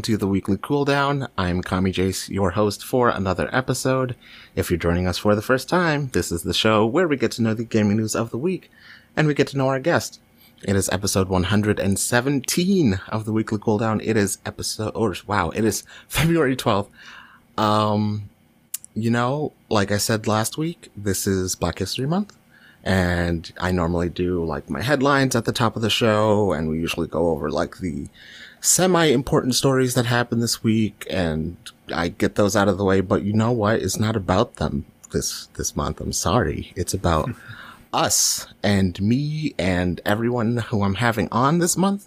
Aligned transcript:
welcome 0.00 0.14
to 0.14 0.16
the 0.16 0.26
weekly 0.26 0.56
cooldown. 0.56 1.28
I'm 1.36 1.60
Kami 1.60 1.92
Jace, 1.92 2.30
your 2.30 2.52
host 2.52 2.82
for 2.82 3.10
another 3.10 3.54
episode. 3.54 4.16
If 4.56 4.70
you're 4.70 4.78
joining 4.78 5.06
us 5.06 5.18
for 5.18 5.34
the 5.34 5.42
first 5.42 5.68
time, 5.68 6.08
this 6.14 6.32
is 6.32 6.42
the 6.42 6.54
show 6.54 6.86
where 6.86 7.06
we 7.06 7.18
get 7.18 7.32
to 7.32 7.42
know 7.42 7.52
the 7.52 7.64
gaming 7.64 7.98
news 7.98 8.16
of 8.16 8.30
the 8.30 8.38
week 8.38 8.70
and 9.14 9.26
we 9.26 9.34
get 9.34 9.46
to 9.48 9.58
know 9.58 9.68
our 9.68 9.78
guest. 9.78 10.18
It 10.62 10.74
is 10.74 10.88
episode 10.88 11.28
117 11.28 13.00
of 13.08 13.26
the 13.26 13.32
weekly 13.32 13.58
cooldown. 13.58 14.00
It 14.02 14.16
is 14.16 14.38
episode, 14.46 14.92
or 14.94 15.14
wow, 15.26 15.50
it 15.50 15.66
is 15.66 15.84
February 16.08 16.56
12th. 16.56 16.88
Um, 17.58 18.30
you 18.94 19.10
know, 19.10 19.52
like 19.68 19.92
I 19.92 19.98
said 19.98 20.26
last 20.26 20.56
week, 20.56 20.88
this 20.96 21.26
is 21.26 21.56
Black 21.56 21.78
History 21.78 22.06
Month. 22.06 22.34
And 22.82 23.52
I 23.60 23.70
normally 23.70 24.08
do 24.08 24.42
like 24.46 24.70
my 24.70 24.80
headlines 24.80 25.36
at 25.36 25.44
the 25.44 25.52
top 25.52 25.76
of 25.76 25.82
the 25.82 25.90
show, 25.90 26.52
and 26.52 26.70
we 26.70 26.78
usually 26.78 27.06
go 27.06 27.28
over 27.28 27.50
like 27.50 27.76
the 27.80 28.08
semi 28.60 29.06
important 29.06 29.54
stories 29.54 29.94
that 29.94 30.06
happened 30.06 30.42
this 30.42 30.62
week, 30.62 31.06
and 31.10 31.56
I 31.92 32.08
get 32.08 32.34
those 32.34 32.56
out 32.56 32.68
of 32.68 32.78
the 32.78 32.84
way. 32.84 33.00
But 33.00 33.22
you 33.22 33.32
know 33.32 33.52
what? 33.52 33.80
It's 33.80 33.98
not 33.98 34.16
about 34.16 34.56
them 34.56 34.86
this 35.12 35.46
this 35.56 35.76
month. 35.76 36.00
I'm 36.00 36.12
sorry. 36.12 36.72
It's 36.76 36.94
about 36.94 37.30
us 37.92 38.46
and 38.62 39.00
me 39.00 39.54
and 39.58 40.00
everyone 40.04 40.58
who 40.58 40.84
I'm 40.84 40.94
having 40.94 41.28
on 41.32 41.58
this 41.58 41.76
month. 41.76 42.06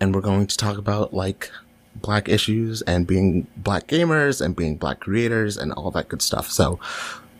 And 0.00 0.14
we're 0.14 0.20
going 0.20 0.46
to 0.46 0.56
talk 0.56 0.78
about 0.78 1.12
like 1.12 1.50
black 1.94 2.28
issues 2.28 2.82
and 2.82 3.06
being 3.06 3.46
black 3.56 3.86
gamers 3.86 4.40
and 4.44 4.56
being 4.56 4.76
black 4.76 5.00
creators 5.00 5.56
and 5.56 5.72
all 5.72 5.90
that 5.90 6.08
good 6.08 6.22
stuff. 6.22 6.50
So 6.50 6.78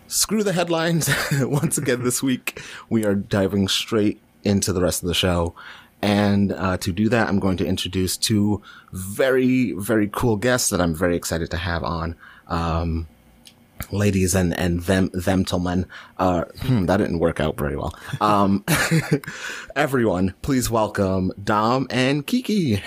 screw 0.06 0.42
the 0.42 0.52
headlines. 0.52 1.08
Once 1.40 1.78
again, 1.78 2.02
this 2.02 2.22
week 2.22 2.60
we 2.88 3.04
are 3.04 3.14
diving 3.14 3.68
straight 3.68 4.20
into 4.44 4.72
the 4.72 4.82
rest 4.82 5.02
of 5.02 5.08
the 5.08 5.14
show. 5.14 5.54
And 6.02 6.52
uh, 6.52 6.78
to 6.78 6.92
do 6.92 7.08
that, 7.10 7.28
I'm 7.28 7.38
going 7.38 7.56
to 7.58 7.66
introduce 7.66 8.16
two 8.16 8.62
very, 8.92 9.72
very 9.72 10.08
cool 10.12 10.36
guests 10.36 10.70
that 10.70 10.80
I'm 10.80 10.94
very 10.94 11.16
excited 11.16 11.50
to 11.50 11.56
have 11.58 11.84
on. 11.84 12.16
Um, 12.48 13.06
ladies 13.90 14.34
and, 14.34 14.58
and 14.58 14.80
them, 14.82 15.10
them 15.12 15.44
gentlemen. 15.44 15.86
Uh, 16.18 16.44
hmm, 16.60 16.86
that 16.86 16.98
didn't 16.98 17.18
work 17.18 17.40
out 17.40 17.56
very 17.56 17.76
well. 17.76 17.94
Um, 18.20 18.64
everyone, 19.76 20.34
please 20.42 20.70
welcome 20.70 21.32
Dom 21.42 21.86
and 21.90 22.26
Keekee. 22.26 22.80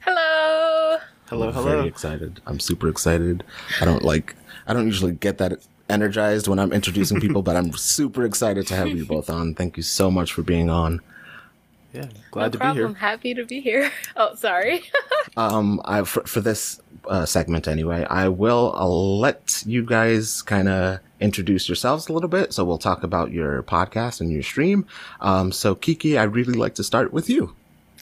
Hello. 0.00 0.98
Hello, 1.28 1.48
I'm 1.48 1.54
hello. 1.54 1.76
Very 1.76 1.88
excited. 1.88 2.40
I'm 2.46 2.58
super 2.58 2.88
excited. 2.88 3.44
I 3.80 3.84
don't 3.84 4.02
like, 4.02 4.34
I 4.66 4.72
don't 4.72 4.86
usually 4.86 5.12
get 5.12 5.38
that 5.38 5.64
energized 5.88 6.48
when 6.48 6.58
I'm 6.58 6.72
introducing 6.72 7.20
people, 7.20 7.42
but 7.42 7.56
I'm 7.56 7.72
super 7.72 8.24
excited 8.24 8.66
to 8.68 8.74
have 8.74 8.88
you 8.88 9.04
both 9.04 9.30
on. 9.30 9.54
Thank 9.54 9.76
you 9.76 9.82
so 9.82 10.10
much 10.10 10.32
for 10.32 10.42
being 10.42 10.70
on. 10.70 11.00
Yeah, 11.92 12.06
glad 12.30 12.44
no 12.46 12.50
to 12.50 12.58
problem. 12.58 12.74
be 12.76 12.78
here. 12.78 12.86
I'm 12.86 12.94
Happy 12.94 13.34
to 13.34 13.44
be 13.44 13.60
here. 13.60 13.90
Oh, 14.16 14.34
sorry. 14.34 14.82
Um, 15.36 15.80
I, 15.84 16.02
for, 16.02 16.22
for 16.24 16.40
this 16.40 16.80
uh, 17.06 17.24
segment 17.24 17.68
anyway, 17.68 18.04
I 18.10 18.28
will 18.28 18.74
uh, 18.76 18.86
let 18.86 19.62
you 19.66 19.84
guys 19.84 20.42
kind 20.42 20.68
of 20.68 20.98
introduce 21.20 21.68
yourselves 21.68 22.08
a 22.08 22.12
little 22.12 22.28
bit. 22.28 22.52
So 22.52 22.64
we'll 22.64 22.78
talk 22.78 23.02
about 23.04 23.30
your 23.30 23.62
podcast 23.62 24.20
and 24.20 24.32
your 24.32 24.42
stream. 24.42 24.86
Um, 25.20 25.52
so 25.52 25.74
Keekee, 25.76 26.18
I'd 26.18 26.34
really 26.34 26.54
like 26.54 26.74
to 26.76 26.84
start 26.84 27.12
with 27.12 27.30
you. 27.30 27.54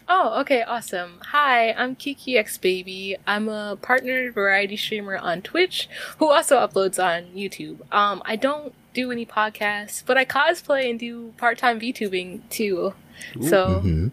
oh, 0.08 0.40
okay, 0.40 0.62
awesome. 0.62 1.18
Hi, 1.32 1.72
I'm 1.72 1.96
Keekeexbabyy. 1.96 3.16
I'm 3.26 3.48
a 3.48 3.76
partnered 3.80 4.32
variety 4.34 4.76
streamer 4.76 5.18
on 5.18 5.42
Twitch 5.42 5.88
who 6.18 6.30
also 6.30 6.56
uploads 6.56 7.02
on 7.02 7.24
YouTube. 7.36 7.80
Um, 7.92 8.22
I 8.24 8.36
don't 8.36 8.72
do 8.94 9.12
any 9.12 9.26
podcasts, 9.26 10.02
but 10.04 10.16
I 10.16 10.24
cosplay 10.24 10.88
and 10.90 10.98
do 10.98 11.32
part-time 11.36 11.78
VTubing 11.80 12.48
too. 12.50 12.94
So 13.40 13.82
Mhm. 13.84 14.12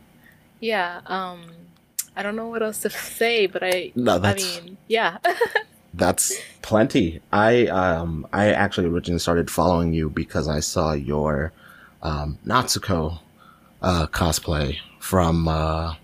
yeah, 0.60 1.02
um, 1.08 1.44
I 2.16 2.24
don't 2.24 2.36
know 2.36 2.48
what 2.48 2.64
else 2.64 2.82
to 2.82 2.90
say, 2.90 3.46
but 3.46 3.64
I, 3.64 3.92
No, 3.96 4.20
I 4.22 4.34
mean, 4.34 4.78
yeah. 4.88 5.18
That's 5.94 6.34
plenty. 6.62 7.22
I 7.32 7.68
um 7.68 8.28
I 8.34 8.52
actually 8.52 8.88
originally 8.90 9.20
started 9.20 9.50
following 9.50 9.94
you 9.94 10.10
because 10.10 10.48
I 10.50 10.60
saw 10.60 10.92
your 10.92 11.54
um 12.02 12.38
Nezuko 12.46 13.20
uh 13.82 14.08
cosplay 14.08 14.76
from 15.00 15.48
uh 15.48 15.96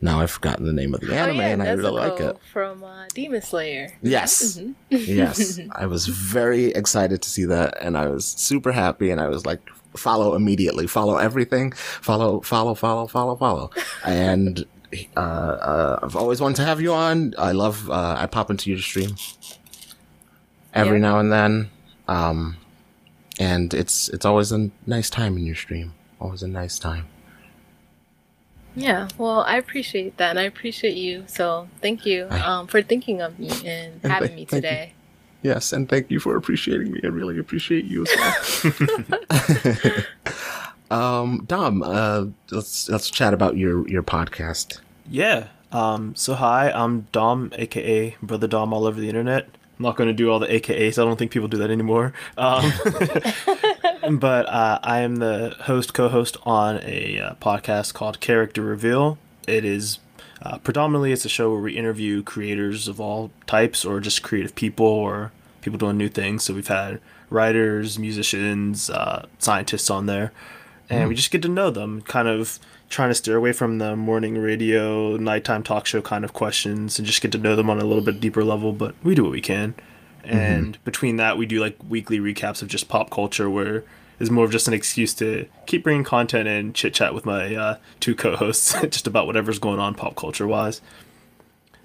now 0.00 0.20
I've 0.20 0.30
forgotten 0.30 0.64
the 0.66 0.72
name 0.72 0.94
of 0.94 1.00
the 1.00 1.14
anime 1.14 1.36
oh, 1.36 1.40
yeah, 1.40 1.48
and 1.48 1.62
I 1.62 1.70
really 1.72 1.90
like 1.90 2.20
it. 2.20 2.36
from 2.52 2.82
uh, 2.82 3.06
Demon 3.14 3.42
Slayer. 3.42 3.88
Yes. 4.02 4.58
Mhm. 4.58 4.74
yes. 4.90 5.60
I 5.72 5.86
was 5.86 6.06
very 6.06 6.66
excited 6.66 7.20
to 7.22 7.28
see 7.28 7.44
that 7.46 7.76
and 7.80 7.96
I 7.98 8.06
was 8.08 8.24
super 8.24 8.72
happy 8.72 9.10
and 9.10 9.20
I 9.20 9.28
was 9.28 9.44
like 9.46 9.60
follow 9.96 10.34
immediately, 10.34 10.86
follow 10.86 11.16
everything, 11.18 11.72
follow 11.72 12.40
follow 12.40 12.74
follow 12.74 13.06
follow 13.06 13.36
follow. 13.36 13.70
And 14.06 14.64
uh, 15.16 15.20
uh 15.20 15.98
I've 16.02 16.16
always 16.16 16.40
wanted 16.40 16.56
to 16.56 16.64
have 16.64 16.80
you 16.80 16.92
on. 16.94 17.34
I 17.38 17.52
love 17.52 17.90
uh 17.90 18.16
I 18.18 18.26
pop 18.26 18.50
into 18.50 18.70
your 18.70 18.80
stream 18.80 19.16
every 20.72 20.98
Yeah. 20.98 21.08
now 21.08 21.18
and 21.18 21.30
then. 21.32 21.70
Um 22.08 22.56
and 23.38 23.72
it's 23.74 24.08
it's 24.08 24.24
always 24.24 24.50
a 24.52 24.70
nice 24.86 25.10
time 25.10 25.36
in 25.36 25.44
your 25.46 25.56
stream. 25.56 25.92
Always 26.20 26.42
a 26.42 26.48
nice 26.48 26.78
time. 26.78 27.06
Yeah, 28.76 29.08
well, 29.18 29.40
I 29.40 29.56
appreciate 29.56 30.16
that, 30.18 30.30
and 30.30 30.38
I 30.38 30.42
appreciate 30.42 30.96
you. 30.96 31.24
So, 31.26 31.68
thank 31.80 32.06
you 32.06 32.28
um, 32.30 32.66
for 32.66 32.82
thinking 32.82 33.20
of 33.20 33.38
me 33.38 33.48
and 33.64 34.00
And 34.02 34.12
having 34.12 34.28
th- 34.28 34.38
me 34.38 34.44
today. 34.46 34.92
Yes, 35.42 35.72
and 35.72 35.88
thank 35.88 36.10
you 36.10 36.20
for 36.20 36.36
appreciating 36.36 36.92
me. 36.92 37.00
I 37.02 37.08
really 37.08 37.38
appreciate 37.38 37.84
you 37.86 38.04
as 38.06 38.64
well. 40.90 41.00
um, 41.22 41.44
Dom, 41.46 41.82
uh, 41.82 42.26
let's 42.50 42.88
let's 42.88 43.10
chat 43.10 43.32
about 43.32 43.56
your 43.56 43.88
your 43.88 44.02
podcast. 44.02 44.80
Yeah. 45.08 45.48
Um. 45.72 46.14
So 46.14 46.34
hi, 46.34 46.70
I'm 46.70 47.06
Dom, 47.12 47.52
aka 47.56 48.16
BrothaDom, 48.24 48.72
all 48.72 48.86
over 48.86 49.00
the 49.00 49.08
internet. 49.08 49.48
I'm 49.78 49.84
not 49.84 49.96
going 49.96 50.08
to 50.08 50.14
do 50.14 50.30
all 50.30 50.38
the 50.38 50.46
AKAs. 50.46 50.98
I 50.98 51.06
don't 51.06 51.16
think 51.18 51.30
people 51.30 51.48
do 51.48 51.56
that 51.56 51.70
anymore. 51.70 52.12
Um, 52.36 52.70
but 54.08 54.48
uh, 54.48 54.78
I 54.82 55.00
am 55.00 55.16
the 55.16 55.56
host, 55.62 55.94
co-host 55.94 56.36
on 56.44 56.80
a 56.82 57.20
uh, 57.20 57.34
podcast 57.34 57.94
called 57.94 58.20
Character 58.20 58.62
Reveal. 58.62 59.18
It 59.46 59.64
is 59.64 59.98
uh, 60.42 60.58
predominantly 60.58 61.12
it's 61.12 61.24
a 61.24 61.28
show 61.28 61.50
where 61.50 61.60
we 61.60 61.76
interview 61.76 62.22
creators 62.22 62.88
of 62.88 63.00
all 63.00 63.30
types, 63.46 63.84
or 63.84 64.00
just 64.00 64.22
creative 64.22 64.54
people, 64.54 64.86
or 64.86 65.32
people 65.60 65.78
doing 65.78 65.98
new 65.98 66.08
things. 66.08 66.44
So 66.44 66.54
we've 66.54 66.68
had 66.68 67.00
writers, 67.28 67.98
musicians, 67.98 68.88
uh, 68.90 69.26
scientists 69.38 69.90
on 69.90 70.06
there, 70.06 70.32
and 70.88 71.08
we 71.08 71.14
just 71.14 71.30
get 71.30 71.42
to 71.42 71.48
know 71.48 71.70
them. 71.70 72.02
Kind 72.02 72.28
of 72.28 72.58
trying 72.88 73.10
to 73.10 73.14
steer 73.14 73.36
away 73.36 73.52
from 73.52 73.78
the 73.78 73.96
morning 73.96 74.38
radio, 74.38 75.16
nighttime 75.16 75.62
talk 75.62 75.86
show 75.86 76.00
kind 76.00 76.24
of 76.24 76.32
questions, 76.32 76.98
and 76.98 77.06
just 77.06 77.20
get 77.20 77.32
to 77.32 77.38
know 77.38 77.54
them 77.54 77.68
on 77.68 77.78
a 77.78 77.84
little 77.84 78.02
bit 78.04 78.20
deeper 78.20 78.44
level. 78.44 78.72
But 78.72 78.94
we 79.02 79.14
do 79.14 79.24
what 79.24 79.32
we 79.32 79.42
can. 79.42 79.74
And 80.24 80.82
between 80.84 81.16
that, 81.16 81.38
we 81.38 81.46
do 81.46 81.60
like 81.60 81.76
weekly 81.88 82.18
recaps 82.18 82.62
of 82.62 82.68
just 82.68 82.88
pop 82.88 83.10
culture, 83.10 83.48
where 83.48 83.84
is 84.18 84.30
more 84.30 84.44
of 84.44 84.52
just 84.52 84.68
an 84.68 84.74
excuse 84.74 85.14
to 85.14 85.46
keep 85.66 85.82
bringing 85.82 86.04
content 86.04 86.46
and 86.46 86.74
chit 86.74 86.94
chat 86.94 87.14
with 87.14 87.24
my 87.24 87.54
uh, 87.54 87.76
two 88.00 88.14
co-hosts, 88.14 88.74
just 88.88 89.06
about 89.06 89.26
whatever's 89.26 89.58
going 89.58 89.80
on 89.80 89.94
pop 89.94 90.14
culture 90.14 90.46
wise. 90.46 90.80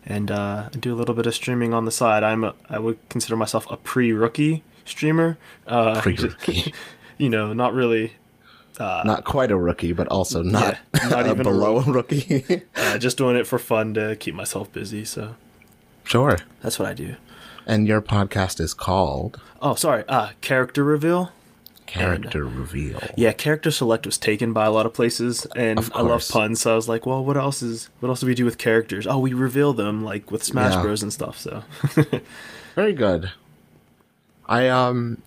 And 0.06 0.30
uh, 0.30 0.70
I 0.72 0.78
do 0.78 0.94
a 0.94 0.98
little 0.98 1.16
bit 1.16 1.26
of 1.26 1.34
streaming 1.34 1.74
on 1.74 1.86
the 1.86 1.92
side. 1.92 2.24
I'm 2.24 2.44
a, 2.44 2.54
I 2.70 2.78
would 2.78 2.98
consider 3.10 3.36
myself 3.36 3.66
a 3.72 3.78
pre-rookie 3.78 4.64
streamer. 4.84 5.38
Uh, 5.66 6.00
Pre-rookie. 6.02 6.74
you 7.18 7.30
know, 7.30 7.54
not 7.54 7.74
really. 7.74 8.14
not 8.80 9.24
quite 9.24 9.50
a 9.50 9.58
rookie, 9.58 9.94
but 9.94 10.08
also 10.10 10.44
not, 10.44 10.78
Yeah, 10.94 11.08
not 11.08 11.26
even 11.26 11.44
below 11.44 11.80
a 11.80 11.84
rookie. 11.84 12.64
Uh, 12.76 12.98
just 13.00 13.18
doing 13.18 13.36
it 13.36 13.48
for 13.48 13.58
fun 13.58 13.94
to 13.96 14.16
keep 14.18 14.36
myself 14.36 14.72
busy. 14.72 15.06
So 15.06 15.36
sure. 16.06 16.38
that's 16.62 16.80
what 16.80 16.88
I 16.88 16.94
do. 16.94 17.16
And 17.66 17.88
your 17.88 18.02
podcast 18.02 18.60
is 18.60 18.74
called 18.74 19.42
Oh, 19.62 19.76
sorry. 19.76 20.04
Uh, 20.08 20.30
character 20.42 20.84
reveal. 20.84 21.32
Character 21.88 22.44
Reveal. 22.44 23.00
Yeah, 23.16 23.32
character 23.32 23.70
select 23.70 24.08
was 24.08 24.18
taken 24.18 24.54
by 24.54 24.66
a 24.66 24.72
lot 24.72 24.88
of 24.88 24.94
places, 24.94 25.46
and 25.56 25.78
Of 25.78 25.92
I 25.94 26.02
love 26.02 26.28
puns. 26.28 26.62
So 26.62 26.74
I 26.74 26.76
was 26.76 26.90
like, 26.90 27.06
well, 27.06 27.24
what 27.24 27.38
else 27.38 27.62
is 27.62 27.90
what 28.00 28.10
else 28.10 28.22
do 28.22 28.26
we 28.26 28.34
do 28.34 28.44
with 28.44 28.58
characters? 28.58 29.06
Oh, 29.06 29.20
we 29.20 29.34
reveal 29.34 29.72
them 29.72 30.04
like 30.04 30.32
with 30.32 30.44
Smash 30.44 30.74
Yeah. 30.74 30.82
Bros 30.82 31.04
and 31.04 31.14
stuff. 31.14 31.38
So 31.40 31.64
Very 32.76 32.94
good. 32.94 33.32
I 34.48 34.68
um, 34.68 35.22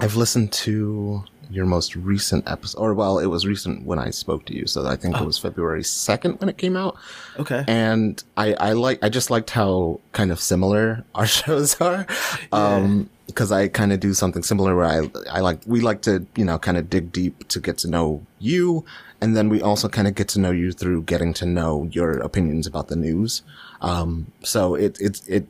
I've 0.00 0.16
listened 0.16 0.52
to 0.52 1.22
your 1.50 1.66
most 1.66 1.96
recent 1.96 2.48
episode, 2.48 2.80
or 2.80 2.94
well, 2.94 3.18
it 3.18 3.26
was 3.26 3.46
recent 3.46 3.84
when 3.84 3.98
I 3.98 4.10
spoke 4.10 4.44
to 4.46 4.54
you, 4.54 4.66
so 4.66 4.86
I 4.86 4.96
think 4.96 5.16
it 5.16 5.24
was 5.24 5.38
February 5.38 5.84
second 5.84 6.40
when 6.40 6.48
it 6.48 6.58
came 6.58 6.76
out. 6.76 6.96
okay. 7.38 7.64
and 7.66 8.22
I, 8.36 8.54
I 8.54 8.72
like 8.72 8.98
I 9.02 9.08
just 9.08 9.30
liked 9.30 9.50
how 9.50 10.00
kind 10.12 10.30
of 10.30 10.40
similar 10.40 11.04
our 11.14 11.26
shows 11.26 11.80
are. 11.80 12.06
Um 12.52 13.10
because 13.26 13.50
I 13.50 13.68
kind 13.68 13.92
of 13.92 14.00
do 14.00 14.12
something 14.12 14.42
similar 14.42 14.76
where 14.76 14.84
I 14.84 15.10
I 15.30 15.40
like 15.40 15.60
we 15.66 15.80
like 15.80 16.02
to, 16.02 16.26
you 16.36 16.44
know, 16.44 16.58
kind 16.58 16.76
of 16.76 16.90
dig 16.90 17.10
deep 17.10 17.48
to 17.48 17.60
get 17.60 17.78
to 17.78 17.88
know 17.88 18.24
you 18.38 18.84
and 19.20 19.36
then 19.36 19.48
we 19.48 19.62
also 19.62 19.88
kind 19.88 20.06
of 20.06 20.14
get 20.14 20.28
to 20.28 20.40
know 20.40 20.50
you 20.50 20.72
through 20.72 21.02
getting 21.04 21.32
to 21.34 21.46
know 21.46 21.88
your 21.90 22.18
opinions 22.18 22.66
about 22.66 22.88
the 22.88 22.96
news. 22.96 23.42
Um 23.80 24.26
so 24.42 24.74
it 24.74 25.00
it 25.00 25.22
it 25.26 25.46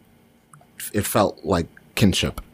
it 0.93 1.05
felt 1.05 1.45
like 1.45 1.67
kinship. 1.95 2.41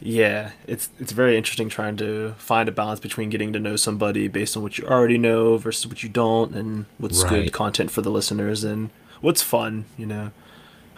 Yeah, 0.00 0.52
it's 0.68 0.90
it's 1.00 1.10
very 1.10 1.36
interesting 1.36 1.68
trying 1.68 1.96
to 1.96 2.34
find 2.38 2.68
a 2.68 2.72
balance 2.72 3.00
between 3.00 3.28
getting 3.28 3.52
to 3.54 3.58
know 3.58 3.74
somebody 3.74 4.28
based 4.28 4.56
on 4.56 4.62
what 4.62 4.78
you 4.78 4.86
already 4.86 5.18
know 5.18 5.56
versus 5.56 5.86
what 5.88 6.02
you 6.04 6.08
don't, 6.08 6.54
and 6.54 6.86
what's 6.98 7.24
Right. 7.24 7.44
good 7.44 7.52
content 7.52 7.90
for 7.90 8.02
the 8.02 8.10
listeners, 8.10 8.62
and 8.62 8.90
what's 9.20 9.42
fun, 9.42 9.86
you 9.98 10.06
know. 10.06 10.30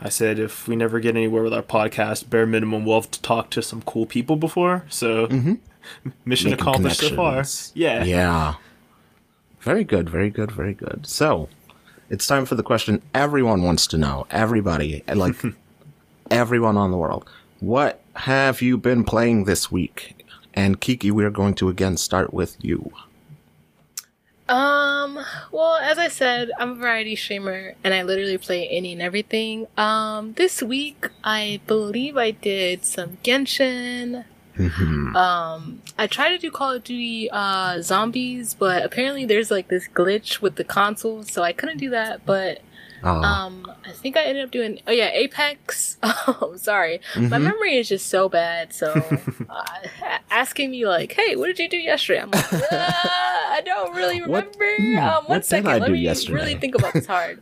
I 0.00 0.10
said 0.10 0.38
if 0.38 0.68
we 0.68 0.76
never 0.76 1.00
get 1.00 1.16
anywhere 1.16 1.42
with 1.42 1.54
our 1.54 1.62
podcast, 1.62 2.28
bare 2.28 2.46
minimum 2.46 2.84
we'll 2.84 3.00
have 3.00 3.10
to 3.12 3.22
talk 3.22 3.48
to 3.50 3.62
some 3.62 3.80
cool 3.82 4.04
people 4.06 4.36
before. 4.36 4.84
So 4.88 5.26
mm-hmm. 5.26 5.54
mission 6.24 6.50
Making 6.50 6.60
accomplished 6.60 7.00
so 7.00 7.16
far. 7.16 7.44
Yeah. 7.74 8.04
Yeah. 8.04 8.54
Very 9.60 9.84
good, 9.84 10.10
very 10.10 10.30
good, 10.30 10.50
very 10.52 10.74
good. 10.74 11.06
So, 11.06 11.48
it's 12.10 12.26
time 12.26 12.44
for 12.44 12.54
the 12.54 12.62
question 12.62 13.02
everyone 13.14 13.62
wants 13.62 13.86
to 13.88 13.98
know. 13.98 14.26
Everybody, 14.30 15.02
like 15.12 15.34
everyone 16.30 16.76
on 16.76 16.90
the 16.90 16.96
world. 16.96 17.28
What 17.60 18.00
have 18.14 18.62
you 18.62 18.78
been 18.78 19.04
playing 19.04 19.44
this 19.44 19.70
week? 19.70 20.24
And 20.54 20.80
Keekee, 20.80 21.10
we're 21.10 21.30
going 21.30 21.54
to 21.54 21.68
again 21.68 21.96
start 21.96 22.32
with 22.32 22.56
you. 22.60 22.92
Um, 24.48 25.18
well, 25.52 25.76
as 25.76 25.98
I 25.98 26.08
said, 26.08 26.50
I'm 26.58 26.70
a 26.70 26.74
variety 26.76 27.16
streamer 27.16 27.74
and 27.84 27.92
I 27.92 28.02
literally 28.02 28.38
play 28.38 28.66
any 28.68 28.92
and 28.92 29.02
everything. 29.02 29.66
Um, 29.76 30.32
this 30.34 30.62
week 30.62 31.08
I 31.22 31.60
believe 31.66 32.16
I 32.16 32.30
did 32.30 32.84
some 32.84 33.18
Genshin. 33.22 34.24
Um, 35.14 35.82
I 35.96 36.08
tried 36.08 36.30
to 36.30 36.38
do 36.38 36.50
Call 36.50 36.72
of 36.72 36.82
Duty 36.82 37.28
uh 37.30 37.80
Zombies, 37.80 38.54
but 38.54 38.84
apparently 38.84 39.24
there's 39.24 39.50
like 39.50 39.68
this 39.68 39.86
glitch 39.86 40.40
with 40.40 40.56
the 40.56 40.64
console, 40.64 41.22
so 41.22 41.42
I 41.42 41.52
couldn't 41.52 41.78
do 41.78 41.90
that, 41.90 42.26
but 42.26 42.60
Oh, 43.02 43.22
um, 43.22 43.70
I 43.86 43.92
think 43.92 44.16
I 44.16 44.24
ended 44.24 44.44
up 44.44 44.50
doing. 44.50 44.80
Oh 44.86 44.92
yeah, 44.92 45.10
Apex. 45.12 45.96
Oh, 46.40 46.54
sorry, 46.56 47.00
my 47.16 47.38
memory 47.38 47.76
is 47.76 47.88
just 47.88 48.08
so 48.08 48.28
bad. 48.28 48.72
So, 48.72 48.92
uh, 49.48 49.64
asking 50.30 50.70
me 50.70 50.86
like, 50.86 51.12
"Hey, 51.12 51.36
what 51.36 51.46
did 51.46 51.58
you 51.58 51.68
do 51.68 51.76
yesterday?" 51.78 52.20
I'm 52.20 52.30
like, 52.30 52.52
uh, 52.52 52.58
I 52.72 53.62
don't 53.64 53.94
really 53.94 54.20
remember. 54.20 54.76
hmm, 54.76 54.98
um, 54.98 55.14
what 55.24 55.28
one 55.28 55.42
second, 55.42 55.68
I 55.70 55.78
let 55.78 55.90
me 55.90 56.00
yesterday? 56.00 56.34
really 56.34 56.54
think 56.56 56.74
about 56.74 56.92
this 56.92 57.06
hard. 57.06 57.40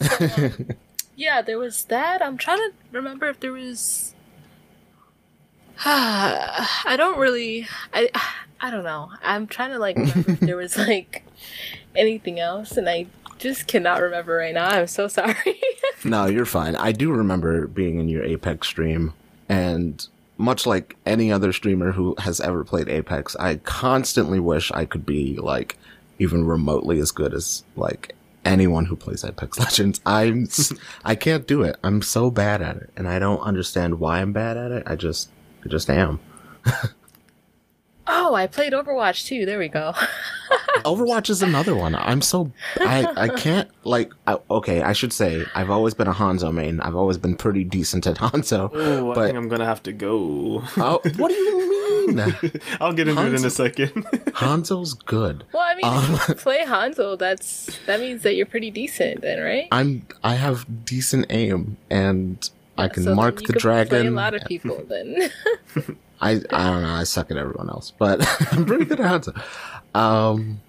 So, 0.00 0.26
um, 0.36 0.68
yeah, 1.16 1.42
there 1.42 1.58
was 1.58 1.84
that. 1.84 2.22
I'm 2.22 2.38
trying 2.38 2.58
to 2.58 2.72
remember 2.92 3.28
if 3.28 3.40
there 3.40 3.52
was. 3.52 4.14
I 5.84 6.94
don't 6.96 7.18
really. 7.18 7.66
I 7.92 8.10
I 8.60 8.70
don't 8.70 8.84
know. 8.84 9.10
I'm 9.22 9.46
trying 9.46 9.70
to 9.70 9.78
like 9.78 9.96
remember 9.96 10.32
if 10.32 10.40
there 10.40 10.56
was 10.56 10.76
like 10.76 11.24
anything 11.96 12.38
else, 12.40 12.76
and 12.76 12.88
I 12.88 13.06
just 13.38 13.66
cannot 13.66 14.00
remember 14.00 14.34
right 14.36 14.54
now. 14.54 14.68
I'm 14.68 14.86
so 14.86 15.08
sorry. 15.08 15.60
no, 16.04 16.26
you're 16.26 16.44
fine. 16.44 16.76
I 16.76 16.92
do 16.92 17.10
remember 17.10 17.66
being 17.66 17.98
in 17.98 18.08
your 18.08 18.24
Apex 18.24 18.68
stream, 18.68 19.14
and 19.48 20.06
much 20.36 20.66
like 20.66 20.96
any 21.06 21.32
other 21.32 21.52
streamer 21.52 21.92
who 21.92 22.14
has 22.18 22.40
ever 22.40 22.64
played 22.64 22.88
Apex, 22.88 23.36
I 23.36 23.56
constantly 23.56 24.40
wish 24.40 24.70
I 24.72 24.84
could 24.84 25.04
be 25.04 25.36
like 25.36 25.76
even 26.18 26.46
remotely 26.46 27.00
as 27.00 27.12
good 27.12 27.34
as 27.34 27.64
like 27.76 28.14
anyone 28.44 28.86
who 28.86 28.96
plays 28.96 29.24
Apex 29.24 29.58
Legends. 29.58 30.00
I'm 30.06 30.48
I 31.04 31.14
can't 31.14 31.46
do 31.46 31.62
it. 31.62 31.76
I'm 31.82 32.02
so 32.02 32.30
bad 32.30 32.62
at 32.62 32.76
it, 32.76 32.90
and 32.96 33.08
I 33.08 33.18
don't 33.18 33.40
understand 33.40 34.00
why 34.00 34.20
I'm 34.20 34.32
bad 34.32 34.56
at 34.56 34.70
it. 34.72 34.82
I 34.86 34.96
just 34.96 35.30
I 35.64 35.68
just 35.68 35.90
am. 35.90 36.20
oh, 38.08 38.34
I 38.34 38.46
played 38.46 38.72
Overwatch 38.72 39.26
too. 39.26 39.46
There 39.46 39.58
we 39.58 39.68
go. 39.68 39.92
Overwatch 40.84 41.28
is 41.28 41.42
another 41.42 41.74
one. 41.74 41.94
I'm 41.94 42.22
so 42.22 42.50
I 42.80 43.06
I 43.16 43.28
can't 43.28 43.68
like 43.84 44.12
I, 44.26 44.38
okay. 44.50 44.82
I 44.82 44.92
should 44.92 45.12
say 45.12 45.44
I've 45.54 45.70
always 45.70 45.94
been 45.94 46.06
a 46.08 46.14
Hanzo 46.14 46.52
main. 46.52 46.80
I've 46.80 46.94
always 46.96 47.18
been 47.18 47.36
pretty 47.36 47.64
decent 47.64 48.06
at 48.06 48.16
Hanzo. 48.16 48.70
Oh, 48.72 49.10
I 49.12 49.14
think 49.26 49.36
I'm 49.36 49.48
gonna 49.48 49.66
have 49.66 49.82
to 49.84 49.92
go. 49.92 50.62
oh, 50.76 51.00
what 51.16 51.28
do 51.28 51.34
you 51.34 52.06
mean? 52.06 52.20
I'll 52.80 52.92
get 52.94 53.08
into 53.08 53.26
it 53.26 53.34
in 53.34 53.44
a 53.44 53.50
second. 53.50 53.92
Hanzo's 54.38 54.94
good. 54.94 55.44
well, 55.52 55.62
I 55.62 55.74
mean, 55.74 55.84
Um, 55.84 56.14
if 56.14 56.28
you 56.28 56.34
play 56.36 56.64
Hanzo, 56.64 57.18
that's 57.18 57.78
that 57.86 58.00
means 58.00 58.22
that 58.22 58.34
you're 58.34 58.46
pretty 58.46 58.70
decent, 58.70 59.20
then, 59.20 59.40
right? 59.42 59.68
I'm 59.72 60.06
I 60.24 60.34
have 60.36 60.84
decent 60.86 61.26
aim 61.30 61.76
and 61.90 62.48
I 62.78 62.88
can 62.88 63.02
So 63.02 63.10
then 63.10 63.16
mark 63.16 63.40
you 63.40 63.46
the 63.48 63.52
could 63.54 63.62
Play 63.88 64.06
a 64.06 64.10
lot 64.10 64.34
of 64.34 64.44
people, 64.44 64.82
then. 64.88 65.30
I 66.20 66.30
I 66.50 66.70
don't 66.70 66.82
know. 66.82 66.94
I 66.94 67.04
suck 67.04 67.30
at 67.30 67.36
everyone 67.36 67.68
else, 67.70 67.92
but 67.98 68.20
I'm 68.52 68.64
pretty 68.66 68.84
good 68.84 69.00
at 69.00 69.22
Hanzo. 69.22 69.40
Um, 69.98 70.60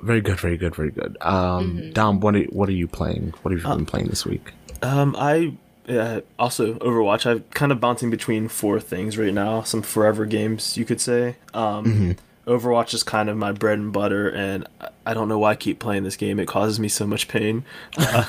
very 0.00 0.20
good, 0.20 0.38
very 0.40 0.56
good, 0.56 0.74
very 0.74 0.90
good. 0.90 1.16
Um, 1.20 1.76
Mm-hmm. 1.78 1.92
Dom, 1.92 2.20
what 2.20 2.34
are, 2.36 2.42
what 2.44 2.68
are 2.68 2.72
you 2.72 2.88
playing? 2.88 3.34
What 3.42 3.52
have 3.52 3.62
you 3.62 3.68
been 3.68 3.86
playing 3.86 4.08
this 4.08 4.24
week? 4.26 4.52
Um, 4.82 5.14
I 5.18 5.54
uh, 5.88 6.20
also 6.38 6.74
Overwatch. 6.74 7.26
I'm 7.26 7.44
kind 7.50 7.70
of 7.72 7.80
bouncing 7.80 8.10
between 8.10 8.48
four 8.48 8.80
things 8.80 9.16
right 9.18 9.32
now. 9.34 9.62
Some 9.62 9.82
forever 9.82 10.26
games, 10.26 10.76
you 10.76 10.84
could 10.84 11.00
say. 11.00 11.36
Um, 11.54 12.16
Overwatch 12.46 12.92
is 12.94 13.02
kind 13.04 13.28
of 13.28 13.36
my 13.36 13.52
bread 13.52 13.78
and 13.78 13.92
butter, 13.92 14.28
and 14.28 14.66
I- 14.80 14.88
I 15.04 15.14
don't 15.14 15.28
know 15.28 15.38
why 15.40 15.50
I 15.50 15.54
keep 15.56 15.80
playing 15.80 16.04
this 16.04 16.14
game. 16.16 16.38
It 16.38 16.46
causes 16.46 16.78
me 16.78 16.86
so 16.88 17.08
much 17.08 17.26
pain, 17.26 17.64
uh, 17.98 18.24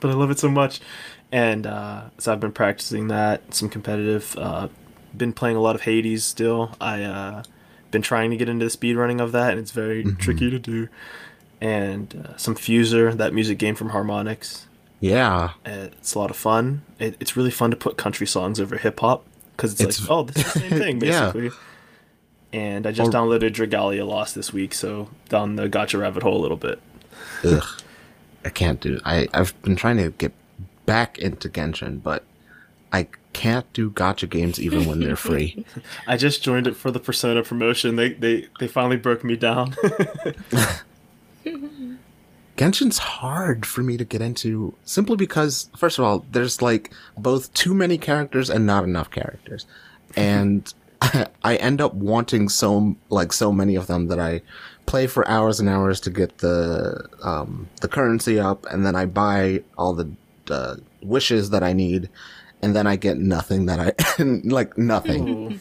but 0.00 0.10
I 0.10 0.14
love 0.14 0.30
it 0.30 0.38
so 0.38 0.50
much. 0.50 0.80
And 1.32 1.66
uh, 1.66 2.02
so 2.18 2.30
I've 2.32 2.40
been 2.40 2.52
practicing 2.52 3.08
that. 3.08 3.54
Some 3.54 3.70
competitive. 3.70 4.36
Been 5.16 5.32
playing 5.32 5.56
a 5.56 5.60
lot 5.60 5.74
of 5.74 5.82
Hades 5.82 6.24
still. 6.24 6.74
I 6.80 7.02
uh, 7.02 7.42
been 7.90 8.02
trying 8.02 8.30
to 8.30 8.36
get 8.36 8.48
into 8.48 8.64
the 8.64 8.70
speed 8.70 8.96
running 8.96 9.20
of 9.20 9.32
that, 9.32 9.50
and 9.52 9.60
it's 9.60 9.70
very 9.70 10.04
tricky 10.18 10.50
to 10.50 10.58
do. 10.58 10.88
And 11.60 12.26
uh, 12.28 12.36
some 12.36 12.54
Fuser, 12.54 13.16
that 13.16 13.32
music 13.32 13.58
game 13.58 13.74
from 13.74 13.90
Harmonix. 13.90 14.62
Yeah, 15.00 15.50
It's 15.66 16.14
a 16.14 16.18
lot 16.18 16.30
of 16.30 16.36
fun. 16.36 16.82
It, 16.98 17.16
it's 17.20 17.36
really 17.36 17.50
fun 17.50 17.70
to 17.70 17.76
put 17.76 17.96
country 17.98 18.26
songs 18.26 18.58
over 18.58 18.76
hip 18.78 19.00
hop 19.00 19.24
because 19.56 19.72
it's, 19.74 19.80
It's- 19.82 20.00
like, 20.00 20.10
oh, 20.10 20.22
this 20.24 20.36
is 20.46 20.52
the 20.54 20.60
same 20.60 20.70
thing 20.78 20.98
basically. 20.98 21.44
Yeah. 21.46 21.50
And 22.52 22.86
I 22.86 22.92
just 22.92 23.08
Or- 23.08 23.12
downloaded 23.12 23.52
Dragalia 23.52 24.06
Lost 24.06 24.34
this 24.34 24.52
week, 24.52 24.72
so 24.74 25.08
down 25.28 25.56
the 25.56 25.68
gacha 25.68 25.98
rabbit 26.00 26.22
hole 26.22 26.36
a 26.38 26.42
little 26.42 26.56
bit. 26.56 26.80
ugh, 27.44 27.64
I 28.44 28.48
can't 28.50 28.80
do. 28.80 28.98
I 29.04 29.28
I've 29.34 29.60
been 29.62 29.76
trying 29.76 29.96
to 29.98 30.10
get 30.10 30.32
back 30.86 31.18
into 31.18 31.48
Genshin, 31.48 32.02
but 32.02 32.24
I 32.94 33.08
can't 33.32 33.70
do 33.72 33.90
gacha 33.90 34.30
games 34.30 34.60
even 34.60 34.86
when 34.86 35.00
they're 35.00 35.16
free. 35.16 35.64
I 36.06 36.16
just 36.16 36.44
joined 36.44 36.68
it 36.68 36.76
for 36.76 36.92
the 36.92 37.00
Persona 37.00 37.42
promotion. 37.42 37.96
They 37.96 38.12
they 38.12 38.46
they 38.60 38.68
finally 38.68 38.96
broke 38.96 39.24
me 39.24 39.34
down. 39.34 39.74
Genshin's 42.56 42.98
hard 42.98 43.66
for 43.66 43.82
me 43.82 43.96
to 43.96 44.04
get 44.04 44.22
into 44.22 44.74
simply 44.84 45.16
because, 45.16 45.68
first 45.76 45.98
of 45.98 46.04
all, 46.04 46.24
there's 46.30 46.62
like 46.62 46.92
both 47.18 47.52
too 47.52 47.74
many 47.74 47.98
characters 47.98 48.48
and 48.48 48.64
not 48.64 48.84
enough 48.84 49.10
characters. 49.10 49.66
And 50.14 50.72
I 51.42 51.56
end 51.56 51.80
up 51.80 51.94
wanting 51.94 52.48
so, 52.48 52.94
like, 53.10 53.32
so 53.32 53.50
many 53.52 53.74
of 53.74 53.88
them 53.88 54.06
that 54.06 54.20
I 54.20 54.42
play 54.86 55.08
for 55.08 55.26
hours 55.26 55.58
and 55.58 55.68
hours 55.68 55.98
to 56.02 56.10
get 56.10 56.38
the, 56.38 57.08
um, 57.24 57.68
the 57.80 57.88
currency 57.88 58.38
up 58.38 58.64
and 58.66 58.86
then 58.86 58.94
I 58.94 59.06
buy 59.06 59.64
all 59.76 59.92
the, 59.94 60.12
uh, 60.48 60.76
wishes 61.02 61.50
that 61.50 61.64
I 61.64 61.72
need 61.72 62.08
and 62.64 62.74
then 62.74 62.86
I 62.86 62.96
get 62.96 63.18
nothing 63.18 63.66
that 63.66 63.78
I, 63.78 64.22
like, 64.44 64.78
nothing. 64.78 65.60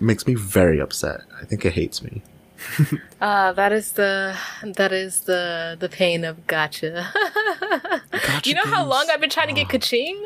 Makes 0.00 0.26
me 0.26 0.34
very 0.34 0.80
upset. 0.80 1.20
I 1.38 1.44
think 1.44 1.66
it 1.66 1.74
hates 1.74 2.02
me. 2.02 2.22
Uh, 3.20 3.52
that 3.60 3.70
is 3.72 3.92
the 3.92 4.34
that 4.62 4.90
is 4.90 5.20
the 5.20 5.76
the 5.78 5.90
pain 5.90 6.24
of 6.24 6.46
gacha. 6.46 7.06
Gotcha 8.10 8.48
you 8.48 8.54
know 8.54 8.64
how 8.64 8.86
long 8.86 9.06
I've 9.10 9.20
been 9.20 9.28
trying 9.28 9.48
to 9.48 9.52
get 9.52 9.68
Keqing, 9.68 10.18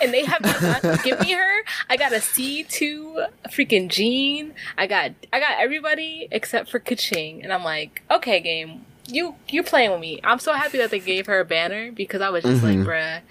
and 0.00 0.14
they 0.14 0.24
have 0.24 0.40
not 0.62 1.02
give 1.02 1.18
me 1.18 1.32
her. 1.32 1.64
I 1.90 1.96
got 1.96 2.12
a 2.12 2.20
C 2.20 2.62
two 2.62 3.24
freaking 3.48 3.88
Jean. 3.88 4.54
I 4.78 4.86
got 4.86 5.10
I 5.32 5.40
got 5.40 5.58
everybody 5.58 6.28
except 6.30 6.70
for 6.70 6.78
Keqing, 6.78 7.42
and 7.42 7.52
I'm 7.52 7.64
like, 7.64 8.02
okay, 8.08 8.38
game, 8.38 8.86
you 9.08 9.34
you 9.48 9.64
playing 9.64 9.90
with 9.90 10.00
me. 10.00 10.20
I'm 10.22 10.38
so 10.38 10.52
happy 10.52 10.78
that 10.78 10.92
they 10.92 11.00
gave 11.00 11.26
her 11.26 11.40
a 11.40 11.44
banner 11.44 11.90
because 11.90 12.20
I 12.20 12.30
was 12.30 12.44
just 12.44 12.62
like, 12.62 12.76
bruh. 12.76 13.22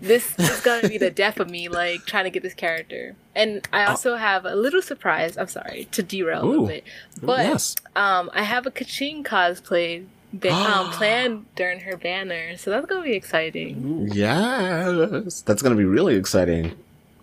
This 0.00 0.38
is 0.38 0.60
gonna 0.60 0.88
be 0.88 0.98
the 0.98 1.10
death 1.10 1.40
of 1.40 1.48
me, 1.50 1.68
like 1.68 2.04
trying 2.06 2.24
to 2.24 2.30
get 2.30 2.42
this 2.42 2.54
character. 2.54 3.14
And 3.34 3.66
I 3.72 3.84
also 3.86 4.16
have 4.16 4.44
a 4.44 4.54
little 4.54 4.82
surprise. 4.82 5.36
I'm 5.38 5.48
sorry 5.48 5.88
to 5.92 6.02
derail 6.02 6.44
a 6.44 6.46
little 6.46 6.66
bit, 6.66 6.84
but 7.22 7.46
yes. 7.46 7.76
um, 7.94 8.30
I 8.34 8.42
have 8.42 8.66
a 8.66 8.70
Keqing 8.70 9.24
cosplay 9.24 10.04
ba- 10.32 10.52
um, 10.52 10.90
planned 10.92 11.46
during 11.54 11.80
her 11.80 11.96
banner, 11.96 12.56
so 12.56 12.70
that's 12.70 12.86
gonna 12.86 13.02
be 13.02 13.14
exciting. 13.14 14.10
Yes, 14.12 15.40
that's 15.42 15.62
gonna 15.62 15.76
be 15.76 15.84
really 15.84 16.16
exciting. 16.16 16.72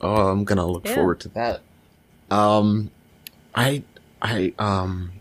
Oh, 0.01 0.27
I'm 0.29 0.43
gonna 0.43 0.65
look 0.65 0.85
Yeah. 0.87 0.95
forward 0.95 1.19
to 1.21 1.29
that. 1.29 1.61
Um, 2.31 2.89
I, 3.55 3.83
I, 4.21 4.53
um, 4.57 5.11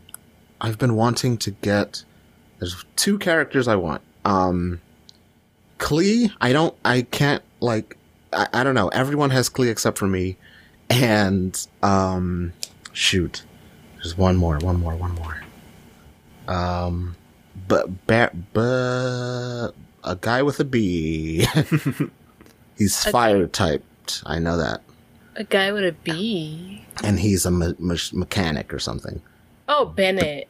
I've 0.61 0.79
been 0.79 0.95
wanting 0.97 1.37
to 1.39 1.51
get. 1.51 2.05
There's 2.59 2.85
two 2.97 3.19
characters 3.19 3.69
I 3.69 3.77
want. 3.77 4.01
Um, 4.25 4.81
Klee. 5.83 6.33
I 6.41 6.53
don't. 6.53 6.75
I 6.85 7.03
can't 7.03 7.43
like. 7.61 7.97
I, 8.33 8.47
I 8.53 8.65
don't 8.65 8.75
know. 8.75 8.89
Everyone 8.89 9.31
has 9.31 9.51
Klee 9.51 9.71
except 9.71 9.99
for 9.99 10.07
me, 10.07 10.37
and 10.89 11.67
um, 11.83 12.53
shoot. 12.93 13.43
There's 13.97 14.17
one 14.17 14.37
more. 14.37 14.59
One 14.59 14.79
more. 14.81 14.95
One 14.95 15.13
more. 15.15 15.43
Um, 16.49 17.17
but 17.69 18.07
ba- 18.07 18.31
ba- 18.53 19.73
a 20.05 20.17
guy 20.21 20.43
with 20.43 20.59
a 20.61 20.65
B. 20.65 21.47
he's 22.79 23.07
A- 23.07 23.11
fire 23.11 23.47
typed. 23.47 24.23
I 24.27 24.39
know 24.39 24.57
that, 24.57 24.83
A 25.37 25.45
guy 25.45 25.73
with 25.73 25.85
a 25.85 25.93
B. 25.93 26.85
and 27.05 27.19
he's 27.21 27.47
a 27.47 27.51
me- 27.51 27.75
me- 27.79 27.99
mechanic 28.13 28.73
or 28.75 28.79
something. 28.79 29.21
Oh, 29.69 29.85
Bennett. 29.87 30.49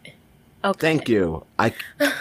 Okay. 0.65 0.79
Thank 0.79 1.09
you. 1.09 1.45
I 1.59 1.73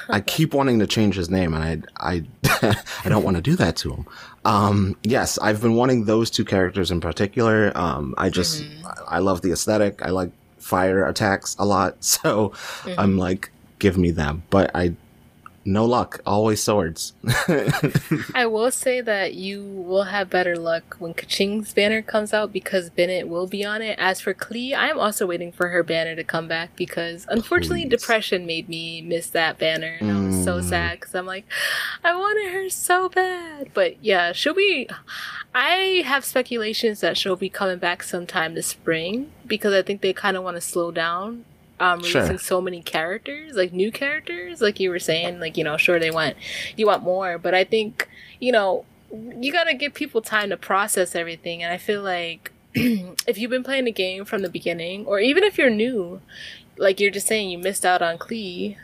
I 0.09 0.21
keep 0.21 0.53
wanting 0.53 0.79
to 0.79 0.87
change 0.87 1.15
his 1.15 1.29
name, 1.29 1.53
and 1.53 1.87
I 1.97 2.23
I 2.61 2.75
I 3.05 3.09
don't 3.09 3.23
want 3.23 3.35
to 3.37 3.41
do 3.41 3.55
that 3.57 3.75
to 3.77 3.93
him. 3.93 4.05
Um, 4.45 4.97
yes, 5.03 5.37
I've 5.37 5.61
been 5.61 5.75
wanting 5.75 6.05
those 6.05 6.31
two 6.31 6.43
characters 6.45 6.89
in 6.89 7.01
particular. 7.01 7.71
Um, 7.75 8.15
I 8.17 8.29
just 8.29 8.63
I 9.07 9.19
love 9.19 9.41
the 9.41 9.51
aesthetic. 9.51 10.01
I 10.01 10.09
like 10.09 10.31
fire 10.57 11.07
attacks 11.07 11.55
a 11.59 11.65
lot, 11.65 12.03
so 12.03 12.53
I'm 12.97 13.17
like, 13.17 13.51
give 13.79 13.97
me 13.97 14.11
them. 14.11 14.43
But 14.49 14.71
I 14.75 14.93
no 15.63 15.85
luck. 15.85 16.19
Always 16.25 16.61
swords. 16.63 17.13
I 18.35 18.45
will 18.47 18.71
say 18.71 19.01
that 19.01 19.33
you 19.35 19.63
will 19.63 20.03
have 20.03 20.29
better 20.29 20.57
luck 20.57 20.95
when 20.99 21.13
Keqing's 21.13 21.73
banner 21.73 22.01
comes 22.01 22.33
out 22.33 22.51
because 22.51 22.89
Bennett 22.89 23.27
will 23.27 23.47
be 23.47 23.63
on 23.63 23.81
it. 23.81 23.97
As 23.99 24.19
for 24.21 24.33
Klee, 24.33 24.73
I 24.73 24.89
am 24.89 24.99
also 24.99 25.27
waiting 25.27 25.51
for 25.51 25.67
her 25.69 25.83
banner 25.83 26.15
to 26.15 26.23
come 26.23 26.47
back 26.47 26.75
because 26.75 27.25
unfortunately 27.29 27.83
Please. 27.85 27.99
depression 28.01 28.45
made 28.45 28.67
me 28.69 29.01
miss 29.01 29.29
that 29.29 29.57
banner 29.59 29.97
and 29.99 30.11
I 30.11 30.25
was 30.25 30.43
so 30.43 30.59
Mm. 30.59 30.63
sad 30.69 30.99
because 30.99 31.13
I'm 31.15 31.25
like, 31.25 31.45
I 32.03 32.15
wanted 32.15 32.51
her 32.53 32.69
so 32.69 33.09
bad. 33.09 33.69
But 33.73 34.03
yeah, 34.03 34.31
she'll 34.31 34.53
be. 34.53 34.89
I 35.53 36.03
have 36.05 36.23
speculations 36.25 37.01
that 37.01 37.17
she'll 37.17 37.35
be 37.35 37.49
coming 37.49 37.77
back 37.77 38.03
sometime 38.03 38.53
this 38.55 38.67
spring 38.67 39.31
because 39.45 39.73
I 39.73 39.81
think 39.81 40.01
they 40.01 40.13
kind 40.13 40.37
of 40.37 40.43
want 40.43 40.55
to 40.57 40.61
slow 40.61 40.91
down 40.91 41.45
um, 41.81 42.01
Sure. 42.03 42.21
releasing 42.21 42.37
so 42.37 42.61
many 42.61 42.81
characters, 42.81 43.55
like 43.55 43.73
new 43.73 43.91
characters, 43.91 44.61
like 44.61 44.79
you 44.79 44.89
were 44.89 44.99
saying, 44.99 45.39
like 45.39 45.57
you 45.57 45.63
know, 45.63 45.77
sure 45.77 45.99
they 45.99 46.11
want 46.11 46.35
you 46.77 46.85
want 46.87 47.03
more, 47.03 47.37
but 47.37 47.53
I 47.53 47.63
think 47.65 48.07
you 48.39 48.51
know 48.51 48.85
you 49.11 49.51
gotta 49.51 49.73
give 49.73 49.93
people 49.93 50.21
time 50.21 50.49
to 50.51 50.57
process 50.57 51.15
everything, 51.15 51.63
and 51.63 51.73
I 51.73 51.77
feel 51.77 52.01
like 52.01 52.51
if 52.73 53.37
you've 53.37 53.51
been 53.51 53.63
playing 53.63 53.85
the 53.85 53.91
game 53.91 54.23
from 54.25 54.41
the 54.43 54.49
beginning, 54.49 55.05
or 55.05 55.19
even 55.19 55.43
if 55.43 55.57
you're 55.57 55.69
new, 55.69 56.21
like 56.77 56.99
you're 56.99 57.11
just 57.11 57.27
saying 57.27 57.49
you 57.49 57.57
missed 57.57 57.85
out 57.85 58.01
on 58.01 58.17
Klee 58.17 58.77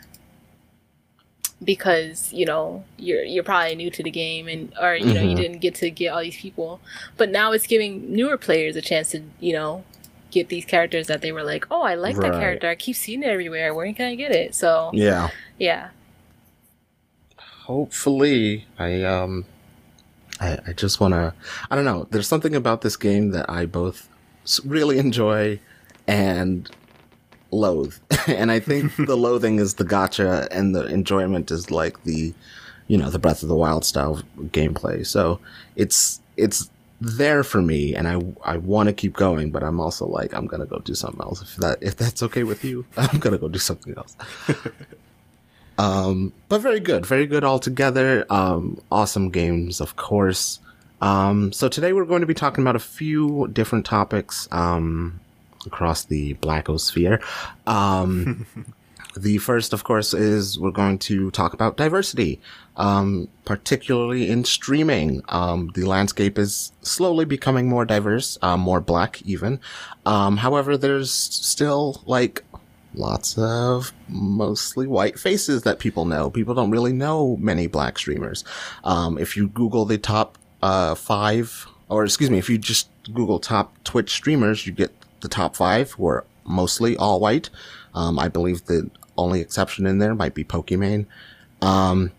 because 1.64 2.32
you 2.32 2.46
know 2.46 2.84
you're 2.98 3.24
you're 3.24 3.42
probably 3.42 3.74
new 3.74 3.90
to 3.90 4.02
the 4.02 4.10
game 4.10 4.46
and 4.46 4.72
or 4.80 4.94
you 4.94 5.12
know 5.12 5.20
you 5.20 5.34
Mhm. 5.34 5.36
didn't 5.36 5.58
get 5.58 5.74
to 5.76 5.90
get 5.90 6.10
all 6.10 6.20
these 6.20 6.36
people 6.36 6.80
but 7.16 7.30
now 7.30 7.50
it's 7.50 7.66
giving 7.66 8.12
newer 8.12 8.36
players 8.36 8.76
a 8.76 8.80
chance 8.82 9.10
to 9.10 9.22
you 9.40 9.52
know 9.52 9.82
get 10.30 10.48
these 10.48 10.64
characters 10.64 11.06
that 11.06 11.20
they 11.20 11.32
were 11.32 11.42
like 11.42 11.66
oh 11.70 11.82
i 11.82 11.94
like 11.94 12.16
that 12.16 12.32
character. 12.32 12.68
I 12.68 12.74
keep 12.74 12.96
seeing 12.96 13.22
it 13.22 13.26
everywhere. 13.26 13.74
Where 13.74 13.92
can 13.92 14.06
i 14.06 14.14
get 14.14 14.32
it? 14.32 14.54
So 14.54 14.90
yeah. 14.92 15.30
yeah. 15.58 15.90
Hopefully 17.36 18.66
i 18.78 19.02
um 19.02 19.44
i, 20.40 20.58
I 20.66 20.72
just 20.72 21.00
want 21.00 21.14
to 21.14 21.34
i 21.70 21.76
don't 21.76 21.84
know. 21.84 22.06
There's 22.10 22.28
something 22.28 22.54
about 22.54 22.82
this 22.82 22.96
game 22.96 23.30
that 23.30 23.48
i 23.48 23.66
both 23.66 24.08
really 24.64 24.98
enjoy 24.98 25.60
and 26.06 26.70
loathe. 27.50 27.94
And 28.26 28.50
i 28.50 28.60
think 28.60 28.94
the 28.96 29.16
loathing 29.26 29.58
is 29.58 29.74
the 29.74 29.84
gacha 29.84 30.48
and 30.50 30.74
the 30.74 30.84
enjoyment 30.86 31.50
is 31.50 31.70
like 31.70 32.02
the 32.04 32.34
you 32.88 32.96
know 32.96 33.10
the 33.10 33.18
breath 33.18 33.42
of 33.42 33.48
the 33.48 33.54
wild 33.54 33.84
style 33.84 34.22
gameplay. 34.50 35.06
So 35.06 35.38
it's 35.76 36.20
it's 36.36 36.70
there 37.00 37.44
for 37.44 37.62
me 37.62 37.94
and 37.94 38.08
i 38.08 38.20
i 38.44 38.56
want 38.56 38.88
to 38.88 38.92
keep 38.92 39.14
going 39.14 39.50
but 39.52 39.62
i'm 39.62 39.78
also 39.78 40.04
like 40.04 40.34
i'm 40.34 40.46
gonna 40.46 40.66
go 40.66 40.78
do 40.80 40.94
something 40.94 41.20
else 41.22 41.40
if 41.42 41.56
that 41.56 41.78
if 41.80 41.96
that's 41.96 42.22
okay 42.22 42.42
with 42.42 42.64
you 42.64 42.84
i'm 42.96 43.20
gonna 43.20 43.38
go 43.38 43.48
do 43.48 43.58
something 43.58 43.94
else 43.96 44.16
um, 45.78 46.32
but 46.48 46.60
very 46.60 46.80
good, 46.80 47.06
very 47.06 47.26
good 47.26 47.44
altogether. 47.44 48.26
Um, 48.30 48.80
awesome 48.90 49.30
games, 49.30 49.80
of 49.80 49.94
course. 49.96 50.58
Um, 51.00 51.52
so 51.52 51.68
today 51.68 51.92
we're 51.92 52.04
going 52.04 52.22
to 52.22 52.26
be 52.26 52.34
talking 52.34 52.62
about 52.64 52.74
a 52.74 52.80
few 52.80 53.48
different 53.52 53.86
topics, 53.86 54.48
um, 54.50 55.20
across 55.66 56.04
the 56.04 56.34
blackosphere. 56.34 57.22
Um, 57.66 58.46
the 59.22 59.38
first, 59.38 59.72
of 59.72 59.84
course, 59.84 60.14
is 60.14 60.58
we're 60.58 60.70
going 60.70 60.98
to 60.98 61.30
talk 61.30 61.52
about 61.52 61.76
diversity, 61.76 62.40
um, 62.76 63.28
particularly 63.44 64.28
in 64.30 64.44
streaming. 64.44 65.22
Um, 65.28 65.70
the 65.74 65.84
landscape 65.84 66.38
is 66.38 66.72
slowly 66.82 67.24
becoming 67.24 67.68
more 67.68 67.84
diverse, 67.84 68.38
uh, 68.42 68.56
more 68.56 68.80
black 68.80 69.20
even. 69.22 69.60
Um, 70.06 70.38
however, 70.38 70.76
there's 70.76 71.10
still 71.10 72.02
like 72.06 72.44
lots 72.94 73.36
of 73.38 73.92
mostly 74.08 74.86
white 74.86 75.18
faces 75.18 75.62
that 75.62 75.78
people 75.78 76.04
know. 76.04 76.30
People 76.30 76.54
don't 76.54 76.70
really 76.70 76.92
know 76.92 77.36
many 77.36 77.66
black 77.66 77.98
streamers. 77.98 78.44
Um, 78.84 79.18
if 79.18 79.36
you 79.36 79.48
Google 79.48 79.84
the 79.84 79.98
top 79.98 80.38
uh, 80.62 80.94
five, 80.94 81.66
or 81.88 82.04
excuse 82.04 82.30
me, 82.30 82.38
if 82.38 82.48
you 82.48 82.58
just 82.58 82.88
Google 83.12 83.38
top 83.38 83.72
Twitch 83.84 84.10
streamers, 84.10 84.66
you 84.66 84.72
get 84.72 84.92
the 85.20 85.28
top 85.28 85.56
five 85.56 85.92
who 85.92 86.06
are 86.06 86.24
mostly 86.44 86.96
all 86.96 87.20
white. 87.20 87.50
Um, 87.94 88.18
I 88.18 88.28
believe 88.28 88.66
the 88.66 88.90
only 89.18 89.40
exception 89.40 89.86
in 89.86 89.98
there 89.98 90.14
might 90.14 90.34
be 90.34 90.44
Pokimane. 90.44 91.04
Um, 91.60 92.12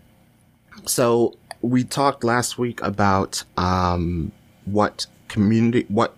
so 0.84 1.34
we 1.62 1.82
talked 1.84 2.22
last 2.22 2.58
week 2.58 2.80
about 2.82 3.42
um, 3.56 4.32
what 4.64 5.06
community, 5.28 5.86
what 5.88 6.14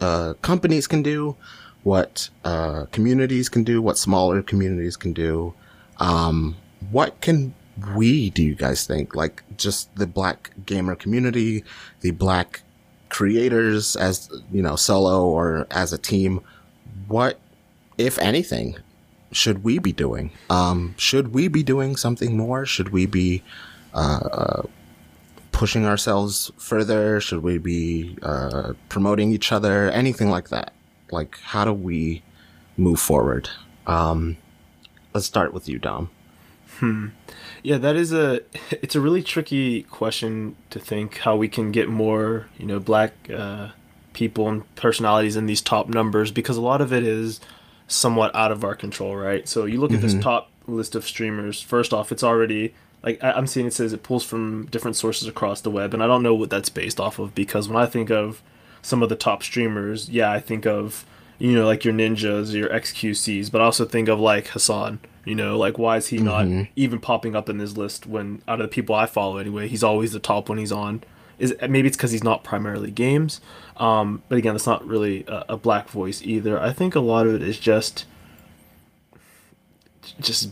uh, 0.00 0.34
companies 0.42 0.86
can 0.86 1.02
do, 1.02 1.36
what 1.84 2.28
uh, 2.44 2.86
communities 2.92 3.48
can 3.48 3.64
do, 3.64 3.80
what 3.80 3.96
smaller 3.96 4.42
communities 4.42 4.96
can 4.96 5.12
do. 5.12 5.54
Um, 5.98 6.56
what 6.90 7.20
can 7.20 7.54
we 7.96 8.30
do, 8.30 8.42
you 8.42 8.54
guys 8.54 8.86
think? 8.86 9.14
Like 9.14 9.42
just 9.56 9.94
the 9.96 10.06
black 10.06 10.50
gamer 10.66 10.94
community, 10.94 11.64
the 12.00 12.10
black 12.10 12.62
creators 13.08 13.96
as, 13.96 14.30
you 14.52 14.62
know, 14.62 14.76
solo 14.76 15.24
or 15.26 15.66
as 15.70 15.92
a 15.92 15.98
team. 15.98 16.40
What, 17.08 17.38
if 17.98 18.18
anything, 18.18 18.76
should 19.32 19.64
we 19.64 19.78
be 19.78 19.92
doing? 19.92 20.30
Um, 20.50 20.94
should 20.96 21.34
we 21.34 21.48
be 21.48 21.62
doing 21.62 21.96
something 21.96 22.36
more? 22.36 22.64
Should 22.66 22.90
we 22.90 23.06
be, 23.06 23.42
uh, 23.94 24.62
pushing 25.52 25.86
ourselves 25.86 26.50
further? 26.56 27.20
Should 27.20 27.42
we 27.42 27.58
be 27.58 28.16
uh, 28.22 28.72
promoting 28.88 29.32
each 29.32 29.52
other? 29.52 29.90
Anything 29.90 30.30
like 30.30 30.48
that? 30.48 30.72
Like, 31.10 31.38
how 31.38 31.64
do 31.64 31.72
we 31.72 32.22
move 32.76 33.00
forward? 33.00 33.48
Um, 33.86 34.36
let's 35.12 35.26
start 35.26 35.52
with 35.52 35.68
you, 35.68 35.78
Dom. 35.78 36.10
Yeah, 37.62 37.78
that 37.78 37.94
is 37.94 38.12
a 38.12 38.40
it's 38.70 38.94
a 38.94 39.00
really 39.00 39.22
tricky 39.22 39.84
question 39.84 40.56
to 40.70 40.80
think 40.80 41.18
how 41.18 41.36
we 41.36 41.48
can 41.48 41.70
get 41.70 41.88
more, 41.88 42.48
you 42.58 42.66
know, 42.66 42.80
black 42.80 43.12
uh, 43.30 43.68
people 44.12 44.48
and 44.48 44.74
personalities 44.74 45.36
in 45.36 45.46
these 45.46 45.60
top 45.60 45.88
numbers 45.88 46.32
because 46.32 46.56
a 46.56 46.60
lot 46.60 46.80
of 46.80 46.92
it 46.92 47.04
is 47.04 47.40
somewhat 47.88 48.34
out 48.34 48.52
of 48.52 48.64
our 48.64 48.74
control, 48.74 49.16
right? 49.16 49.48
So 49.48 49.64
you 49.64 49.80
look 49.80 49.92
at 49.92 50.00
this 50.00 50.12
mm-hmm. 50.12 50.22
top 50.22 50.50
list 50.66 50.94
of 50.94 51.04
streamers. 51.04 51.60
First 51.60 51.92
off, 51.92 52.12
it's 52.12 52.22
already 52.22 52.74
like 53.02 53.22
I'm 53.22 53.46
seeing 53.46 53.66
it 53.66 53.74
says 53.74 53.92
it 53.92 54.02
pulls 54.02 54.24
from 54.24 54.66
different 54.66 54.96
sources 54.96 55.28
across 55.28 55.60
the 55.60 55.70
web, 55.70 55.92
and 55.92 56.02
I 56.02 56.06
don't 56.06 56.22
know 56.22 56.34
what 56.34 56.50
that's 56.50 56.68
based 56.68 57.00
off 57.00 57.18
of 57.18 57.34
because 57.34 57.68
when 57.68 57.82
I 57.82 57.86
think 57.86 58.10
of 58.10 58.42
some 58.80 59.02
of 59.02 59.08
the 59.08 59.16
top 59.16 59.42
streamers, 59.42 60.08
yeah, 60.08 60.30
I 60.30 60.40
think 60.40 60.66
of 60.66 61.04
you 61.38 61.52
know 61.52 61.66
like 61.66 61.84
your 61.84 61.94
ninjas, 61.94 62.52
your 62.52 62.68
XQCs, 62.68 63.50
but 63.50 63.60
I 63.60 63.64
also 63.64 63.84
think 63.84 64.08
of 64.08 64.20
like 64.20 64.48
Hasan. 64.48 65.00
You 65.24 65.36
know, 65.36 65.56
like 65.56 65.78
why 65.78 65.98
is 65.98 66.08
he 66.08 66.18
not 66.18 66.46
mm-hmm. 66.46 66.64
even 66.74 66.98
popping 66.98 67.36
up 67.36 67.48
in 67.48 67.58
this 67.58 67.76
list 67.76 68.06
when 68.06 68.42
out 68.48 68.60
of 68.60 68.68
the 68.68 68.74
people 68.74 68.94
I 68.94 69.06
follow 69.06 69.38
anyway, 69.38 69.68
he's 69.68 69.84
always 69.84 70.12
the 70.12 70.18
top 70.18 70.48
when 70.48 70.58
he's 70.58 70.72
on. 70.72 71.04
Is 71.42 71.54
maybe 71.68 71.88
it's 71.88 71.96
because 71.96 72.12
he's 72.12 72.22
not 72.22 72.44
primarily 72.44 72.92
games, 72.92 73.40
um, 73.76 74.22
but 74.28 74.38
again, 74.38 74.54
it's 74.54 74.66
not 74.66 74.86
really 74.86 75.24
a, 75.26 75.44
a 75.50 75.56
black 75.56 75.88
voice 75.88 76.22
either. 76.22 76.60
I 76.60 76.72
think 76.72 76.94
a 76.94 77.00
lot 77.00 77.26
of 77.26 77.34
it 77.34 77.42
is 77.42 77.58
just 77.58 78.06
just 80.20 80.50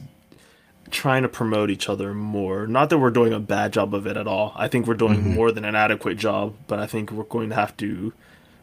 trying 0.90 1.22
to 1.22 1.28
promote 1.28 1.70
each 1.70 1.88
other 1.88 2.12
more. 2.12 2.66
Not 2.66 2.90
that 2.90 2.98
we're 2.98 3.10
doing 3.10 3.32
a 3.32 3.38
bad 3.38 3.72
job 3.72 3.94
of 3.94 4.04
it 4.06 4.16
at 4.16 4.26
all. 4.26 4.52
I 4.56 4.66
think 4.66 4.88
we're 4.88 4.94
doing 4.94 5.34
more 5.34 5.52
than 5.52 5.64
an 5.64 5.76
adequate 5.76 6.16
job, 6.16 6.56
but 6.66 6.80
I 6.80 6.86
think 6.86 7.12
we're 7.12 7.22
going 7.22 7.50
to 7.50 7.54
have 7.54 7.76
to 7.76 8.12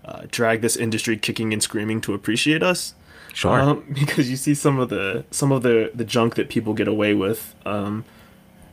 uh, 0.03 0.24
drag 0.29 0.62
this 0.62 0.75
industry 0.75 1.15
kicking 1.15 1.53
and 1.53 1.63
screaming 1.63 2.01
to 2.01 2.13
appreciate 2.13 2.62
us. 2.62 2.93
Sure. 3.34 3.60
Um, 3.60 3.86
because 3.93 4.29
you 4.29 4.36
see 4.36 4.53
some 4.53 4.79
of 4.79 4.89
the 4.89 5.25
some 5.31 5.51
of 5.51 5.63
the 5.63 5.91
the 5.93 6.03
junk 6.03 6.36
that 6.36 6.50
people 6.50 6.74
get 6.74 6.88
away 6.88 7.13
with. 7.13 7.55
Um, 7.65 8.03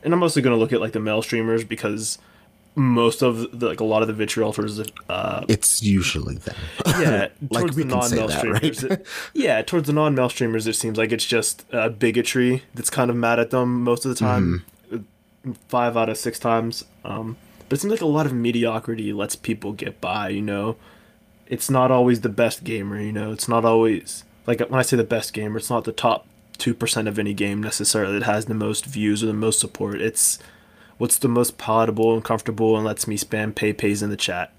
and 0.03 0.13
I'm 0.13 0.19
mostly 0.19 0.41
going 0.41 0.55
to 0.55 0.59
look 0.59 0.73
at 0.73 0.81
like 0.81 0.91
the 0.91 0.99
male 0.99 1.21
streamers 1.21 1.63
because 1.63 2.19
most 2.75 3.21
of 3.23 3.57
the, 3.59 3.67
like 3.67 3.79
a 3.79 3.83
lot 3.85 4.01
of 4.01 4.07
the 4.07 4.13
vitriol 4.13 4.51
towards 4.51 4.75
the 4.77 4.91
uh, 5.09 5.45
it's 5.47 5.81
usually 5.81 6.35
them. 6.35 6.55
yeah 6.85 7.27
Like, 7.49 7.61
towards 7.61 7.75
the 7.77 7.85
non-male 7.85 8.29
streamers. 8.29 8.83
right? 8.83 8.91
it- 8.91 9.07
yeah, 9.33 9.61
towards 9.61 9.87
the 9.87 9.93
non-male 9.93 10.29
streamers, 10.29 10.67
it 10.67 10.73
seems 10.73 10.97
like 10.97 11.11
it's 11.11 11.25
just 11.25 11.65
uh, 11.73 11.89
bigotry 11.89 12.63
that's 12.73 12.89
kind 12.89 13.09
of 13.09 13.15
mad 13.15 13.39
at 13.39 13.49
them 13.51 13.81
most 13.83 14.05
of 14.05 14.09
the 14.09 14.15
time. 14.15 14.65
Mm-hmm. 14.91 15.53
Five 15.69 15.95
out 15.95 16.09
of 16.09 16.17
six 16.17 16.39
times. 16.39 16.83
Um, 17.03 17.37
but 17.69 17.77
it 17.77 17.81
seems 17.81 17.91
like 17.91 18.01
a 18.01 18.05
lot 18.07 18.25
of 18.25 18.33
mediocrity 18.33 19.13
lets 19.13 19.35
people 19.35 19.73
get 19.73 20.01
by. 20.01 20.29
You 20.29 20.41
know, 20.41 20.75
it's 21.47 21.69
not 21.69 21.91
always 21.91 22.21
the 22.21 22.29
best 22.29 22.63
gamer. 22.63 22.99
You 22.99 23.11
know, 23.11 23.31
it's 23.31 23.47
not 23.47 23.63
always 23.63 24.23
like 24.47 24.59
when 24.59 24.79
I 24.79 24.81
say 24.83 24.97
the 24.97 25.03
best 25.03 25.33
gamer, 25.33 25.57
it's 25.57 25.69
not 25.69 25.83
the 25.83 25.91
top 25.91 26.25
two 26.57 26.73
percent 26.73 27.07
of 27.07 27.19
any 27.19 27.33
game 27.33 27.61
necessarily 27.61 28.17
that 28.19 28.25
has 28.25 28.45
the 28.45 28.53
most 28.53 28.85
views 28.85 29.23
or 29.23 29.27
the 29.27 29.33
most 29.33 29.59
support. 29.59 30.01
It's 30.01 30.39
what's 30.97 31.17
the 31.17 31.27
most 31.27 31.57
palatable 31.57 32.13
and 32.13 32.23
comfortable 32.23 32.75
and 32.75 32.85
lets 32.85 33.07
me 33.07 33.17
spam 33.17 33.53
pay 33.53 33.73
pays 33.73 34.01
in 34.01 34.09
the 34.09 34.17
chat. 34.17 34.51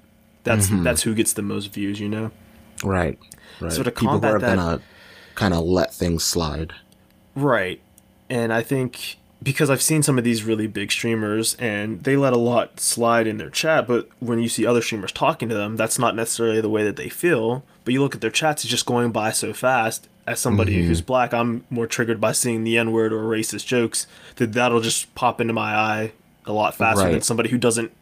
That's 0.45 0.67
Mm-hmm. 0.69 0.83
that's 0.85 1.03
who 1.03 1.15
gets 1.15 1.33
the 1.33 1.43
most 1.43 1.73
views. 1.73 2.01
You 2.01 2.09
know. 2.09 2.31
right. 2.85 3.19
Right. 3.61 3.73
So 3.73 3.83
to 3.83 3.91
People 3.91 4.15
who 4.15 4.21
combat 4.21 4.35
are 4.35 4.39
that- 4.39 4.57
gonna 4.57 4.81
kind 5.35 5.55
of 5.55 5.65
let 5.65 5.95
things 5.95 6.25
slide. 6.25 6.73
Right. 7.35 7.81
and 8.31 8.53
I 8.53 8.63
think 8.63 9.17
because 9.43 9.69
I've 9.71 9.83
seen 9.83 10.03
some 10.03 10.17
of 10.19 10.25
these 10.25 10.43
really 10.45 10.67
big 10.67 10.91
streamers 10.91 11.55
and 11.61 12.03
they 12.05 12.17
let 12.17 12.33
a 12.33 12.39
lot 12.39 12.81
slide 12.81 13.27
in 13.27 13.37
their 13.37 13.51
chat, 13.51 13.87
but 13.87 14.09
when 14.19 14.39
you 14.41 14.49
see 14.49 14.65
other 14.67 14.81
streamers 14.81 15.13
talking 15.13 15.49
to 15.51 15.55
them, 15.55 15.77
that's 15.77 15.99
not 15.99 16.17
necessarily 16.17 16.61
the 16.63 16.71
way 16.71 16.83
that 16.85 16.97
they 16.97 17.11
feel. 17.11 17.63
But 17.85 17.93
you 17.95 18.01
look 18.03 18.15
at 18.15 18.23
their 18.23 18.31
chats, 18.31 18.65
it's 18.65 18.71
just 18.71 18.87
going 18.87 19.13
by 19.13 19.31
so 19.33 19.53
fast. 19.53 20.09
As 20.27 20.41
somebody 20.41 20.83
Mhm. 20.83 20.87
who's 20.87 21.03
black, 21.03 21.33
I'm 21.35 21.65
more 21.71 21.87
triggered 21.87 22.21
by 22.21 22.33
seeing 22.33 22.65
the 22.65 22.77
N 22.79 22.91
word 22.93 23.13
or 23.13 23.23
racist 23.25 23.67
jokes 23.67 24.07
that 24.37 24.55
that'll 24.55 24.81
just 24.81 25.15
pop 25.15 25.41
into 25.41 25.53
my 25.53 25.75
eye 25.77 26.13
a 26.47 26.53
lot 26.53 26.75
faster 26.75 27.11
than 27.11 27.21
somebody 27.23 27.51
who 27.51 27.59
doesn't 27.59 27.93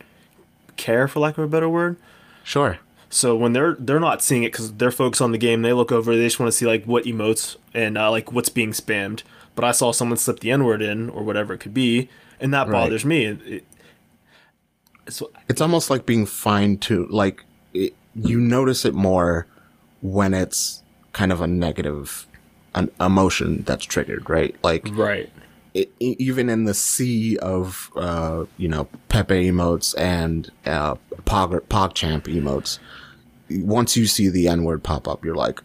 care, 0.77 1.09
for 1.09 1.21
lack 1.21 1.39
of 1.39 1.45
a 1.45 1.49
better 1.49 1.69
word. 1.69 1.97
Sure. 2.43 2.79
So 3.11 3.37
when 3.37 3.53
they're 3.53 3.75
they're 3.79 4.01
not 4.01 4.23
seeing 4.23 4.43
it 4.43 4.53
because 4.53 4.73
they're 4.75 4.91
focused 4.91 5.23
on 5.23 5.33
the 5.33 5.39
game, 5.39 5.63
they 5.63 5.73
look 5.73 5.93
over. 5.93 6.17
They 6.17 6.25
just 6.25 6.41
want 6.41 6.51
to 6.51 6.57
see 6.57 6.67
like 6.67 6.85
what 6.85 7.05
emotes 7.05 7.57
and 7.73 7.97
uh, 7.97 8.11
like 8.11 8.33
what's 8.33 8.49
being 8.49 8.73
spammed. 8.73 9.23
But 9.55 9.65
I 9.65 9.71
saw 9.73 9.93
someone 9.93 10.17
slip 10.19 10.41
the 10.41 10.51
N 10.51 10.65
word 10.65 10.83
in 10.83 11.09
or 11.11 11.23
whatever 11.23 11.55
it 11.55 11.59
could 11.59 11.75
be, 11.75 12.09
and 12.41 12.53
that 12.53 12.67
Right. 12.67 12.73
bothers 12.73 13.05
me. 13.05 13.25
It, 13.27 13.41
it, 13.47 13.65
so 15.09 15.31
It's 15.49 15.61
almost 15.61 15.91
like 15.91 16.07
being 16.07 16.27
fine 16.27 16.79
tuned. 16.79 17.11
Like 17.11 17.45
it, 17.73 17.95
you 18.15 18.41
notice 18.41 18.85
it 18.85 18.95
more 18.95 19.47
when 20.03 20.35
it's 20.35 20.83
kind 21.13 21.31
of 21.31 21.41
a 21.41 21.47
negative 21.47 22.27
an 22.75 22.91
emotion 23.01 23.63
that's 23.65 23.85
triggered, 23.85 24.29
right? 24.29 24.57
Like 24.65 24.85
right, 24.91 25.31
it, 25.75 25.93
even 25.99 26.49
in 26.49 26.65
the 26.65 26.75
sea 26.75 27.37
of 27.39 27.91
uh, 27.97 28.45
you 28.57 28.69
know 28.69 28.89
Pepe 29.09 29.51
emotes 29.51 29.95
and 29.99 30.51
uh, 30.65 30.95
Pog 31.25 31.61
PogChamp 31.63 32.23
emotes, 32.23 32.79
once 33.51 33.97
you 33.97 34.07
see 34.07 34.29
the 34.29 34.49
N 34.49 34.63
word 34.63 34.83
pop 34.83 35.09
up, 35.09 35.25
you're 35.25 35.35
like, 35.35 35.61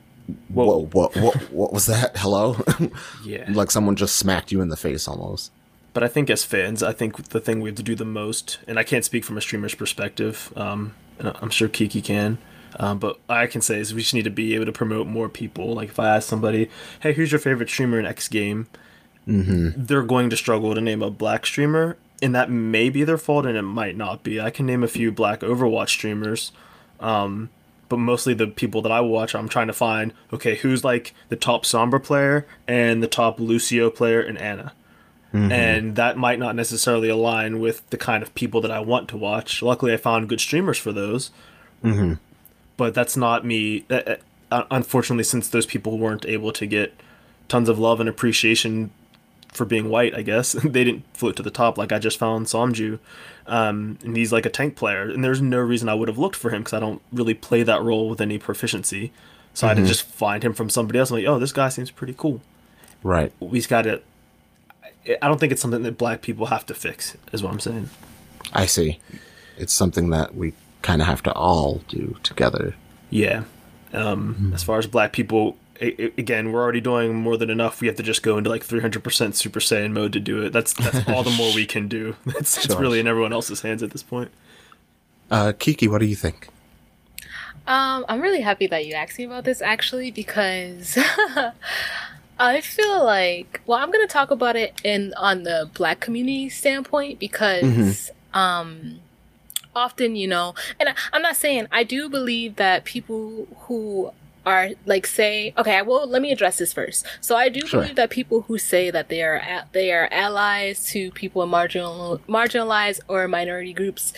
"Whoa, 0.49 0.87
what, 0.91 1.15
what, 1.15 1.35
what 1.51 1.71
was 1.71 1.85
that? 1.85 2.13
Hello?" 2.17 2.57
yeah. 3.23 3.45
like 3.49 3.69
someone 3.69 3.95
just 3.95 4.15
smacked 4.15 4.51
you 4.51 4.61
in 4.61 4.69
the 4.69 4.77
face 4.77 5.07
almost. 5.07 5.51
But 5.93 6.03
I 6.03 6.07
think 6.07 6.29
as 6.29 6.43
fans, 6.43 6.81
I 6.81 6.91
think 6.91 7.29
the 7.29 7.39
thing 7.39 7.61
we 7.61 7.69
have 7.69 7.77
to 7.77 7.83
do 7.83 7.95
the 7.95 8.05
most, 8.05 8.59
and 8.67 8.79
I 8.79 8.83
can't 8.83 9.05
speak 9.05 9.23
from 9.23 9.37
a 9.37 9.41
streamer's 9.41 9.75
perspective. 9.75 10.51
Um, 10.55 10.95
and 11.19 11.33
I'm 11.41 11.49
sure 11.49 11.67
Keekee 11.67 12.03
can. 12.03 12.37
Um, 12.79 12.99
but 12.99 13.19
I 13.27 13.47
can 13.47 13.61
say 13.61 13.79
is 13.79 13.93
we 13.93 14.01
just 14.01 14.13
need 14.13 14.23
to 14.23 14.29
be 14.29 14.53
able 14.55 14.65
to 14.65 14.71
promote 14.71 15.07
more 15.07 15.27
people. 15.27 15.73
Like 15.73 15.89
if 15.89 15.99
I 15.99 16.15
ask 16.15 16.27
somebody, 16.27 16.69
"Hey, 17.01 17.13
who's 17.13 17.31
your 17.31 17.39
favorite 17.39 17.69
streamer 17.69 17.99
in 17.99 18.07
X 18.07 18.27
game?" 18.27 18.67
They're 19.77 20.03
going 20.03 20.29
to 20.31 20.37
struggle 20.37 20.73
to 20.73 20.81
name 20.81 21.01
a 21.01 21.09
black 21.11 21.45
streamer, 21.45 21.97
and 22.21 22.33
that 22.35 22.49
may 22.49 22.89
be 22.89 23.03
their 23.03 23.17
fault, 23.17 23.45
and 23.45 23.55
it 23.57 23.61
might 23.61 23.95
not 23.95 24.23
be. 24.23 24.41
I 24.41 24.49
can 24.49 24.65
name 24.65 24.83
a 24.83 24.87
few 24.87 25.11
black 25.11 25.41
Overwatch 25.41 25.89
streamers, 25.89 26.51
um, 26.99 27.49
but 27.89 27.97
mostly 27.97 28.33
the 28.33 28.47
people 28.47 28.81
that 28.81 28.91
I 28.91 29.01
watch, 29.01 29.35
I'm 29.35 29.47
trying 29.49 29.67
to 29.67 29.73
find 29.73 30.13
okay, 30.33 30.55
who's 30.55 30.83
like 30.83 31.13
the 31.29 31.35
top 31.35 31.63
Sombra 31.63 32.03
player 32.03 32.45
and 32.67 33.01
the 33.03 33.07
top 33.07 33.39
Lucio 33.39 33.89
player 33.89 34.19
and 34.21 34.37
Ana. 34.37 34.73
And 35.51 35.95
that 35.95 36.17
might 36.17 36.39
not 36.39 36.55
necessarily 36.55 37.07
align 37.07 37.59
with 37.59 37.87
the 37.91 37.97
kind 37.97 38.23
of 38.23 38.33
people 38.33 38.61
that 38.61 38.71
I 38.71 38.79
want 38.79 39.07
to 39.09 39.17
watch. 39.17 39.61
Luckily, 39.61 39.93
I 39.93 39.97
found 39.97 40.27
good 40.27 40.39
streamers 40.41 40.79
for 40.79 40.91
those. 40.91 41.29
But 42.77 42.95
that's 42.95 43.15
not 43.15 43.45
me. 43.45 43.85
uh, 43.91 44.15
uh, 44.51 44.63
Unfortunately, 44.71 45.23
since 45.23 45.47
those 45.47 45.67
people 45.67 45.99
weren't 45.99 46.25
able 46.25 46.51
to 46.53 46.65
get 46.65 46.93
tons 47.47 47.69
of 47.69 47.77
love 47.77 47.99
and 47.99 48.09
appreciation 48.09 48.89
for 49.51 49.65
being 49.65 49.89
white, 49.89 50.15
I 50.15 50.21
guess. 50.21 50.51
they 50.63 50.83
didn't 50.83 51.03
float 51.13 51.35
to 51.37 51.43
the 51.43 51.51
top 51.51 51.77
like 51.77 51.91
I 51.91 51.99
just 51.99 52.17
found 52.17 52.47
Somju. 52.47 52.99
Um, 53.47 53.97
and 54.03 54.15
he's 54.15 54.31
like 54.31 54.45
a 54.45 54.49
tank 54.49 54.75
player, 54.75 55.09
and 55.09 55.23
there's 55.23 55.41
no 55.41 55.57
reason 55.57 55.89
I 55.89 55.95
would 55.95 56.07
have 56.07 56.19
looked 56.19 56.35
for 56.35 56.51
him 56.51 56.61
because 56.61 56.73
I 56.73 56.79
don't 56.79 57.01
really 57.11 57.33
play 57.33 57.63
that 57.63 57.81
role 57.81 58.07
with 58.09 58.21
any 58.21 58.37
proficiency. 58.37 59.11
So 59.55 59.65
I 59.65 59.69
had 59.73 59.77
to 59.77 59.85
just 59.85 60.03
find 60.03 60.43
him 60.43 60.53
from 60.53 60.69
somebody 60.69 60.99
else. 60.99 61.09
I'm 61.09 61.17
like, 61.17 61.25
oh, 61.25 61.39
this 61.39 61.51
guy 61.51 61.69
seems 61.69 61.89
pretty 61.89 62.13
cool. 62.15 62.41
Right. 63.03 63.33
We've 63.39 63.67
got 63.67 63.81
to. 63.83 64.01
I 65.21 65.27
don't 65.27 65.39
think 65.39 65.51
it's 65.51 65.61
something 65.61 65.81
that 65.83 65.97
black 65.97 66.21
people 66.21 66.45
have 66.47 66.65
to 66.67 66.75
fix, 66.75 67.17
is 67.33 67.41
what 67.41 67.51
I'm 67.51 67.59
saying. 67.59 67.89
I 68.53 68.67
see. 68.67 68.99
It's 69.57 69.73
something 69.73 70.11
that 70.11 70.35
we 70.35 70.53
kind 70.81 71.01
of 71.01 71.07
have 71.07 71.23
to 71.23 71.33
all 71.33 71.81
do 71.87 72.15
together. 72.21 72.75
Yeah. 73.09 73.43
Um, 73.93 74.51
As 74.53 74.63
far 74.63 74.77
as 74.77 74.85
black 74.85 75.11
people, 75.13 75.57
again, 75.81 76.51
we're 76.51 76.61
already 76.61 76.81
doing 76.81 77.15
more 77.15 77.37
than 77.37 77.49
enough. 77.49 77.81
We 77.81 77.87
have 77.87 77.95
to 77.97 78.03
just 78.03 78.23
go 78.23 78.37
into 78.37 78.49
like 78.49 78.65
300% 78.65 79.33
Super 79.35 79.59
Saiyan 79.59 79.91
mode 79.91 80.13
to 80.13 80.19
do 80.19 80.43
it. 80.43 80.51
That's 80.51 80.73
that's 80.73 81.07
all 81.07 81.23
the 81.23 81.31
more 81.31 81.53
we 81.53 81.65
can 81.65 81.87
do. 81.87 82.15
It's, 82.25 82.63
it's 82.63 82.75
really 82.75 82.99
in 82.99 83.07
everyone 83.07 83.33
else's 83.33 83.61
hands 83.61 83.83
at 83.83 83.91
this 83.91 84.03
point. 84.03 84.31
Uh, 85.29 85.53
Keekee, 85.57 85.89
what 85.89 85.99
do 85.99 86.05
you 86.05 86.15
think? 86.15 86.47
Um, 87.67 88.05
I'm 88.07 88.21
really 88.21 88.41
happy 88.41 88.67
that 88.67 88.85
you 88.85 88.93
asked 88.93 89.17
me 89.17 89.25
about 89.25 89.43
this 89.43 89.61
actually 89.61 90.09
because 90.09 90.97
I 92.39 92.61
feel 92.61 93.03
like 93.03 93.61
well, 93.65 93.77
I'm 93.77 93.91
gonna 93.91 94.07
talk 94.07 94.31
about 94.31 94.55
it 94.55 94.79
in 94.83 95.13
on 95.15 95.43
the 95.43 95.69
black 95.73 95.99
community 95.99 96.49
standpoint 96.49 97.19
because 97.19 98.11
um 98.33 98.99
often, 99.75 100.15
you 100.15 100.27
know, 100.27 100.55
and 100.79 100.89
I, 100.89 100.95
I'm 101.13 101.21
not 101.21 101.35
saying 101.35 101.67
I 101.71 101.83
do 101.83 102.09
believe 102.09 102.55
that 102.55 102.85
people 102.85 103.47
who 103.61 104.11
are 104.45 104.69
like 104.85 105.05
say 105.05 105.53
okay 105.57 105.81
well 105.81 106.07
let 106.07 106.21
me 106.21 106.31
address 106.31 106.57
this 106.57 106.71
first. 106.73 107.05
So 107.21 107.35
i 107.35 107.49
do 107.49 107.65
Sure. 107.67 107.81
believe 107.81 107.95
that 107.97 108.09
people 108.09 108.41
who 108.43 108.57
say 108.57 108.89
that 108.89 109.09
they 109.09 109.21
are 109.21 109.35
a- 109.35 109.65
they 109.73 109.91
are 109.91 110.07
allies 110.11 110.85
to 110.91 111.11
people 111.11 111.43
in 111.43 111.49
marginal 111.49 112.19
marginalized 112.27 113.01
or 113.07 113.27
minority 113.27 113.73
groups 113.73 114.13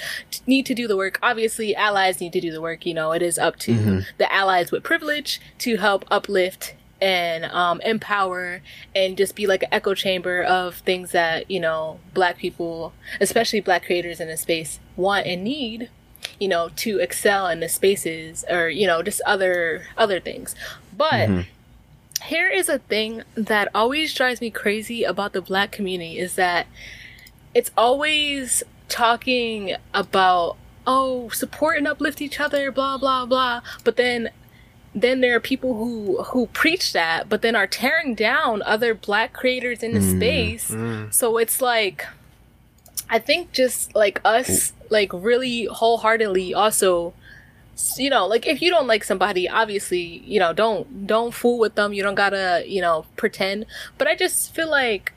need 0.45 0.65
to 0.67 0.73
do 0.75 0.87
the 0.87 0.95
work. 0.97 1.17
Obviously 1.23 1.75
allies 1.75 2.19
need 2.21 2.33
to 2.33 2.41
do 2.41 2.51
the 2.51 2.61
work 2.61 2.85
you 2.85 2.93
know 2.93 3.11
it 3.11 3.21
is 3.21 3.37
up 3.39 3.57
to 3.59 4.03
the 4.17 4.31
allies 4.31 4.71
with 4.71 4.83
privilege 4.83 5.39
to 5.59 5.77
help 5.77 6.05
uplift 6.11 6.75
and 7.01 7.45
um, 7.45 7.81
empower 7.81 8.61
and 8.95 9.17
just 9.17 9.35
be 9.35 9.47
like 9.47 9.63
an 9.63 9.69
echo 9.71 9.95
chamber 9.95 10.43
of 10.43 10.75
things 10.75 11.11
that 11.13 11.49
you 11.49 11.59
know 11.59 11.99
black 12.13 12.37
people 12.37 12.93
especially 13.19 13.59
black 13.59 13.83
creators 13.85 14.19
in 14.19 14.27
the 14.27 14.37
space 14.37 14.79
want 14.95 15.25
and 15.25 15.43
need 15.43 15.89
you 16.41 16.47
know 16.47 16.69
to 16.75 16.99
excel 16.99 17.47
in 17.47 17.59
the 17.59 17.69
spaces 17.69 18.43
or 18.49 18.67
you 18.67 18.87
know 18.87 19.03
just 19.03 19.21
other 19.27 19.83
other 19.95 20.19
things. 20.19 20.55
But 20.97 21.29
mm-hmm. 21.29 21.41
here 22.23 22.49
is 22.49 22.67
a 22.67 22.79
thing 22.79 23.21
that 23.35 23.69
always 23.75 24.13
drives 24.13 24.41
me 24.41 24.49
crazy 24.49 25.03
about 25.03 25.33
the 25.33 25.41
black 25.41 25.71
community 25.71 26.17
is 26.17 26.35
that 26.35 26.65
it's 27.53 27.69
always 27.77 28.63
talking 28.89 29.75
about 29.93 30.57
oh 30.87 31.29
support 31.29 31.77
and 31.77 31.87
uplift 31.87 32.21
each 32.21 32.39
other 32.39 32.71
blah 32.71 32.97
blah 32.97 33.27
blah. 33.27 33.61
But 33.83 33.95
then 33.95 34.31
then 34.95 35.21
there 35.21 35.35
are 35.35 35.39
people 35.39 35.75
who 35.75 36.23
who 36.23 36.47
preach 36.47 36.91
that 36.91 37.29
but 37.29 37.43
then 37.43 37.55
are 37.55 37.67
tearing 37.67 38.15
down 38.15 38.63
other 38.63 38.95
black 38.95 39.31
creators 39.31 39.83
in 39.83 39.93
the 39.93 39.99
mm-hmm. 39.99 40.17
space. 40.17 40.71
Mm-hmm. 40.71 41.11
So 41.11 41.37
it's 41.37 41.61
like 41.61 42.07
i 43.11 43.19
think 43.19 43.51
just 43.51 43.93
like 43.95 44.19
us 44.25 44.73
like 44.89 45.11
really 45.13 45.65
wholeheartedly 45.65 46.53
also 46.53 47.13
you 47.97 48.09
know 48.09 48.27
like 48.27 48.45
if 48.45 48.61
you 48.61 48.69
don't 48.69 48.87
like 48.87 49.03
somebody 49.03 49.47
obviously 49.47 49.99
you 50.25 50.39
know 50.39 50.53
don't 50.53 51.07
don't 51.07 51.33
fool 51.33 51.57
with 51.57 51.75
them. 51.75 51.93
You 51.93 52.03
don't 52.03 52.15
gotta 52.15 52.63
you 52.67 52.81
know 52.81 53.05
pretend. 53.15 53.65
But 53.97 54.07
i 54.07 54.15
just 54.15 54.53
feel 54.53 54.69
like 54.69 55.13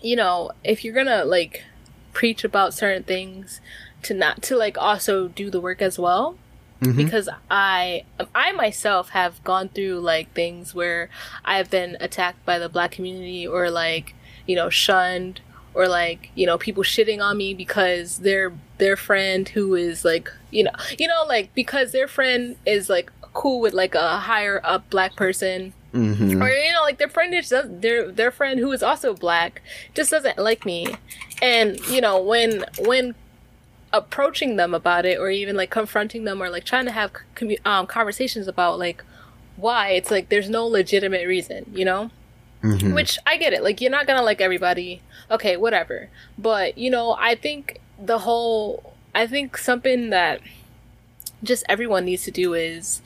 you 0.00 0.16
know 0.16 0.50
if 0.62 0.84
you're 0.84 0.94
gonna 0.94 1.24
like 1.24 1.64
preach 2.12 2.44
about 2.44 2.74
certain 2.74 3.02
things 3.02 3.60
to 4.02 4.14
not 4.14 4.42
to 4.42 4.56
like 4.56 4.78
also 4.78 5.28
do 5.28 5.50
the 5.50 5.60
work 5.60 5.82
as 5.82 5.98
well. 5.98 6.36
Mm-hmm. 6.80 6.96
Because 6.96 7.28
i 7.50 8.04
i 8.34 8.52
myself 8.52 9.10
have 9.10 9.42
gone 9.44 9.68
through 9.68 10.00
like 10.00 10.32
things 10.34 10.74
where 10.74 11.08
i've 11.44 11.70
been 11.70 11.96
attacked 12.00 12.44
by 12.44 12.58
the 12.58 12.68
black 12.68 12.90
community 12.90 13.46
or 13.46 13.70
like 13.70 14.14
you 14.46 14.54
know 14.54 14.68
shunned 14.68 15.40
or 15.74 15.88
like 15.88 16.30
you 16.34 16.46
know 16.46 16.56
people 16.56 16.82
shitting 16.82 17.22
on 17.22 17.36
me 17.36 17.54
because 17.54 18.18
their 18.18 18.52
their 18.78 18.96
friend 18.96 19.48
who 19.48 19.74
is 19.74 20.04
like 20.04 20.30
you 20.50 20.62
know 20.62 20.72
you 20.98 21.06
know 21.06 21.24
like 21.26 21.52
because 21.54 21.92
their 21.92 22.08
friend 22.08 22.56
is 22.64 22.88
like 22.88 23.10
cool 23.32 23.60
with 23.60 23.74
like 23.74 23.94
a 23.94 24.18
higher 24.18 24.60
up 24.64 24.88
black 24.90 25.16
person. 25.16 25.72
Mm-hmm. 25.92 26.42
or 26.42 26.48
you 26.48 26.72
know 26.72 26.82
like 26.82 26.98
their 26.98 27.08
friend 27.08 27.32
is 27.32 27.50
does 27.50 27.66
their 27.70 28.10
their 28.10 28.32
friend 28.32 28.58
who 28.58 28.72
is 28.72 28.82
also 28.82 29.14
black 29.14 29.62
just 29.94 30.10
doesn't 30.10 30.38
like 30.38 30.66
me. 30.66 30.96
And 31.40 31.78
you 31.86 32.00
know 32.00 32.20
when 32.20 32.64
when 32.80 33.14
approaching 33.92 34.56
them 34.56 34.74
about 34.74 35.06
it 35.06 35.20
or 35.20 35.30
even 35.30 35.54
like 35.54 35.70
confronting 35.70 36.24
them 36.24 36.42
or 36.42 36.50
like 36.50 36.64
trying 36.64 36.84
to 36.84 36.90
have 36.90 37.12
commu- 37.36 37.64
um, 37.64 37.86
conversations 37.86 38.48
about 38.48 38.76
like 38.76 39.04
why 39.56 39.90
it's 39.90 40.10
like 40.10 40.30
there's 40.30 40.50
no 40.50 40.66
legitimate 40.66 41.28
reason 41.28 41.64
you 41.72 41.84
know 41.84 42.10
Mm-hmm. 42.64 42.94
which 42.94 43.18
I 43.26 43.36
get 43.36 43.52
it. 43.52 43.62
Like 43.62 43.80
you're 43.82 43.90
not 43.90 44.06
gonna 44.06 44.22
like 44.22 44.40
everybody. 44.40 45.02
Okay, 45.30 45.56
whatever. 45.56 46.08
But 46.38 46.78
you 46.78 46.90
know, 46.90 47.14
I 47.18 47.34
think 47.34 47.78
the 47.98 48.18
whole 48.20 48.94
I 49.14 49.26
think 49.26 49.58
something 49.58 50.10
that 50.10 50.40
just 51.42 51.64
everyone 51.68 52.06
needs 52.06 52.24
to 52.24 52.30
do 52.30 52.54
is 52.54 53.02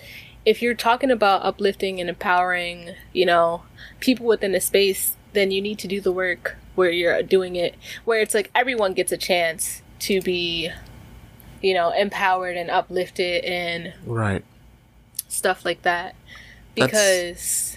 if 0.47 0.63
you're 0.63 0.75
talking 0.75 1.11
about 1.11 1.45
uplifting 1.45 2.01
and 2.01 2.09
empowering, 2.09 2.95
you 3.13 3.27
know, 3.27 3.63
people 4.01 4.27
within 4.27 4.53
the 4.53 4.61
space, 4.61 5.17
then 5.33 5.51
you 5.51 5.61
need 5.61 5.79
to 5.81 5.89
do 5.89 6.01
the 6.01 6.13
work 6.13 6.57
where 6.77 6.91
you're 6.91 7.21
doing 7.25 7.57
it 7.57 7.75
where 8.05 8.21
it's 8.21 8.35
like 8.35 8.51
everyone 8.55 8.93
gets 8.95 9.11
a 9.11 9.17
chance 9.17 9.83
to 9.99 10.21
be 10.23 10.71
you 11.61 11.75
know, 11.75 11.91
empowered 11.91 12.57
and 12.57 12.71
uplifted 12.71 13.45
and 13.45 13.93
Right. 14.07 14.45
stuff 15.27 15.65
like 15.65 15.83
that. 15.83 16.15
That's- 16.79 16.91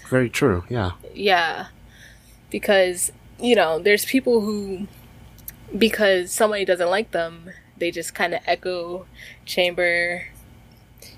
Very 0.10 0.30
true. 0.30 0.64
Yeah. 0.68 0.92
yeah 1.14 1.66
because 2.50 3.12
you 3.40 3.56
know, 3.56 3.78
there's 3.80 4.04
people 4.04 4.40
who, 4.42 4.86
because 5.76 6.30
somebody 6.30 6.64
doesn't 6.64 6.88
like 6.90 7.10
them, 7.10 7.50
they 7.78 7.90
just 7.90 8.14
kind 8.14 8.34
of 8.34 8.40
echo 8.46 9.06
chamber, 9.44 10.26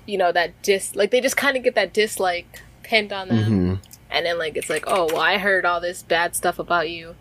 you 0.07 0.17
know, 0.17 0.31
that 0.31 0.59
dis, 0.63 0.95
like 0.95 1.11
they 1.11 1.21
just 1.21 1.37
kind 1.37 1.55
of 1.55 1.63
get 1.63 1.75
that 1.75 1.93
dislike 1.93 2.61
pinned 2.83 3.13
on 3.13 3.27
them. 3.27 3.43
hmm 3.45 3.73
And 4.09 4.25
then, 4.25 4.37
like, 4.39 4.55
it's 4.57 4.69
like, 4.69 4.85
oh, 4.87 5.05
well, 5.07 5.19
I 5.21 5.37
heard 5.37 5.65
all 5.65 5.79
this 5.81 6.01
bad 6.03 6.35
stuff 6.35 6.57
about 6.57 6.89
you. 6.89 7.15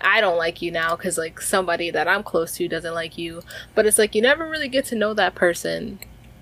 I 0.00 0.20
don't 0.20 0.38
like 0.38 0.62
you 0.62 0.70
now 0.70 0.96
because, 0.96 1.18
like, 1.18 1.40
somebody 1.40 1.90
that 1.90 2.08
I'm 2.08 2.22
close 2.22 2.54
to 2.56 2.68
doesn't 2.68 2.94
like 2.94 3.18
you. 3.18 3.42
But 3.74 3.84
it's 3.86 3.98
like, 3.98 4.14
you 4.14 4.22
never 4.22 4.48
really 4.48 4.68
get 4.68 4.84
to 4.86 4.94
know 4.94 5.12
that 5.14 5.34
person 5.34 5.98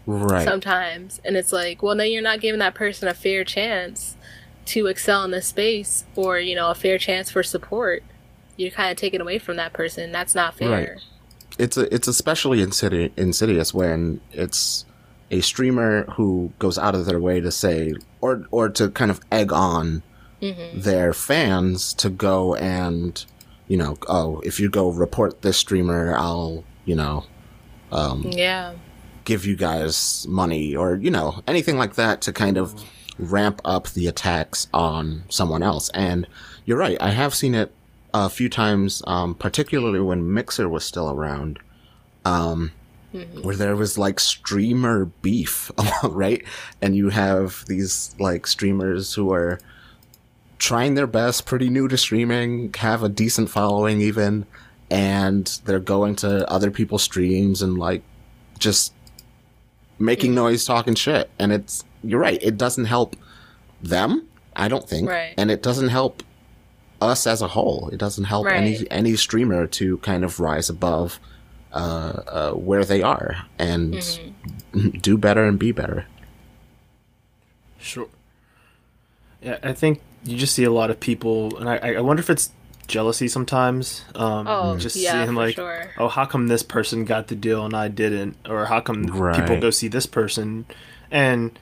Right. 0.07 0.45
sometimes. 0.45 1.21
And 1.25 1.37
it's 1.37 1.53
like, 1.53 1.83
well, 1.83 1.97
then 1.97 2.11
you're 2.13 2.23
not 2.23 2.41
giving 2.41 2.61
that 2.61 2.75
person 2.75 3.09
a 3.09 3.15
fair 3.15 3.45
chance 3.45 4.17
to 4.67 4.87
excel 4.87 5.25
in 5.25 5.31
this 5.33 5.47
space 5.49 6.05
or, 6.15 6.39
you 6.39 6.55
know, 6.55 6.71
a 6.71 6.75
fair 6.75 6.99
chance 6.99 7.31
for 7.31 7.43
support. 7.43 8.03
You're 8.57 8.71
kind 8.71 8.91
of 8.91 8.97
taking 8.97 9.21
away 9.21 9.39
from 9.39 9.57
that 9.57 9.73
person. 9.73 10.13
That's 10.13 10.35
not 10.35 10.55
fair. 10.57 10.71
Right. 10.71 10.89
it's 11.59 11.77
a, 11.77 11.93
it's 11.95 12.09
especially 12.09 12.59
insidi- 12.59 13.13
insidious 13.17 13.75
when 13.75 14.21
it's 14.33 14.85
a 15.31 15.41
streamer 15.41 16.05
who 16.13 16.53
goes 16.59 16.79
out 16.79 16.95
of 16.95 17.05
their 17.07 17.19
way 17.21 17.41
to 17.41 17.51
say 17.51 17.93
or 18.21 18.47
or 18.53 18.69
to 18.71 18.91
kind 18.91 19.11
of 19.11 19.21
egg 19.33 19.53
on 19.53 20.03
Mm-hmm. 20.43 20.81
their 20.83 21.15
fans 21.15 21.95
to 21.95 22.11
go 22.11 22.55
and 22.57 23.25
you 23.69 23.77
know 23.79 23.97
oh 24.07 24.41
if 24.45 24.61
you 24.61 24.69
go 24.69 24.91
report 24.91 25.41
this 25.41 25.57
streamer 25.57 26.15
I'll 26.15 26.63
you 26.85 26.95
know 26.95 27.25
um, 27.91 28.23
Yeah. 28.31 28.75
Give 29.27 29.45
you 29.45 29.57
guys 29.57 30.27
money 30.29 30.75
or 30.75 30.97
you 30.97 31.11
know 31.11 31.43
anything 31.47 31.77
like 31.77 31.97
that 31.97 32.23
to 32.23 32.33
kind 32.33 32.57
of 32.57 32.83
ramp 33.19 33.61
up 33.65 33.89
the 33.91 34.07
attacks 34.07 34.69
on 34.73 35.23
someone 35.29 35.63
else. 35.63 35.91
And 35.91 36.27
you're 36.65 36.79
right 36.79 36.97
i 37.01 37.11
have 37.11 37.35
seen 37.35 37.55
it 37.55 37.73
a 38.13 38.29
few 38.29 38.49
times 38.49 39.03
um, 39.07 39.35
particularly 39.35 40.01
when 40.01 40.33
mixer 40.35 40.69
was 40.69 40.85
still 40.85 41.11
around 41.11 41.59
um, 42.25 42.73
where 43.43 43.57
there 43.57 43.77
was 43.77 43.97
like 43.97 44.19
streamer 44.19 45.07
beef 45.23 45.71
right? 46.03 46.43
And 46.83 46.97
you 46.97 47.11
have 47.11 47.65
these 47.67 48.15
like 48.19 48.47
streamers 48.47 49.15
who 49.15 49.33
are 49.33 49.61
trying 50.59 50.95
their 50.95 51.07
best 51.07 51.47
pretty 51.47 51.69
new 51.69 51.87
to 51.89 51.97
streaming 51.97 52.73
have 52.79 53.03
a 53.03 53.09
decent 53.09 53.51
following 53.51 54.01
even 54.01 54.47
and 54.91 55.61
they're 55.65 55.79
going 55.79 56.17
to 56.17 56.51
other 56.51 56.71
people's 56.71 57.03
streams 57.03 57.61
and 57.63 57.79
like 57.79 58.03
just 58.59 58.93
making 59.99 60.35
noise 60.35 60.65
talking 60.65 60.95
shit 60.95 61.31
and 61.39 61.53
it's 61.53 61.85
you're 62.05 62.21
right 62.21 62.39
it 62.43 62.57
doesn't 62.57 62.85
help 62.87 63.17
them 63.83 64.27
i 64.55 64.69
don't 64.69 64.89
think 64.89 65.09
Right. 65.09 65.35
and 65.39 65.51
it 65.51 65.63
doesn't 65.63 65.89
help 65.89 66.23
us 67.01 67.27
as 67.27 67.41
a 67.43 67.49
whole 67.49 67.89
it 67.93 67.99
doesn't 67.99 68.25
help 68.25 68.47
any 68.47 68.87
any 68.91 69.17
streamer 69.17 69.67
to 69.67 69.99
kind 69.99 70.25
of 70.25 70.39
rise 70.41 70.69
above 70.71 71.19
uh, 71.73 71.77
uh 72.29 72.51
where 72.53 72.85
they 72.85 73.03
are 73.03 73.37
and 73.59 73.95
Mm-hmm. 73.95 74.91
do 75.01 75.17
better 75.17 75.45
and 75.45 75.59
be 75.59 75.73
better 75.73 76.07
Sure. 77.79 78.09
Yeah, 79.43 79.59
I 79.63 79.73
think 79.73 80.01
you 80.25 80.37
just 80.37 80.55
see 80.55 80.65
a 80.65 80.73
lot 80.73 80.91
of 80.91 80.99
people, 80.99 81.57
and 81.59 81.69
I, 81.69 81.77
I 81.97 82.01
wonder 82.01 82.21
if 82.21 82.29
it's 82.31 82.51
jealousy 82.87 83.29
sometimes. 83.29 84.05
Um, 84.15 84.47
Oh, 84.49 84.77
just 84.77 84.97
yeah, 84.97 85.25
seeing 85.25 85.35
like, 85.35 85.55
sure. 85.57 85.91
oh, 85.99 86.09
how 86.09 86.25
come 86.25 86.49
this 86.49 86.63
person 86.63 87.05
got 87.05 87.29
the 87.29 87.35
deal 87.37 87.65
and 87.65 87.75
I 87.75 87.89
didn't, 87.89 88.37
or 88.49 88.67
how 88.67 88.81
come 88.81 89.05
people 89.05 89.59
go 89.61 89.71
see 89.71 89.89
this 89.89 90.07
person, 90.07 90.67
and 91.11 91.59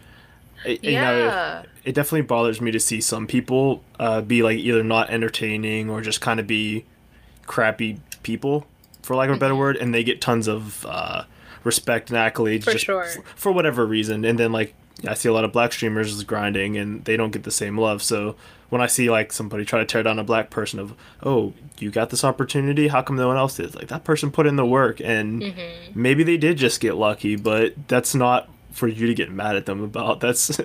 it, 0.65 0.83
you 0.85 0.93
know, 0.93 1.19
Yeah. 1.27 1.63
it 1.85 1.95
definitely 1.95 2.23
bothers 2.23 2.61
me 2.61 2.71
to 2.71 2.81
see 2.81 3.01
some 3.01 3.27
people 3.27 3.83
uh, 3.99 4.21
be 4.23 4.43
like 4.43 4.59
either 4.59 4.83
not 4.83 5.11
entertaining 5.11 5.91
or 5.91 6.01
just 6.01 6.21
kind 6.21 6.41
of 6.41 6.47
be 6.47 6.85
crappy 7.47 8.01
people, 8.23 8.67
for 9.03 9.15
lack 9.17 9.27
of 9.29 9.33
a 9.33 9.35
Mm-hmm. 9.35 9.41
better 9.41 9.55
word, 9.57 9.77
and 9.77 9.95
they 9.95 10.03
get 10.05 10.21
tons 10.21 10.49
of 10.49 10.87
uh, 10.89 11.25
respect 11.65 12.11
and 12.11 12.19
accolades 12.19 12.65
For 12.65 12.73
just 12.73 12.85
sure. 12.87 13.05
f- 13.05 13.19
for 13.37 13.53
whatever 13.53 13.85
reason, 13.87 14.25
and 14.25 14.39
then 14.39 14.53
like 14.53 14.75
I 15.07 15.15
see 15.15 15.29
a 15.29 15.33
lot 15.33 15.45
of 15.45 15.53
black 15.53 15.73
streamers 15.73 16.23
grinding 16.25 16.77
and 16.77 17.05
they 17.05 17.17
don't 17.17 17.31
get 17.33 17.43
the 17.43 17.51
same 17.51 17.77
love. 17.79 18.03
So 18.03 18.37
when 18.71 18.81
I 18.81 18.87
see 18.87 19.11
like 19.11 19.33
somebody 19.33 19.65
try 19.65 19.81
to 19.81 19.85
tear 19.85 20.03
down 20.03 20.19
a 20.19 20.25
black 20.25 20.51
person 20.51 20.79
of, 20.79 20.95
oh, 21.23 21.53
you 21.79 21.91
got 21.91 22.11
this 22.11 22.25
opportunity, 22.25 22.89
how 22.89 23.03
come 23.03 23.17
no 23.17 23.29
one 23.29 23.37
else 23.37 23.57
did? 23.57 23.75
Like 23.75 23.89
that 23.89 24.05
person 24.05 24.31
put 24.31 24.47
in 24.47 24.57
the 24.57 24.65
work 24.67 25.01
and 25.01 25.43
Mm-hmm. 25.43 26.01
maybe 26.01 26.23
they 26.23 26.37
did 26.37 26.57
just 26.59 26.81
get 26.81 26.95
lucky, 26.97 27.37
but 27.37 27.75
that's 27.89 28.15
not 28.15 28.49
for 28.73 28.89
you 28.89 29.07
to 29.07 29.15
get 29.15 29.31
mad 29.31 29.57
at 29.57 29.67
them 29.67 29.83
about. 29.83 30.21
That's 30.21 30.61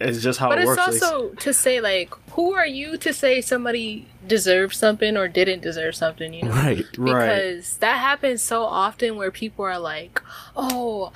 it's 0.00 0.22
just 0.22 0.38
how 0.38 0.48
But 0.50 0.58
it 0.58 0.60
it's 0.62 0.68
works. 0.68 0.78
Like, 0.78 1.02
also 1.12 1.28
to 1.30 1.52
say, 1.52 1.80
like, 1.80 2.14
who 2.32 2.52
are 2.54 2.66
you 2.66 2.96
to 2.98 3.12
say 3.12 3.40
somebody 3.40 4.06
deserved 4.26 4.74
something 4.76 5.16
or 5.16 5.26
didn't 5.26 5.60
deserve 5.60 5.96
something, 5.96 6.32
you 6.32 6.44
know? 6.44 6.50
right 6.50 6.84
right. 6.96 7.26
because 7.26 7.76
that 7.78 7.98
happens 7.98 8.40
so 8.42 8.62
often 8.62 9.16
where 9.16 9.32
people 9.32 9.64
are 9.64 9.78
like, 9.78 10.22
"Oh, 10.56 11.12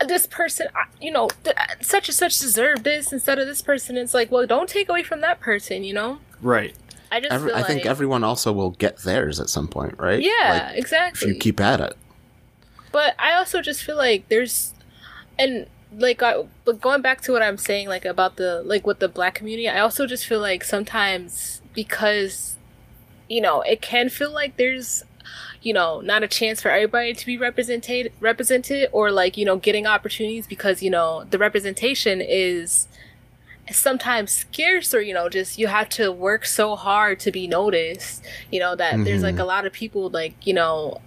this 0.00 0.26
person, 0.26 0.68
you 1.00 1.10
know, 1.10 1.28
th- 1.44 1.56
such 1.80 2.08
and 2.08 2.14
such 2.16 2.38
deserved 2.38 2.84
this 2.84 3.12
instead 3.12 3.38
of 3.38 3.46
this 3.46 3.62
person." 3.62 3.96
It's 3.96 4.14
like, 4.14 4.30
well, 4.30 4.46
don't 4.46 4.68
take 4.68 4.88
away 4.88 5.02
from 5.02 5.20
that 5.22 5.40
person, 5.40 5.84
you 5.84 5.94
know. 5.94 6.18
Right. 6.42 6.74
I 7.12 7.20
just 7.20 7.32
Every, 7.32 7.50
feel 7.50 7.56
i 7.56 7.60
like, 7.60 7.68
think 7.68 7.86
everyone 7.86 8.24
also 8.24 8.52
will 8.52 8.70
get 8.72 8.98
theirs 8.98 9.38
at 9.38 9.48
some 9.48 9.68
point 9.68 9.94
right 9.98 10.20
yeah, 10.20 10.64
like, 10.66 10.72
if 10.72 10.78
exactly. 10.78 11.28
you 11.28 11.34
keep 11.36 11.60
at 11.60 11.80
it 11.80 11.96
But 12.90 13.14
I 13.20 13.34
also 13.34 13.60
just 13.62 13.84
feel 13.84 13.96
like 13.96 14.28
there's, 14.28 14.72
and 15.38 15.66
like 15.96 16.22
I, 16.22 16.44
but 16.64 16.80
going 16.80 17.02
back 17.02 17.20
to 17.22 17.32
what 17.32 17.42
I'm 17.42 17.56
saying, 17.58 17.88
like 17.88 18.04
about 18.04 18.36
the 18.36 18.62
like 18.64 18.84
with 18.86 18.98
the 18.98 19.08
black 19.08 19.34
community, 19.36 19.68
I 19.68 19.78
also 19.80 20.06
just 20.06 20.26
feel 20.26 20.40
like 20.40 20.64
sometimes 20.64 21.60
because, 21.72 22.56
you 23.28 23.40
know, 23.40 23.60
it 23.62 23.80
can 23.80 24.08
feel 24.08 24.32
like 24.32 24.56
there's, 24.56 25.04
you 25.64 25.72
know, 25.72 26.00
not 26.00 26.22
a 26.22 26.28
chance 26.28 26.60
for 26.60 26.70
everybody 26.70 27.14
to 27.14 27.26
be 27.26 27.38
represented, 27.38 28.12
represented, 28.20 28.88
or 28.92 29.10
like 29.10 29.36
you 29.36 29.44
know, 29.44 29.56
getting 29.56 29.86
opportunities 29.86 30.46
because 30.46 30.82
you 30.82 30.90
know 30.90 31.24
the 31.30 31.38
representation 31.38 32.20
is 32.20 32.86
sometimes 33.70 34.30
scarce 34.30 34.92
or 34.94 35.00
you 35.00 35.14
know 35.14 35.28
just 35.28 35.58
you 35.58 35.66
have 35.66 35.88
to 35.88 36.12
work 36.12 36.44
so 36.44 36.76
hard 36.76 37.18
to 37.18 37.32
be 37.32 37.48
noticed 37.48 38.22
you 38.50 38.60
know 38.60 38.76
that 38.76 39.02
there's 39.04 39.22
like 39.22 39.36
mm-hmm. 39.36 39.40
a 39.40 39.46
lot 39.46 39.64
of 39.64 39.72
people 39.72 40.10
like 40.10 40.34
you 40.46 40.52
know 40.52 41.00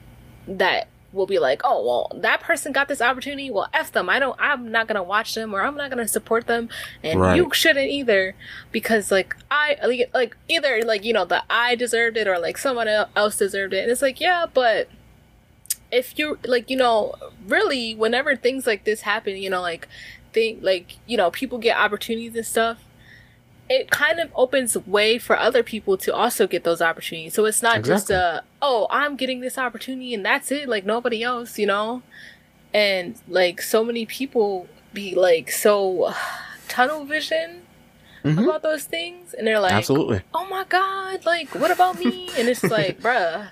that 0.48 0.88
will 1.18 1.28
be 1.28 1.40
like 1.40 1.62
oh 1.64 1.86
well 1.86 2.12
that 2.22 2.40
person 2.40 2.72
got 2.72 2.88
this 2.88 3.02
opportunity. 3.02 3.52
Well 3.52 3.68
f 3.74 3.92
them. 3.92 4.10
I 4.10 4.20
don't 4.20 4.38
i'm 4.40 4.72
not 4.72 4.88
gonna 4.88 5.04
watch 5.04 5.34
them 5.36 5.54
or 5.54 5.62
i'm 5.62 5.76
not 5.76 5.90
gonna 5.90 6.08
support 6.08 6.48
them. 6.48 6.70
And 7.04 7.20
Right. 7.20 7.36
you 7.36 7.50
shouldn't 7.54 7.90
either 7.90 8.36
because 8.72 9.12
like 9.12 9.36
i 9.52 9.76
like, 9.86 10.10
like 10.14 10.38
either 10.48 10.82
like 10.86 11.04
you 11.04 11.12
know 11.14 11.26
that 11.26 11.44
i 11.50 11.76
deserved 11.76 12.16
it 12.16 12.28
or 12.28 12.40
like 12.40 12.58
someone 12.58 12.88
else 12.88 13.38
deserved 13.38 13.74
it. 13.74 13.84
And 13.84 13.92
it's 13.92 14.02
like 14.02 14.22
yeah 14.22 14.46
but 14.54 14.88
if 15.92 16.18
you 16.20 16.38
like 16.46 16.70
you 16.70 16.78
know 16.78 17.16
really 17.48 17.96
whenever 17.96 18.36
things 18.36 18.68
like 18.68 18.84
this 18.84 19.02
happen 19.02 19.38
you 19.38 19.50
know 19.50 19.62
like 19.62 19.88
think 20.34 20.62
like 20.62 20.98
you 21.06 21.16
know 21.18 21.32
people 21.32 21.58
get 21.58 21.78
opportunities 21.78 22.36
and 22.36 22.46
stuff 22.46 22.78
it 23.70 23.92
kind 23.92 24.20
of 24.20 24.30
opens 24.36 24.78
way 24.88 25.18
for 25.18 25.38
other 25.38 25.62
people 25.64 25.98
to 25.98 26.14
also 26.16 26.48
get 26.48 26.64
those 26.64 26.82
opportunities. 26.82 27.34
So 27.34 27.46
it's 27.46 27.62
not 27.62 27.84
just 27.84 28.10
a 28.10 28.44
oh 28.62 28.88
i'm 28.90 29.16
getting 29.16 29.40
this 29.42 29.58
opportunity 29.58 30.14
and 30.14 30.26
that's 30.26 30.52
it 30.52 30.68
like 30.70 30.86
nobody 30.86 31.22
else 31.24 31.60
you 31.60 31.66
know? 31.68 32.02
And 32.74 33.16
like 33.28 33.62
so 33.62 33.84
many 33.84 34.06
people 34.06 34.68
be 34.94 35.16
like 35.16 35.52
so 35.52 36.14
tunnel 36.68 37.06
vision 37.06 37.62
Mhm. 38.24 38.44
about 38.44 38.62
those 38.64 38.84
things 38.84 39.34
and 39.34 39.46
they're 39.48 39.60
like 39.60 39.72
absolutely. 39.72 40.22
oh 40.34 40.46
my 40.50 40.66
god 40.68 41.26
like 41.26 41.54
what 41.56 41.72
about 41.72 41.98
me? 42.00 42.30
And 42.38 42.50
it's 42.50 42.64
like 42.64 43.00
bruh 43.06 43.50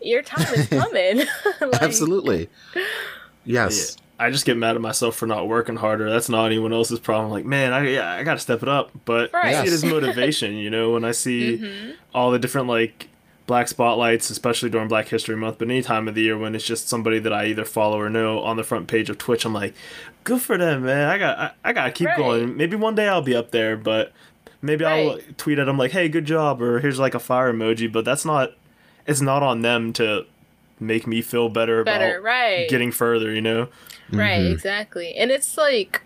your 0.00 0.22
time 0.22 0.54
is 0.54 0.66
coming. 0.68 1.26
Like, 1.60 1.82
absolutely. 1.82 2.48
Yes 3.44 3.96
I 4.18 4.30
just 4.30 4.44
get 4.44 4.56
mad 4.56 4.74
at 4.74 4.80
myself 4.82 5.14
for 5.16 5.26
not 5.26 5.46
working 5.46 5.76
harder. 5.76 6.10
That's 6.10 6.28
not 6.28 6.46
anyone 6.46 6.72
else's 6.72 6.98
problem. 6.98 7.30
Like, 7.30 7.44
man, 7.44 7.72
I 7.72 7.88
yeah, 7.88 8.10
I 8.12 8.24
got 8.24 8.34
to 8.34 8.40
step 8.40 8.62
it 8.62 8.68
up. 8.68 8.90
But 9.04 9.34
I 9.34 9.52
see 9.62 9.68
it 9.68 9.72
as 9.72 9.84
motivation, 9.84 10.54
you 10.54 10.70
know, 10.70 10.90
when 10.90 11.04
I 11.04 11.12
see 11.12 11.58
Mhm. 11.58 11.92
all 12.14 12.30
the 12.32 12.38
different 12.38 12.66
like 12.66 13.08
black 13.46 13.68
spotlights, 13.68 14.28
especially 14.28 14.68
during 14.70 14.88
Black 14.88 15.08
History 15.08 15.34
Month, 15.36 15.56
but 15.58 15.68
any 15.68 15.80
time 15.82 16.06
of 16.08 16.14
the 16.14 16.20
year 16.22 16.36
when 16.36 16.54
it's 16.54 16.66
just 16.66 16.88
somebody 16.88 17.18
that 17.18 17.32
I 17.32 17.46
either 17.46 17.64
follow 17.64 17.98
or 17.98 18.10
know 18.10 18.40
on 18.40 18.56
the 18.56 18.64
front 18.64 18.88
page 18.88 19.08
of 19.08 19.16
Twitch, 19.18 19.44
I'm 19.46 19.54
like, 19.54 19.72
good 20.24 20.42
for 20.42 20.58
them, 20.58 20.84
man. 20.84 21.08
I 21.08 21.16
got 21.16 21.38
I, 21.38 21.50
I 21.64 21.72
got 21.72 21.84
to 21.84 21.90
keep 21.92 22.08
Right. 22.08 22.16
going. 22.18 22.56
Maybe 22.56 22.76
one 22.76 22.94
day 22.94 23.08
I'll 23.08 23.22
be 23.22 23.34
up 23.36 23.50
there, 23.52 23.76
but 23.76 24.12
maybe 24.60 24.84
I'll 24.84 25.18
tweet 25.38 25.58
at 25.60 25.64
them 25.66 25.78
like, 25.78 25.92
hey, 25.92 26.08
good 26.08 26.24
job, 26.26 26.60
or 26.60 26.80
here's 26.80 26.98
like 26.98 27.14
a 27.14 27.18
fire 27.20 27.52
emoji. 27.52 27.90
But 27.90 28.04
that's 28.04 28.24
not. 28.24 28.52
It's 29.06 29.20
not 29.22 29.42
on 29.42 29.62
them 29.62 29.92
to 29.94 30.26
make 30.80 31.06
me 31.06 31.22
feel 31.22 31.48
better, 31.48 31.82
Better, 31.84 32.18
about 32.18 32.22
right. 32.24 32.68
getting 32.68 32.92
further. 32.92 33.32
You 33.32 33.40
know. 33.42 33.68
Right, 34.10 34.40
Mhm. 34.40 34.52
exactly. 34.52 35.14
And 35.16 35.30
it's 35.30 35.56
like 35.58 36.02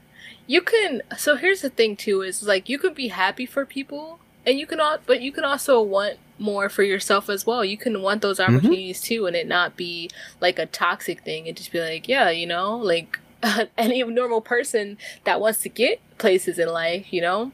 you 0.47 0.61
can 0.61 1.03
so 1.17 1.37
here's 1.37 1.63
the 1.63 1.71
thing 1.71 1.97
too 1.97 2.23
is 2.23 2.43
like 2.43 2.69
you 2.69 2.79
could 2.79 2.95
be 2.95 3.09
happy 3.09 3.47
for 3.47 3.65
people 3.65 4.19
and 4.45 4.59
you 4.59 4.67
can 4.67 4.81
all 4.81 4.99
but 5.07 5.21
you 5.23 5.31
can 5.31 5.45
also 5.45 5.81
want 5.81 6.17
more 6.39 6.69
for 6.69 6.83
yourself 6.83 7.29
as 7.31 7.47
well. 7.47 7.65
You 7.65 7.77
can 7.77 8.03
want 8.03 8.23
those 8.23 8.41
opportunities 8.41 9.01
too 9.01 9.27
and 9.27 9.37
it 9.37 9.47
not 9.47 9.77
be 9.77 10.11
like 10.41 10.59
a 10.59 10.67
toxic 10.67 11.23
thing 11.23 11.47
and 11.47 11.57
just 11.57 11.71
be 11.71 11.79
like, 11.81 12.09
yeah, 12.09 12.29
you 12.31 12.47
know, 12.49 12.77
like 12.77 13.21
any 13.79 14.03
normal 14.03 14.41
person 14.41 14.99
that 15.23 15.41
wants 15.41 15.61
to 15.63 15.69
get 15.69 16.01
places 16.19 16.59
in 16.59 16.69
life, 16.69 17.13
you 17.13 17.21
know? 17.21 17.53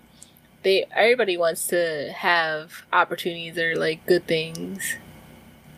they 0.65 0.85
everybody 0.97 1.37
wants 1.37 1.67
to 1.69 2.11
have 2.17 2.83
opportunities 2.93 3.57
or 3.59 3.77
like 3.77 4.05
good 4.07 4.27
things. 4.27 4.97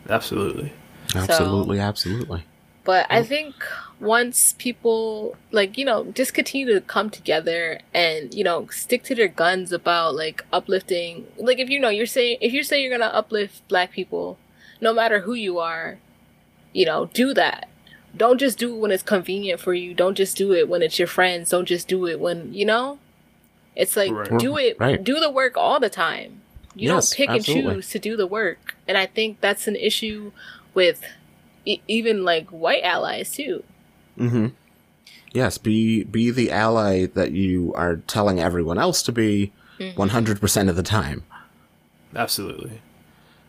Absolutely. 0.09 0.71
Absolutely, 1.15 1.79
absolutely. 1.79 2.45
But 2.83 3.05
I 3.09 3.23
think 3.23 3.53
once 3.99 4.55
people 4.57 5.37
like 5.51 5.77
you 5.77 5.85
know 5.85 6.05
just 6.13 6.33
continue 6.33 6.65
to 6.73 6.81
come 6.81 7.09
together 7.11 7.79
and 7.93 8.33
you 8.33 8.43
know 8.43 8.65
stick 8.67 9.03
to 9.03 9.13
their 9.13 9.27
guns 9.27 9.71
about 9.71 10.15
like 10.15 10.43
uplifting 10.51 11.27
like 11.37 11.59
if 11.59 11.69
you 11.69 11.79
know 11.79 11.89
you're 11.89 12.07
saying 12.07 12.35
if 12.41 12.51
you 12.51 12.63
say 12.63 12.81
you're 12.81 12.89
gonna 12.97 13.11
uplift 13.13 13.65
black 13.67 13.91
people 13.91 14.39
no 14.81 14.91
matter 14.91 15.19
who 15.19 15.35
you 15.35 15.59
are 15.59 15.99
you 16.73 16.83
know 16.83 17.05
do 17.13 17.31
that 17.31 17.69
don't 18.17 18.39
just 18.39 18.57
do 18.57 18.73
it 18.73 18.79
when 18.79 18.89
it's 18.89 19.03
convenient 19.03 19.59
for 19.59 19.75
you 19.75 19.93
don't 19.93 20.15
just 20.15 20.35
do 20.35 20.51
it 20.51 20.67
when 20.67 20.81
it's 20.81 20.97
your 20.97 21.07
friends 21.07 21.51
don't 21.51 21.67
just 21.67 21.87
do 21.87 22.07
it 22.07 22.19
when 22.19 22.51
you 22.51 22.65
know 22.65 22.97
it's 23.75 23.95
like 23.95 24.11
Right. 24.11 24.39
do 24.39 24.57
it 24.57 24.77
Right. 24.79 25.03
do 25.03 25.19
the 25.19 25.29
work 25.29 25.55
all 25.55 25.79
the 25.79 25.91
time 25.91 26.41
you 26.73 26.89
Yes, 26.89 27.11
don't 27.11 27.17
pick 27.17 27.29
absolutely. 27.29 27.71
and 27.75 27.83
choose 27.83 27.89
to 27.91 27.99
do 27.99 28.17
the 28.17 28.25
work 28.25 28.75
and 28.87 28.97
i 28.97 29.05
think 29.05 29.39
that's 29.41 29.67
an 29.67 29.75
issue 29.75 30.31
with 30.73 31.01
e- 31.65 31.81
even 31.87 32.23
like 32.23 32.47
white 32.49 32.83
allies 32.83 33.31
too 33.31 33.63
Mm-hmm. 34.17 34.47
Yes, 35.33 35.57
be 35.57 36.03
be 36.03 36.29
the 36.31 36.51
ally 36.51 37.05
that 37.05 37.31
you 37.31 37.73
are 37.75 37.97
telling 38.07 38.39
everyone 38.39 38.77
else 38.77 39.01
to 39.03 39.11
be 39.11 39.51
Mm-hmm. 39.79 39.97
one 39.97 40.09
hundred 40.09 40.39
percent 40.39 40.69
of 40.69 40.75
the 40.75 40.83
time. 40.83 41.23
Absolutely. 42.15 42.81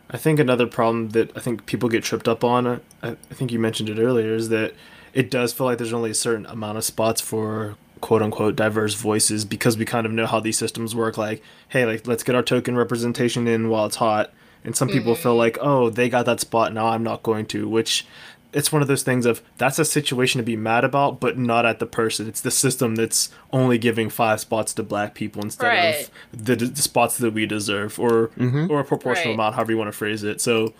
I 0.09 0.17
think 0.17 0.39
another 0.39 0.65
problem 0.67 1.09
that 1.09 1.35
I 1.35 1.39
think 1.39 1.65
people 1.65 1.89
get 1.89 2.03
tripped 2.03 2.27
up 2.27 2.43
on, 2.43 2.65
I, 2.67 2.81
I 3.03 3.15
think 3.33 3.51
you 3.51 3.59
mentioned 3.59 3.89
it 3.89 3.99
earlier, 3.99 4.33
is 4.33 4.49
that 4.49 4.73
it 5.13 5.29
does 5.29 5.53
feel 5.53 5.65
like 5.67 5.77
there's 5.77 5.93
only 5.93 6.11
a 6.11 6.15
certain 6.15 6.45
amount 6.47 6.77
of 6.77 6.83
spots 6.83 7.21
for 7.21 7.75
quote 8.01 8.21
unquote 8.21 8.55
diverse 8.55 8.93
voices 8.95 9.45
because 9.45 9.77
we 9.77 9.85
kind 9.85 10.05
of 10.05 10.11
know 10.11 10.25
how 10.25 10.39
these 10.39 10.57
systems 10.57 10.95
work. 10.95 11.17
Like, 11.17 11.43
hey, 11.69 11.85
like 11.85 12.07
let's 12.07 12.23
get 12.23 12.35
our 12.35 12.43
token 12.43 12.75
representation 12.75 13.47
in 13.47 13.69
while 13.69 13.85
it's 13.85 13.97
hot. 13.97 14.31
And 14.65 14.75
some 14.75 14.87
people 14.87 15.13
feel 15.15 15.31
mm-hmm. 15.33 15.39
like, 15.39 15.57
oh, 15.61 15.89
they 15.89 16.07
got 16.09 16.25
that 16.25 16.39
spot, 16.39 16.73
now 16.73 16.87
I'm 16.87 17.03
not 17.03 17.21
going 17.23 17.45
to, 17.47 17.67
which 17.67 18.05
it's 18.53 18.71
one 18.71 18.81
of 18.83 18.87
those 18.87 19.01
things 19.03 19.25
of 19.25 19.41
that's 19.57 19.79
a 19.79 19.83
situation 19.85 20.37
to 20.39 20.43
be 20.43 20.55
mad 20.55 20.83
about, 20.83 21.19
but 21.19 21.37
not 21.37 21.65
at 21.65 21.79
the 21.79 21.85
person. 21.87 22.27
It's 22.27 22.39
the 22.41 22.51
system 22.51 22.95
that's 22.95 23.29
only 23.51 23.77
giving 23.79 24.09
five 24.09 24.39
spots 24.39 24.73
to 24.75 24.83
black 24.83 25.15
people 25.15 25.41
instead 25.41 25.67
Right. 25.67 26.09
of 26.31 26.45
the, 26.45 26.55
the 26.55 26.81
spots 26.81 27.17
that 27.17 27.33
we 27.33 27.45
deserve, 27.47 27.99
or 27.99 28.27
mm-hmm. 28.37 28.69
or 28.71 28.79
a 28.79 28.83
proportional 28.85 29.29
Right. 29.29 29.33
amount, 29.33 29.55
however 29.55 29.71
you 29.71 29.77
want 29.77 29.87
to 29.87 29.97
phrase 29.97 30.23
it. 30.23 30.39
So 30.39 30.73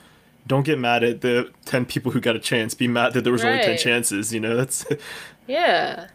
don't 0.46 0.64
get 0.64 0.78
mad 0.78 1.04
at 1.04 1.22
the 1.22 1.52
ten 1.66 1.84
people 1.86 2.12
who 2.12 2.20
got 2.22 2.36
a 2.36 2.40
chance. 2.40 2.74
Be 2.76 2.88
mad 2.88 3.14
that 3.14 3.24
there 3.24 3.34
was 3.34 3.44
only 3.44 3.64
ten 3.64 3.78
chances. 3.78 4.32
You 4.34 4.40
know, 4.40 4.56
that's 4.56 4.86
Yeah. 5.48 6.08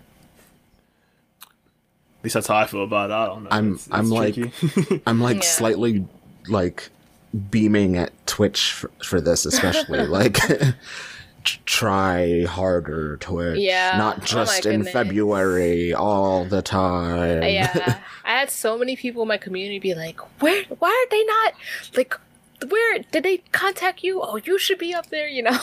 at 1.42 2.24
least 2.24 2.34
that's 2.34 2.46
how 2.46 2.56
I 2.56 2.66
feel 2.66 2.84
about 2.84 3.10
it. 3.10 3.14
I 3.14 3.26
don't 3.26 3.44
know. 3.44 3.50
I'm- 3.50 3.72
It's- 3.74 3.88
I'm 3.90 4.12
it's 4.12 4.90
like- 4.90 5.02
I'm 5.06 5.20
like 5.20 5.36
Yeah. 5.38 5.42
slightly 5.42 6.06
like 6.48 6.90
beaming 7.50 7.96
at 7.96 8.12
Twitch 8.26 8.72
for, 8.72 8.90
for 9.04 9.20
this, 9.20 9.44
especially 9.46 10.06
like 10.06 10.38
try 11.44 12.44
harder 12.44 13.16
Twitch. 13.18 13.58
Yeah. 13.58 13.92
Oh 13.94 13.98
not 13.98 14.18
my 14.18 14.24
just 14.24 14.66
in 14.66 14.78
goodness. 14.80 14.92
February 14.92 15.94
all 15.94 16.44
the 16.44 16.62
time. 16.62 17.42
yeah 17.42 18.00
i 18.24 18.30
had 18.40 18.50
so 18.50 18.76
many 18.76 18.94
people 18.96 19.22
in 19.22 19.28
my 19.28 19.38
community 19.38 19.78
be 19.78 19.94
like 19.94 20.20
where 20.42 20.64
why 20.78 20.88
are 20.88 21.10
they 21.10 21.24
not 21.24 21.54
like 21.96 22.14
where 22.68 22.98
did 23.10 23.22
they 23.22 23.38
contact 23.52 24.02
you 24.02 24.20
oh 24.20 24.36
you 24.44 24.58
should 24.58 24.78
be 24.78 24.92
up 24.92 25.08
there 25.10 25.28
you 25.28 25.42
know 25.42 25.58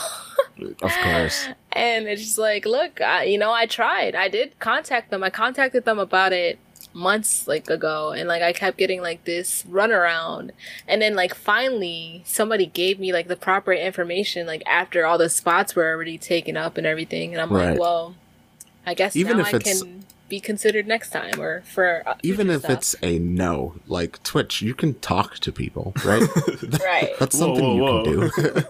of 0.82 0.92
course. 1.02 1.46
and 1.72 2.08
it's 2.08 2.22
just 2.22 2.38
like 2.38 2.64
look 2.66 3.00
I, 3.00 3.24
you 3.24 3.38
know 3.38 3.52
i 3.52 3.66
tried 3.66 4.14
i 4.16 4.28
did 4.28 4.58
contact 4.58 5.10
them 5.10 5.22
i 5.22 5.30
contacted 5.30 5.84
them 5.84 5.98
about 5.98 6.32
it 6.32 6.58
months 6.96 7.46
like 7.46 7.68
ago 7.68 8.10
and 8.12 8.26
like 8.26 8.40
i 8.40 8.52
kept 8.54 8.78
getting 8.78 9.02
like 9.02 9.22
this 9.24 9.62
runaround 9.70 10.50
and 10.88 11.02
then 11.02 11.14
like 11.14 11.34
finally 11.34 12.22
somebody 12.24 12.64
gave 12.64 12.98
me 12.98 13.12
like 13.12 13.28
the 13.28 13.36
proper 13.36 13.70
information 13.72 14.46
like 14.46 14.62
after 14.66 15.04
all 15.04 15.18
the 15.18 15.28
spots 15.28 15.76
were 15.76 15.86
already 15.86 16.16
taken 16.16 16.56
up 16.56 16.78
and 16.78 16.86
everything 16.86 17.32
and 17.34 17.40
i'm 17.42 17.52
Right. 17.52 17.72
like 17.72 17.78
well 17.80 18.14
i 18.86 18.94
guess 18.94 19.14
Even 19.14 19.36
now 19.36 19.42
if 19.44 19.52
i 19.52 19.56
it's- 19.58 19.82
can 19.82 20.04
be 20.28 20.40
considered 20.40 20.86
next 20.88 21.10
time 21.10 21.38
or 21.38 21.60
for 21.66 22.02
Even 22.24 22.50
if 22.50 22.62
stuff. 22.62 22.70
it's 22.72 22.96
a 23.00 23.16
no, 23.20 23.76
like 23.86 24.20
Twitch, 24.24 24.60
you 24.60 24.74
can 24.74 24.94
talk 24.94 25.34
to 25.38 25.52
people, 25.52 25.92
right? 26.04 26.20
right 26.84 27.10
That's 27.20 27.38
Whoa, 27.38 27.54
something 27.54 27.78
whoa, 27.78 28.04
you 28.04 28.30
can 28.30 28.66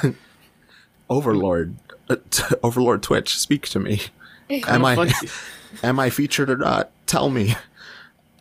do. 0.00 0.14
Overlord, 1.10 1.74
uh, 2.08 2.16
t- 2.30 2.54
Overlord 2.62 3.02
Twitch, 3.02 3.38
speak 3.38 3.68
to 3.68 3.78
me. 3.80 4.00
Am 4.48 4.82
I 4.86 4.94
Funny. 4.96 5.12
Am 5.82 5.98
I 6.00 6.10
featured 6.10 6.50
or 6.50 6.56
not? 6.56 6.90
Tell 7.06 7.30
me. 7.30 7.54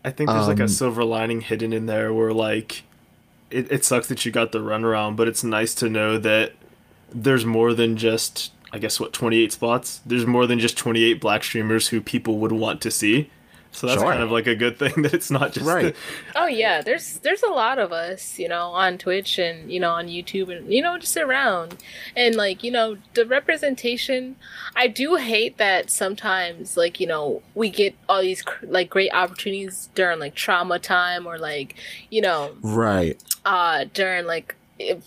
I 0.06 0.12
think 0.12 0.30
there's 0.30 0.48
like 0.48 0.60
Um, 0.60 0.66
a 0.66 0.70
silver 0.70 1.04
lining 1.04 1.42
hidden 1.42 1.72
in 1.74 1.86
there 1.86 2.14
where 2.14 2.34
like 2.34 2.84
it, 3.50 3.72
it 3.72 3.86
sucks 3.86 4.08
that 4.08 4.26
you 4.26 4.32
got 4.32 4.52
the 4.52 4.60
runaround, 4.60 5.16
but 5.16 5.28
it's 5.28 5.44
nice 5.44 5.74
to 5.76 5.90
know 5.90 6.18
that 6.18 6.54
there's 7.14 7.46
more 7.46 7.74
than 7.74 7.96
just 7.98 8.52
I 8.72 8.80
guess 8.80 9.00
what 9.00 9.14
28 9.14 9.52
spots. 9.52 10.02
There's 10.06 10.26
more 10.26 10.48
than 10.48 10.60
just 10.60 10.78
28 10.78 11.22
black 11.22 11.44
streamers 11.44 11.90
who 11.90 12.02
people 12.02 12.40
would 12.40 12.52
want 12.52 12.82
to 12.82 12.92
see. 12.92 13.30
So 13.74 13.88
that's 13.88 14.00
Sure. 14.00 14.12
kind 14.12 14.22
of 14.24 14.30
like 14.32 14.46
a 14.48 14.56
good 14.56 14.78
thing 14.78 15.02
that 15.02 15.14
it's 15.14 15.32
not 15.32 15.52
just 15.52 15.66
Right. 15.66 15.96
Oh 16.36 16.46
yeah, 16.46 16.82
there's 16.82 17.18
there's 17.20 17.42
a 17.44 17.50
lot 17.50 17.80
of 17.80 17.92
us, 17.92 18.38
you 18.40 18.48
know, 18.48 18.68
on 18.68 18.98
Twitch 18.98 19.40
and 19.40 19.72
you 19.72 19.80
know 19.80 19.92
on 19.92 20.08
YouTube 20.08 20.56
and 20.56 20.72
you 20.72 20.82
know 20.82 20.98
just 20.98 21.18
around, 21.18 21.78
and 22.16 22.36
like 22.36 22.64
you 22.64 22.72
know 22.72 22.98
the 23.16 23.26
representation. 23.26 24.36
I 24.76 24.88
do 24.88 25.16
hate 25.16 25.58
that 25.58 25.90
sometimes 25.90 26.78
like 26.78 27.00
you 27.00 27.08
know 27.08 27.42
we 27.56 27.70
get 27.70 27.96
all 28.08 28.22
these 28.22 28.42
cr- 28.44 28.66
like 28.68 28.90
great 28.90 29.12
opportunities 29.14 29.90
during 29.96 30.20
like 30.20 30.36
trauma 30.36 30.80
time 30.80 31.26
or 31.26 31.38
like 31.38 31.76
you 32.10 32.22
know 32.22 32.52
Right. 32.62 33.22
uh 33.46 33.86
during 33.94 34.26
like 34.26 34.56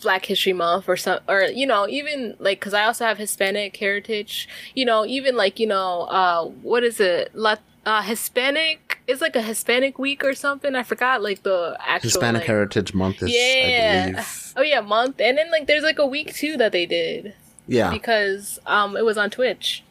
Black 0.01 0.27
History 0.27 0.53
Month 0.53 0.89
or 0.89 0.97
some 0.97 1.21
or 1.29 1.43
you 1.43 1.67
know 1.67 1.87
even 1.89 2.35
like 2.39 2.61
because 2.61 2.75
I 2.75 2.85
also 2.85 3.05
have 3.05 3.19
Hispanic 3.19 3.77
heritage. 3.77 4.49
You 4.75 4.85
know 4.85 5.05
even 5.07 5.37
like 5.37 5.61
you 5.61 5.67
know 5.67 6.03
uh 6.03 6.45
what 6.47 6.83
is 6.83 6.99
it 7.01 7.35
Lat- 7.35 7.63
uh 7.87 8.03
Hispanic 8.03 8.99
It's 9.07 9.21
like 9.21 9.37
a 9.37 9.43
Hispanic 9.43 9.99
week 10.01 10.25
or 10.25 10.35
something. 10.35 10.75
I 10.75 10.83
forgot 10.83 11.23
like 11.23 11.43
the 11.45 11.77
actual 11.81 12.09
Hispanic 12.11 12.41
like- 12.41 12.47
Heritage 12.49 12.93
Month 12.93 13.23
is, 13.23 13.31
I 13.31 13.33
Yeah. 13.33 14.11
believe. 14.11 14.53
Oh 14.57 14.63
yeah, 14.63 14.81
month 14.81 15.21
and 15.21 15.39
then 15.39 15.51
like 15.51 15.67
there's 15.67 15.85
like 15.85 15.99
a 16.01 16.07
week 16.07 16.35
too 16.35 16.57
that 16.57 16.73
they 16.73 16.87
did 16.87 17.35
Yeah. 17.69 17.91
because 17.91 18.59
um 18.67 18.97
it 18.97 19.05
was 19.05 19.17
on 19.17 19.31
Twitch. 19.31 19.83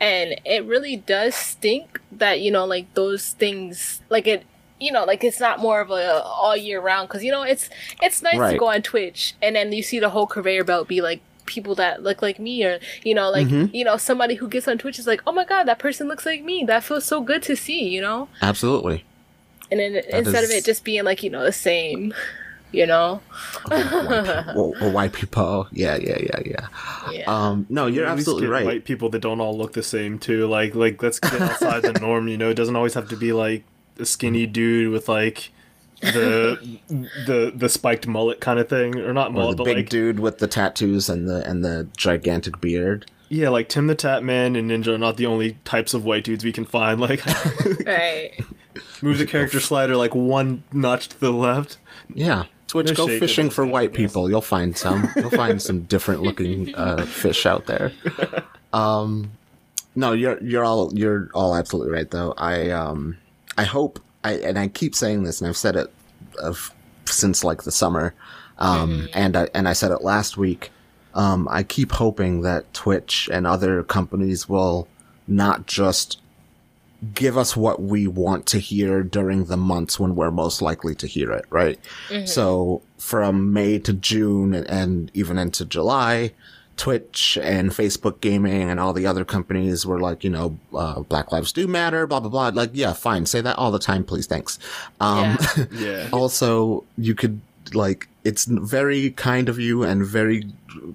And 0.00 0.34
it 0.44 0.64
really 0.64 0.96
does 0.96 1.34
stink 1.34 2.00
that 2.12 2.40
you 2.40 2.50
know 2.50 2.64
like 2.66 2.92
those 2.94 3.30
things 3.30 4.00
like 4.10 4.26
it 4.26 4.44
you 4.80 4.90
know 4.92 5.04
like 5.04 5.22
it's 5.24 5.40
not 5.40 5.60
more 5.60 5.80
of 5.80 5.90
a 5.90 6.22
all 6.24 6.56
year 6.56 6.80
round 6.80 7.08
cuz 7.08 7.22
you 7.24 7.30
know 7.30 7.42
it's 7.42 7.70
it's 8.02 8.20
nice 8.20 8.52
to 8.52 8.58
go 8.58 8.68
on 8.68 8.82
Twitch 8.82 9.34
and 9.40 9.54
then 9.56 9.72
you 9.72 9.82
see 9.82 9.98
the 10.00 10.10
whole 10.10 10.26
conveyor 10.26 10.64
belt 10.64 10.88
be 10.88 11.00
like 11.00 11.20
people 11.46 11.74
that 11.74 12.02
look 12.02 12.22
like 12.22 12.38
me 12.38 12.64
or 12.64 12.78
you 13.02 13.14
know 13.14 13.30
like 13.30 13.46
Mhm. 13.46 13.72
you 13.74 13.84
know 13.84 13.96
somebody 13.96 14.34
who 14.34 14.48
gets 14.48 14.66
on 14.68 14.78
Twitch 14.78 14.98
is 14.98 15.06
like 15.06 15.20
oh 15.26 15.32
my 15.32 15.44
god 15.44 15.64
that 15.64 15.78
person 15.78 16.08
looks 16.08 16.24
like 16.26 16.42
me 16.42 16.64
that 16.66 16.82
feels 16.84 17.04
so 17.04 17.20
good 17.20 17.42
to 17.44 17.54
see 17.56 17.88
you 17.88 18.00
know 18.00 18.28
Absolutely. 18.42 19.04
and 19.70 19.78
then 19.80 19.96
instead 20.10 20.44
of 20.44 20.50
it 20.50 20.64
just 20.64 20.84
being 20.84 21.04
like 21.04 21.22
you 21.22 21.30
know 21.30 21.42
the 21.44 21.52
same 21.52 22.14
you 22.72 22.86
know 22.86 23.20
white, 23.68 24.44
people, 24.46 24.74
or 24.80 24.90
white 24.90 25.12
people. 25.12 25.68
Yeah, 25.70 25.96
yeah, 25.96 26.18
yeah, 26.18 26.40
yeah. 26.44 26.66
yeah 27.12 27.24
Um, 27.30 27.66
no, 27.68 27.86
you're 27.86 28.04
At 28.06 28.12
absolutely 28.18 28.48
right. 28.48 28.64
White 28.66 28.84
people 28.84 29.08
that 29.10 29.20
don't 29.20 29.40
all 29.40 29.56
look 29.56 29.74
the 29.74 29.82
same 29.84 30.18
too. 30.18 30.48
Like 30.48 30.74
like 30.74 31.00
let's 31.00 31.20
get 31.20 31.40
outside 31.40 31.82
the 31.82 31.92
norm. 32.00 32.26
You 32.26 32.36
know, 32.36 32.50
it 32.50 32.54
doesn't 32.54 32.74
always 32.74 32.94
have 32.94 33.08
to 33.10 33.16
be 33.16 33.32
like 33.32 33.62
a 34.00 34.04
skinny 34.04 34.46
dude 34.46 34.90
with 34.90 35.08
like 35.08 35.50
the 36.12 36.78
the 37.26 37.52
the 37.54 37.68
spiked 37.68 38.06
mullet 38.06 38.40
kind 38.40 38.58
of 38.58 38.68
thing, 38.68 38.96
or 39.00 39.12
not 39.12 39.28
Or 39.30 39.32
mullet, 39.32 39.56
the 39.56 39.62
but 39.62 39.64
big 39.64 39.76
like 39.76 39.88
dude 39.88 40.20
with 40.20 40.38
the 40.38 40.46
tattoos 40.46 41.08
and 41.08 41.28
the 41.28 41.48
and 41.48 41.64
the 41.64 41.88
gigantic 41.96 42.60
beard. 42.60 43.06
yeah, 43.28 43.48
like 43.48 43.68
TimTheTatman 43.68 44.58
and 44.58 44.70
Ninja 44.70 44.88
are 44.94 44.98
not 44.98 45.16
the 45.16 45.26
only 45.26 45.56
types 45.64 45.94
of 45.94 46.04
white 46.04 46.24
dudes 46.24 46.44
we 46.44 46.52
can 46.52 46.64
find. 46.64 47.00
Like 47.00 47.24
right 47.86 48.32
move 49.02 49.18
the 49.18 49.26
character 49.26 49.60
slider 49.60 49.96
like 49.96 50.14
one 50.14 50.62
notch 50.72 51.08
to 51.08 51.20
the 51.20 51.30
left. 51.32 51.78
Yeah. 52.12 52.44
Twitch, 52.66 52.88
No 52.88 52.94
go 53.06 53.18
fishing 53.20 53.50
for 53.50 53.64
white 53.64 53.92
guess. 53.92 53.96
people. 53.98 54.28
You'll 54.28 54.40
find 54.40 54.76
some. 54.76 55.08
You'll 55.14 55.30
find 55.30 55.62
some 55.62 55.82
different 55.82 56.22
looking 56.22 56.74
uh, 56.74 57.04
fish 57.06 57.46
out 57.46 57.66
there. 57.66 57.92
Um, 58.72 59.30
no, 59.94 60.10
you're 60.12 60.42
you're 60.42 60.64
all 60.64 60.90
you're 60.92 61.30
all 61.32 61.54
absolutely 61.54 61.92
right 61.92 62.10
though. 62.10 62.34
I 62.36 62.70
um 62.70 63.16
I 63.56 63.62
hope 63.62 64.00
I 64.24 64.32
and 64.32 64.58
I 64.58 64.68
keep 64.68 64.94
saying 64.94 65.22
this 65.22 65.40
and 65.40 65.48
I've 65.48 65.56
said 65.56 65.76
it 65.76 65.92
of 66.40 66.74
since 67.04 67.44
like 67.44 67.62
the 67.62 67.70
summer. 67.72 68.14
Um 68.58 69.08
and 69.14 69.36
I 69.36 69.48
and 69.54 69.68
I 69.68 69.72
said 69.74 69.90
it 69.92 70.02
last 70.02 70.36
week. 70.36 70.70
Um 71.14 71.46
I 71.50 71.62
keep 71.62 71.92
hoping 71.92 72.40
that 72.42 72.72
Twitch 72.74 73.28
and 73.32 73.46
other 73.46 73.82
companies 73.84 74.48
will 74.48 74.88
not 75.28 75.66
just 75.66 76.18
give 77.14 77.36
us 77.36 77.54
what 77.54 77.82
we 77.82 78.06
want 78.06 78.46
to 78.46 78.58
hear 78.58 79.02
during 79.02 79.44
the 79.44 79.56
months 79.58 80.00
when 80.00 80.14
we're 80.14 80.30
most 80.30 80.62
likely 80.62 80.94
to 80.94 81.06
hear 81.06 81.32
it, 81.32 81.44
right? 81.50 81.78
So 82.26 82.80
from 82.96 83.52
May 83.52 83.78
to 83.80 83.92
June 83.92 84.54
and, 84.54 84.66
and 84.70 85.10
even 85.12 85.36
into 85.36 85.66
July, 85.66 86.32
Twitch 86.76 87.38
and 87.40 87.70
Facebook 87.70 88.20
Gaming 88.20 88.68
and 88.70 88.80
all 88.80 88.92
the 88.92 89.06
other 89.06 89.24
companies 89.24 89.86
were 89.86 90.00
like, 90.00 90.24
you 90.24 90.30
know, 90.30 90.58
uh, 90.74 91.00
Black 91.00 91.30
Lives 91.32 91.52
Do 91.52 91.66
Matter, 91.66 92.06
blah 92.06 92.20
blah 92.20 92.30
blah. 92.30 92.48
Like, 92.48 92.70
yeah, 92.72 92.92
fine, 92.92 93.26
say 93.26 93.40
that 93.40 93.56
all 93.58 93.70
the 93.70 93.78
time, 93.78 94.04
please, 94.04 94.26
thanks. 94.26 94.58
Um, 95.00 95.38
Yeah. 95.56 95.64
Yeah. 95.72 96.08
also, 96.12 96.84
you 96.98 97.14
could 97.14 97.40
like, 97.72 98.08
it's 98.24 98.44
very 98.44 99.10
kind 99.12 99.48
of 99.48 99.58
you 99.58 99.82
and 99.82 100.04
very 100.04 100.44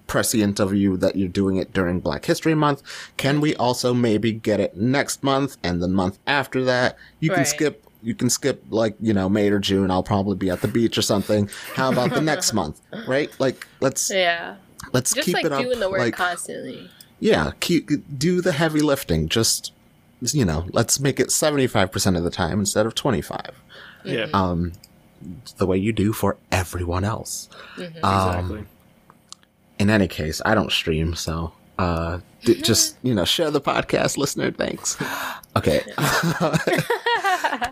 prescient 0.07 0.59
of 0.59 0.73
you 0.73 0.97
that 0.97 1.15
you're 1.15 1.27
doing 1.27 1.57
it 1.57 1.73
during 1.73 1.99
Black 1.99 2.25
History 2.25 2.53
Month. 2.55 2.83
Can 3.17 3.39
we 3.41 3.55
also 3.55 3.93
maybe 3.93 4.31
get 4.31 4.59
it 4.59 4.75
next 4.77 5.23
month 5.23 5.57
and 5.63 5.81
the 5.81 5.87
month 5.87 6.19
after 6.27 6.63
that? 6.65 6.97
You 7.19 7.31
can 7.31 7.45
skip. 7.45 7.85
You 8.01 8.15
can 8.15 8.29
skip 8.29 8.63
like 8.69 8.95
you 9.01 9.13
know 9.13 9.27
May 9.27 9.49
or 9.49 9.59
June. 9.59 9.91
I'll 9.91 10.03
probably 10.03 10.35
be 10.37 10.49
at 10.49 10.61
the 10.61 10.67
beach 10.69 10.97
or 10.97 11.01
something. 11.01 11.49
How 11.75 11.91
about 11.91 12.11
the 12.13 12.21
next 12.21 12.53
month? 12.61 12.79
Right? 13.07 13.29
Like 13.39 13.67
let's 13.81 14.09
Yeah. 14.09 14.55
Let's 14.93 15.13
Just 15.13 15.25
keep 15.25 15.35
like 15.35 15.45
it 15.45 15.51
up. 15.51 15.61
doing 15.61 15.79
the 15.79 15.89
work 15.89 15.99
like 15.99 16.13
constantly. 16.15 16.89
yeah, 17.19 17.51
keep 17.59 17.89
do 18.17 18.41
the 18.41 18.51
heavy 18.51 18.81
lifting. 18.81 19.29
Just 19.29 19.73
you 20.21 20.45
know, 20.45 20.65
let's 20.71 20.99
make 20.99 21.19
it 21.19 21.31
seventy 21.31 21.67
five 21.67 21.91
percent 21.91 22.17
of 22.17 22.23
the 22.23 22.31
time 22.31 22.59
instead 22.59 22.85
of 22.85 22.95
twenty 22.95 23.21
five. 23.21 23.51
Yeah. 24.03 24.27
Um, 24.33 24.73
the 25.57 25.65
way 25.65 25.77
you 25.77 25.91
do 25.91 26.13
for 26.13 26.37
everyone 26.51 27.03
else. 27.03 27.49
Mm-hmm. 27.75 28.05
Um, 28.05 28.29
exactly. 28.29 28.63
in 29.79 29.89
any 29.89 30.07
case, 30.07 30.41
I 30.45 30.55
don't 30.55 30.71
stream, 30.71 31.13
so 31.15 31.51
uh, 31.77 32.19
d- 32.45 32.61
just 32.61 32.95
you 33.03 33.13
know, 33.13 33.25
share 33.25 33.51
the 33.51 33.61
podcast, 33.61 34.17
listener. 34.17 34.51
Thanks. 34.51 34.97
Okay, 35.57 35.81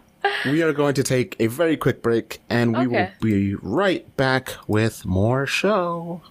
we 0.46 0.62
are 0.64 0.74
going 0.74 0.94
to 0.96 1.04
take 1.04 1.36
a 1.40 1.48
very 1.48 1.78
quick 1.78 2.02
break, 2.02 2.42
and 2.50 2.76
we 2.76 2.88
Okay. 2.88 3.12
will 3.22 3.28
be 3.28 3.56
right 3.56 4.16
back 4.18 4.54
with 4.68 5.06
more 5.06 5.46
show. 5.46 6.22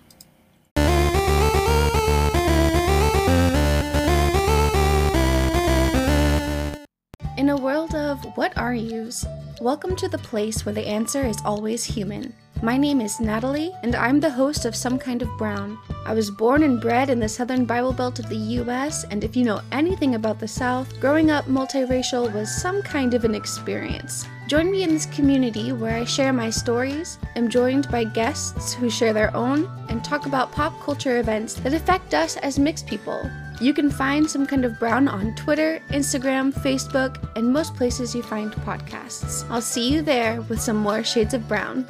In 7.47 7.51
a 7.51 7.57
world 7.57 7.95
of 7.95 8.25
what 8.37 8.59
are 8.59 8.75
yous, 8.75 9.25
welcome 9.61 9.95
to 9.95 10.09
the 10.09 10.19
place 10.19 10.67
where 10.67 10.75
the 10.75 10.85
answer 10.85 11.25
is 11.25 11.39
always 11.45 11.85
human. 11.85 12.35
My 12.61 12.77
name 12.77 13.01
is 13.01 13.21
Natalie, 13.21 13.73
and 13.85 13.95
I'm 13.95 14.19
the 14.19 14.29
host 14.29 14.65
of 14.65 14.75
Some 14.75 14.99
Kind 14.99 15.23
of 15.23 15.29
Brown. 15.39 15.79
I 16.05 16.13
was 16.13 16.29
born 16.29 16.65
and 16.65 16.81
bred 16.81 17.09
in 17.09 17.21
the 17.21 17.29
southern 17.29 17.65
Bible 17.65 17.93
Belt 17.93 18.19
of 18.19 18.29
the 18.29 18.59
US, 18.59 19.05
and 19.05 19.23
if 19.23 19.37
you 19.37 19.45
know 19.45 19.61
anything 19.71 20.17
about 20.17 20.41
the 20.41 20.49
South, 20.49 20.99
growing 20.99 21.31
up 21.31 21.45
multiracial 21.45 22.35
was 22.35 22.51
some 22.51 22.83
kind 22.83 23.15
of 23.15 23.25
an 23.25 23.37
experience. 23.37 24.27
Join 24.47 24.71
me 24.71 24.85
in 24.85 24.91
this 24.91 25.07
community 25.07 25.73
where 25.73 25.97
I 25.97 26.05
share 26.05 26.33
my 26.33 26.51
stories, 26.51 27.19
am 27.35 27.49
joined 27.49 27.91
by 27.91 28.05
guests 28.05 28.75
who 28.75 28.89
share 28.89 29.13
their 29.13 29.35
own, 29.35 29.69
and 29.89 30.05
talk 30.05 30.27
about 30.27 30.53
pop 30.53 30.81
culture 30.81 31.19
events 31.19 31.55
that 31.55 31.75
affect 31.75 32.15
us 32.15 32.37
as 32.37 32.57
mixed 32.57 32.87
people. 32.87 33.29
You 33.61 33.75
can 33.75 33.91
find 33.91 34.31
Some 34.31 34.47
Kind 34.47 34.65
of 34.65 34.79
Brown 34.79 35.09
on 35.09 35.35
Twitter, 35.35 35.83
Instagram, 35.89 36.53
Facebook, 36.55 37.29
and 37.35 37.53
most 37.53 37.75
places 37.75 38.15
you 38.15 38.23
find 38.23 38.53
podcasts. 38.53 39.45
I'll 39.51 39.61
see 39.61 39.93
you 39.93 40.01
there 40.01 40.41
with 40.43 40.61
some 40.61 40.77
more 40.77 41.03
Shades 41.03 41.35
of 41.35 41.49
Brown. 41.49 41.85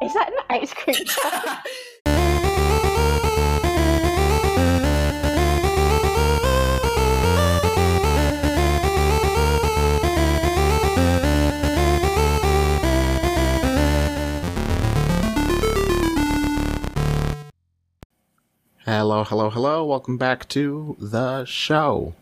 Is 0.00 0.14
that 0.14 0.28
an 0.28 0.38
ice 0.48 0.72
cream 0.72 1.04
truck? 1.06 1.66
Hello, 19.06 19.22
hello, 19.22 19.50
hello. 19.50 19.84
Welcome 19.84 20.16
back 20.16 20.48
to 20.48 20.96
the 20.98 21.44
show. 21.44 22.16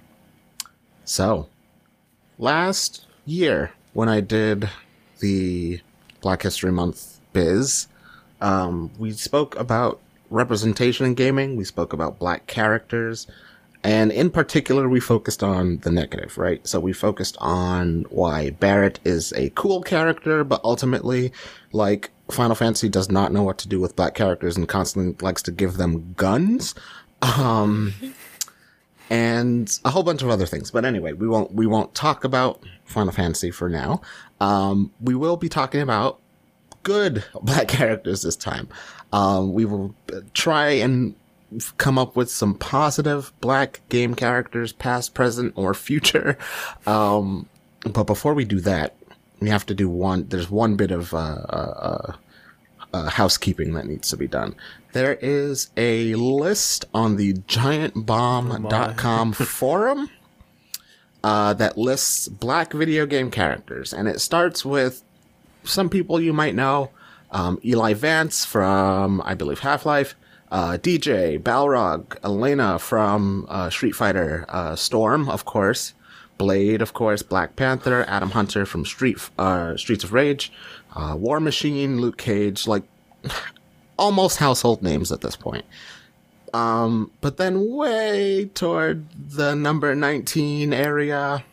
So, 1.02 1.48
last 2.38 3.06
year 3.24 3.72
when 3.94 4.10
I 4.10 4.20
did 4.20 4.68
the 5.20 5.80
Black 6.20 6.42
History 6.42 6.70
Month 6.70 7.20
biz, 7.32 7.88
um, 8.42 8.90
we 8.98 9.12
spoke 9.12 9.56
about 9.56 9.98
representation 10.28 11.06
in 11.06 11.14
gaming. 11.14 11.56
We 11.56 11.64
spoke 11.64 11.94
about 11.94 12.18
black 12.18 12.46
characters. 12.46 13.26
And 13.84 14.10
in 14.10 14.30
particular, 14.30 14.88
we 14.88 14.98
focused 14.98 15.42
on 15.42 15.76
the 15.78 15.90
negative, 15.90 16.38
right? 16.38 16.66
So 16.66 16.80
we 16.80 16.94
focused 16.94 17.36
on 17.38 18.06
why 18.08 18.50
Barrett 18.50 18.98
is 19.04 19.32
a 19.34 19.50
cool 19.50 19.82
character, 19.82 20.42
but 20.42 20.62
ultimately, 20.64 21.32
like, 21.72 22.10
Final 22.30 22.54
Fantasy 22.54 22.88
does 22.88 23.10
not 23.10 23.30
know 23.30 23.42
what 23.42 23.58
to 23.58 23.68
do 23.68 23.78
with 23.78 23.94
black 23.94 24.14
characters 24.14 24.56
and 24.56 24.66
constantly 24.66 25.14
likes 25.20 25.42
to 25.42 25.52
give 25.52 25.76
them 25.76 26.14
guns. 26.16 26.74
Um, 27.20 27.92
and 29.10 29.78
a 29.84 29.90
whole 29.90 30.02
bunch 30.02 30.22
of 30.22 30.30
other 30.30 30.46
things. 30.46 30.70
But 30.70 30.86
anyway, 30.86 31.12
we 31.12 31.28
won't, 31.28 31.52
we 31.52 31.66
won't 31.66 31.94
talk 31.94 32.24
about 32.24 32.62
Final 32.86 33.12
Fantasy 33.12 33.50
for 33.50 33.68
now. 33.68 34.00
Um, 34.40 34.92
we 34.98 35.14
will 35.14 35.36
be 35.36 35.50
talking 35.50 35.82
about 35.82 36.20
good 36.84 37.22
black 37.42 37.68
characters 37.68 38.22
this 38.22 38.36
time. 38.36 38.68
Um, 39.12 39.52
we 39.52 39.66
will 39.66 39.94
try 40.32 40.70
and 40.70 41.14
come 41.78 41.98
up 41.98 42.16
with 42.16 42.30
some 42.30 42.54
positive 42.54 43.32
black 43.40 43.80
game 43.88 44.14
characters, 44.14 44.72
past, 44.72 45.14
present, 45.14 45.52
or 45.56 45.74
future. 45.74 46.38
Um, 46.86 47.48
but 47.84 48.04
before 48.04 48.34
we 48.34 48.44
do 48.44 48.60
that, 48.60 48.94
we 49.40 49.48
have 49.48 49.66
to 49.66 49.74
do 49.74 49.88
one. 49.88 50.26
There's 50.28 50.50
one 50.50 50.76
bit 50.76 50.90
of 50.90 51.12
uh, 51.14 51.16
uh, 51.16 52.12
uh, 52.12 52.12
uh, 52.92 53.10
housekeeping 53.10 53.74
that 53.74 53.86
needs 53.86 54.08
to 54.10 54.16
be 54.16 54.26
done. 54.26 54.54
There 54.92 55.14
is 55.20 55.70
a 55.76 56.14
list 56.14 56.84
on 56.94 57.16
the 57.16 57.34
giantbomb.com 57.34 59.32
forum 59.32 60.10
uh, 61.22 61.54
that 61.54 61.76
lists 61.76 62.28
black 62.28 62.72
video 62.72 63.06
game 63.06 63.30
characters, 63.30 63.92
and 63.92 64.08
it 64.08 64.20
starts 64.20 64.64
with 64.64 65.02
some 65.64 65.88
people 65.88 66.20
you 66.20 66.32
might 66.32 66.54
know. 66.54 66.90
Um, 67.30 67.58
Eli 67.64 67.94
Vance 67.94 68.44
from, 68.44 69.20
I 69.24 69.34
believe, 69.34 69.58
Half 69.60 69.84
Life. 69.86 70.14
Uh, 70.50 70.78
DJ, 70.80 71.38
Balrog, 71.38 72.16
Elena 72.22 72.78
from 72.78 73.46
uh, 73.48 73.70
Street 73.70 73.92
Fighter, 73.92 74.44
uh, 74.48 74.76
Storm, 74.76 75.28
of 75.28 75.44
course, 75.44 75.94
Blade, 76.38 76.82
of 76.82 76.92
course, 76.92 77.22
Black 77.22 77.56
Panther, 77.56 78.04
Adam 78.08 78.30
Hunter 78.30 78.66
from 78.66 78.84
Street 78.84 79.18
uh, 79.38 79.76
Streets 79.76 80.04
of 80.04 80.12
Rage, 80.12 80.52
uh, 80.94 81.14
War 81.18 81.40
Machine, 81.40 82.00
Luke 82.00 82.18
Cage, 82.18 82.66
like 82.66 82.82
almost 83.98 84.38
household 84.38 84.82
names 84.82 85.10
at 85.10 85.20
this 85.20 85.36
point. 85.36 85.64
Um, 86.52 87.10
but 87.20 87.36
then 87.36 87.68
way 87.68 88.48
toward 88.54 89.06
the 89.10 89.56
number 89.56 89.92
19 89.94 90.72
area, 90.72 91.44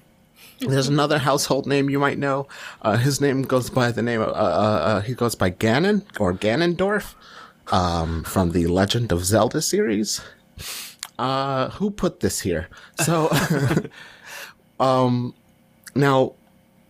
there's 0.60 0.88
another 0.88 1.18
household 1.18 1.66
name 1.66 1.90
you 1.90 1.98
might 1.98 2.20
know. 2.20 2.48
Uh, 2.84 2.98
his 2.98 3.20
name 3.20 3.42
goes 3.42 3.70
by 3.70 3.92
the 3.92 4.04
name 4.04 4.22
of, 4.22 4.30
uh, 4.30 4.32
uh, 4.32 4.36
uh, 4.36 5.02
he 5.02 5.16
goes 5.16 5.34
by 5.34 5.50
Ganon 5.50 6.04
or 6.20 6.34
Ganondorf, 6.34 7.16
um, 7.72 8.24
from 8.24 8.52
the 8.52 8.68
Legend 8.68 9.12
of 9.12 9.26
Zelda 9.26 9.62
series. 9.62 10.22
Uh, 11.18 11.70
who 11.72 11.92
put 11.92 12.20
this 12.20 12.40
here? 12.42 12.68
So, 13.00 13.30
um, 14.80 15.34
now 15.96 16.34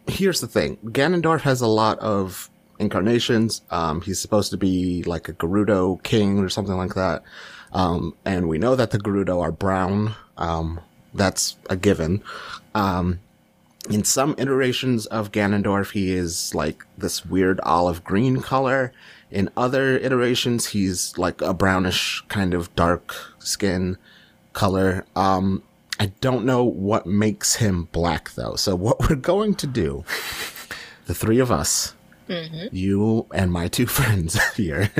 here's 0.07 0.41
the 0.41 0.47
thing. 0.47 0.77
Ganondorf 0.85 1.41
has 1.41 1.61
a 1.61 1.67
lot 1.67 1.99
of 1.99 2.49
incarnations. 2.79 3.61
Um, 3.69 4.01
he's 4.01 4.19
supposed 4.19 4.51
to 4.51 4.57
be 4.57 5.03
like 5.03 5.29
a 5.29 5.33
Gerudo 5.33 6.01
king 6.03 6.39
or 6.39 6.49
something 6.49 6.77
like 6.77 6.95
that. 6.95 7.23
Um, 7.73 8.15
and 8.25 8.49
we 8.49 8.57
know 8.57 8.75
that 8.75 8.91
the 8.91 8.97
Gerudo 8.97 9.41
are 9.41 9.51
brown. 9.51 10.15
Um, 10.37 10.79
that's 11.13 11.57
a 11.69 11.75
given. 11.75 12.23
Um, 12.73 13.19
in 13.89 14.03
some 14.03 14.35
iterations 14.37 15.05
of 15.07 15.31
Ganondorf, 15.31 15.91
he 15.91 16.11
is 16.11 16.53
like 16.53 16.85
this 16.97 17.25
weird 17.25 17.59
olive 17.61 18.03
green 18.03 18.41
color. 18.41 18.93
In 19.31 19.49
other 19.55 19.97
iterations, 19.97 20.67
he's 20.67 21.17
like 21.17 21.41
a 21.41 21.53
brownish 21.53 22.23
kind 22.27 22.53
of 22.53 22.73
dark 22.75 23.15
skin 23.39 23.97
color. 24.53 25.05
Um, 25.15 25.63
I 25.99 26.07
don't 26.19 26.45
know 26.45 26.63
what 26.63 27.05
makes 27.05 27.55
him 27.55 27.87
black 27.91 28.31
though. 28.31 28.55
So 28.55 28.75
what 28.75 28.99
we're 29.09 29.15
going 29.15 29.55
to 29.55 29.67
do, 29.67 30.03
the 31.05 31.15
three 31.15 31.39
of 31.39 31.51
us, 31.51 31.93
you 32.27 33.25
and 33.33 33.51
my 33.51 33.67
two 33.67 33.85
friends 33.87 34.41
here, 34.55 34.91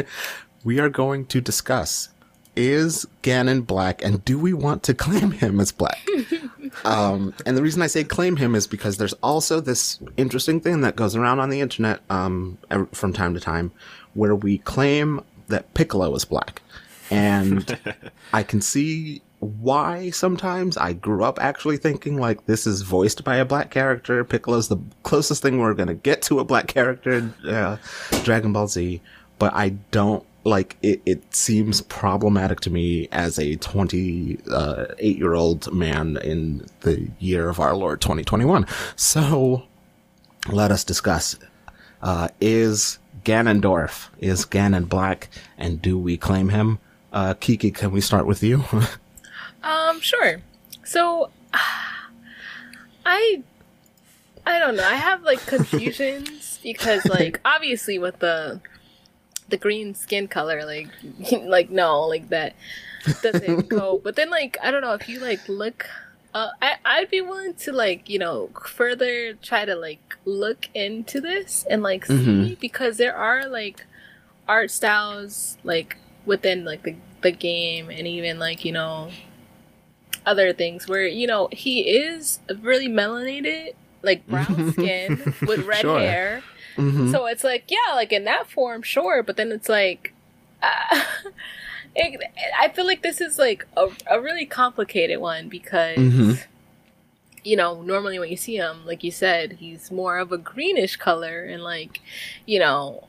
we 0.64 0.80
are 0.80 0.90
going 0.90 1.26
to 1.28 1.42
discuss 1.42 2.10
is 2.56 3.08
Ganon 3.24 3.66
black 3.66 4.04
and 4.04 4.24
do 4.26 4.38
we 4.38 4.54
want 4.54 4.84
to 4.84 4.94
claim 4.94 5.32
him 5.32 5.60
as 5.60 5.72
black? 5.72 6.06
um, 6.86 7.34
and 7.46 7.56
the 7.56 7.62
reason 7.62 7.82
I 7.82 7.88
say 7.88 8.04
claim 8.04 8.36
him 8.36 8.56
is 8.56 8.68
because 8.68 8.98
there's 8.98 9.14
also 9.24 9.62
this 9.62 10.00
interesting 10.18 10.60
thing 10.60 10.82
that 10.82 10.96
goes 10.96 11.16
around 11.16 11.40
on 11.40 11.50
the 11.50 11.62
internet 11.62 12.02
um, 12.10 12.58
from 12.92 13.14
time 13.14 13.34
to 13.34 13.40
time 13.40 13.72
where 14.14 14.36
we 14.36 14.58
claim 14.60 15.24
that 15.48 15.74
Piccolo 15.74 16.14
is 16.16 16.26
black. 16.26 16.62
And 17.10 17.78
I 18.34 18.44
can 18.44 18.62
see 18.62 19.22
why 19.40 20.12
sometimes 20.12 20.78
I 20.78 20.94
grew 20.94 21.24
up 21.24 21.40
actually 21.42 21.78
thinking 21.78 22.18
like 22.20 22.46
this 22.46 22.68
is 22.68 22.84
voiced 22.84 23.24
by 23.24 23.38
a 23.38 23.46
black 23.46 23.72
character. 23.72 24.24
Piccolo's 24.24 24.68
the 24.68 24.78
closest 25.04 25.42
thing 25.42 25.60
we're 25.60 25.74
going 25.74 25.88
to 25.88 25.96
get 25.96 26.22
to 26.24 26.40
a 26.40 26.44
black 26.44 26.68
character 26.68 27.12
in 27.12 27.34
uh, 27.50 27.78
Dragon 28.24 28.54
Ball 28.54 28.68
Z. 28.68 29.02
but 29.40 29.54
I 29.54 29.70
don't 29.90 30.24
like 30.44 30.78
it. 30.82 31.02
It 31.06 31.36
seems 31.36 31.82
problematic 31.82 32.60
to 32.62 32.70
me 32.70 33.08
as 33.12 33.40
a 33.40 33.56
28 33.56 35.18
year 35.18 35.34
old 35.34 35.74
man 35.74 36.18
in 36.18 36.66
the 36.82 37.10
year 37.20 37.50
of 37.50 37.60
our 37.60 37.76
Lord 37.76 38.02
2021. 38.02 38.66
So 38.96 39.64
let 40.50 40.72
us 40.72 40.84
discuss. 40.84 41.38
Uh, 42.02 42.30
is 42.40 42.98
Ganondorf, 43.24 44.10
is 44.20 44.46
Ganon 44.46 44.88
black, 44.88 45.30
and 45.58 45.82
do 45.82 45.98
we 45.98 46.18
claim 46.18 46.50
him? 46.50 46.80
Uh, 47.12 47.34
Keekee, 47.34 47.74
can 47.74 47.92
we 47.92 48.02
start 48.02 48.26
with 48.26 48.44
you? 48.44 48.64
Um, 49.64 50.00
sure. 50.02 50.42
So, 50.84 51.30
I, 51.54 53.44
I 54.46 54.60
don't 54.60 54.76
know. 54.76 54.84
I 54.84 54.96
have 54.96 55.24
like 55.24 55.46
confusions 55.46 56.60
because, 56.64 57.06
like, 57.06 57.40
obviously 57.46 58.00
with 58.00 58.20
the 58.20 58.60
the 59.50 59.58
green 59.58 59.94
skin 59.94 60.28
color, 60.28 60.66
like, 60.66 60.88
like 61.44 61.70
no, 61.70 62.02
like 62.08 62.30
that 62.30 62.56
doesn't 63.22 63.70
go. 63.70 64.00
But 64.04 64.16
then, 64.16 64.30
like, 64.30 64.58
I 64.64 64.72
don't 64.72 64.82
know 64.82 64.94
if 64.94 65.08
you 65.08 65.20
like 65.20 65.48
look. 65.48 65.88
Uh, 66.34 66.50
I 66.62 66.78
I'd 66.86 67.10
be 67.10 67.22
willing 67.22 67.54
to 67.56 67.74
like 67.74 68.10
you 68.10 68.18
know 68.18 68.50
further 68.66 69.34
try 69.34 69.66
to 69.66 69.76
like 69.76 70.11
look 70.26 70.68
into 70.74 71.20
this 71.20 71.66
and 71.70 71.82
like 71.82 72.06
see 72.06 72.14
Mhm. 72.14 72.60
because 72.60 72.98
there 72.98 73.16
are 73.16 73.48
like 73.48 73.86
art 74.48 74.70
styles 74.72 75.58
like 75.64 75.98
within 76.26 76.64
like 76.66 76.84
the 76.84 76.96
the 77.22 77.32
game 77.32 77.90
and 77.90 78.08
even 78.08 78.38
like 78.40 78.64
you 78.66 78.72
know 78.72 79.10
other 80.26 80.54
things 80.54 80.88
where 80.88 81.08
you 81.08 81.26
know 81.28 81.48
he 81.52 81.82
is 81.82 82.40
really 82.62 82.88
melanated 82.88 83.74
like 84.04 84.26
brown 84.28 84.72
skin 84.74 85.34
with 85.42 85.60
red 85.68 85.82
Sure. 85.82 86.00
hair 86.00 86.44
Mhm. 86.78 87.12
so 87.12 87.26
it's 87.26 87.44
like 87.44 87.66
yeah 87.70 87.94
like 87.96 88.12
in 88.14 88.24
that 88.26 88.50
form 88.50 88.82
sure 88.84 89.24
but 89.24 89.38
then 89.38 89.52
it's 89.52 89.70
like 89.70 90.14
uh, 90.64 91.04
it, 91.96 92.20
i 92.60 92.70
feel 92.70 92.86
like 92.86 93.02
this 93.02 93.20
is 93.22 93.38
like 93.40 93.66
a, 93.76 93.88
a 94.10 94.20
really 94.22 94.46
complicated 94.46 95.20
one 95.20 95.50
because 95.50 95.98
Mhm. 95.98 96.44
You 97.44 97.56
know 97.56 97.82
normally 97.82 98.20
when 98.20 98.30
you 98.30 98.38
see 98.38 98.56
him 98.56 98.86
like 98.86 99.04
you 99.04 99.12
said 99.12 99.54
he's 99.54 99.92
more 99.92 100.18
of 100.20 100.32
a 100.32 100.38
greenish 100.38 100.96
color 100.98 101.44
and 101.44 101.64
like 101.64 102.00
you 102.46 102.60
know 102.60 103.08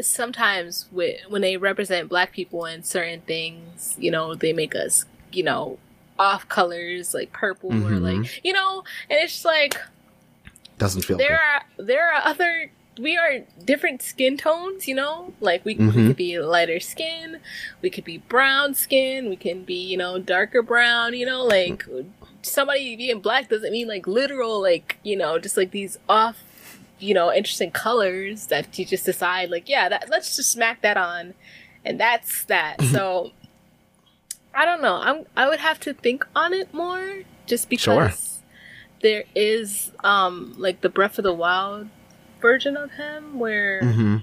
sometimes 0.00 0.86
with, 0.92 1.20
when 1.28 1.42
they 1.42 1.56
represent 1.56 2.08
black 2.08 2.32
people 2.32 2.64
in 2.64 2.82
certain 2.82 3.20
things 3.22 3.94
you 3.98 4.10
know 4.10 4.34
they 4.34 4.52
make 4.52 4.74
us 4.74 5.04
you 5.32 5.42
know 5.42 5.78
off 6.18 6.48
colors 6.48 7.12
like 7.14 7.32
purple 7.32 7.70
or 7.70 7.90
Mhm. 7.92 8.22
like 8.22 8.44
you 8.44 8.52
know 8.52 8.84
and 9.10 9.18
it's 9.20 9.32
just 9.32 9.44
like 9.44 9.76
Doesn't 10.78 11.02
feel 11.04 11.16
there 11.18 11.28
good. 11.28 11.82
are 11.82 11.84
there 11.86 12.12
are 12.12 12.22
other 12.24 12.70
we 13.00 13.16
are 13.16 13.40
different 13.64 14.02
skin 14.02 14.36
tones 14.36 14.86
you 14.86 14.94
know 14.94 15.32
like 15.40 15.64
we, 15.64 15.74
we 15.76 15.84
Mhm. 15.86 16.06
could 16.08 16.16
be 16.16 16.38
lighter 16.38 16.78
skin 16.80 17.38
we 17.80 17.88
could 17.90 18.04
be 18.04 18.18
brown 18.18 18.74
skin 18.74 19.28
we 19.30 19.36
can 19.36 19.64
be 19.64 19.74
you 19.74 19.96
know 19.96 20.18
darker 20.18 20.62
brown 20.62 21.14
you 21.14 21.24
know 21.26 21.42
like 21.44 21.84
somebody 22.42 22.96
being 22.96 23.20
black 23.20 23.48
doesn't 23.48 23.72
mean 23.72 23.88
like 23.88 24.06
literal 24.06 24.60
like 24.60 24.98
you 25.02 25.16
know 25.16 25.38
just 25.38 25.56
like 25.56 25.70
these 25.70 25.96
off 26.08 26.42
you 26.98 27.14
know 27.14 27.32
interesting 27.32 27.70
colors 27.70 28.46
that 28.48 28.78
you 28.78 28.84
just 28.84 29.04
decide 29.04 29.50
like 29.50 29.68
yeah 29.68 29.88
that 29.88 30.08
let's 30.10 30.36
just 30.36 30.50
smack 30.52 30.82
that 30.82 30.96
on. 30.96 31.34
And 31.84 31.98
that's 31.98 32.44
that. 32.44 32.80
So 32.82 33.30
i 34.54 34.64
don't 34.64 34.82
know. 34.82 34.96
I'm 34.96 35.24
i 35.36 35.48
would 35.48 35.60
have 35.60 35.80
to 35.80 35.94
think 35.94 36.26
on 36.36 36.52
it 36.52 36.72
more 36.74 37.22
just 37.46 37.68
because 37.68 37.82
Sure. 38.40 38.42
there 39.02 39.24
is 39.34 39.90
um 40.04 40.54
like 40.58 40.80
the 40.80 40.88
breath 40.88 41.18
of 41.18 41.24
the 41.24 41.32
wild 41.34 41.88
version 42.40 42.76
of 42.76 42.92
him 42.92 43.38
where 43.38 43.80
hmm 43.82 44.16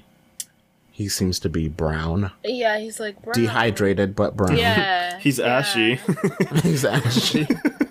He 0.99 1.07
seems 1.07 1.39
to 1.39 1.49
be 1.49 1.69
brown, 1.69 2.29
yeah 2.43 2.77
he's 2.77 2.99
like 2.99 3.21
brown. 3.21 3.33
dehydrated 3.33 4.17
but 4.17 4.35
brown. 4.35 4.57
yeah 4.57 5.17
He's 5.23 5.39
yeah. 5.39 5.59
ashy. 5.59 5.95
He's 6.61 6.83
ashy. 6.83 7.47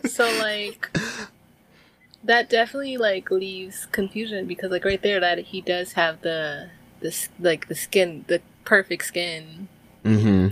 so 0.06 0.30
like 0.38 0.90
that 2.22 2.50
definitely 2.50 2.98
like 2.98 3.30
leaves 3.30 3.86
confusion 3.92 4.46
because 4.46 4.70
like 4.70 4.84
right 4.84 5.00
there 5.00 5.20
that 5.20 5.38
he 5.38 5.62
does 5.62 5.92
have 5.92 6.20
the 6.20 6.68
this 7.00 7.30
like 7.40 7.68
the 7.68 7.74
skin 7.74 8.26
the 8.28 8.42
perfect 8.66 9.06
skin 9.06 9.68
hmm 10.02 10.48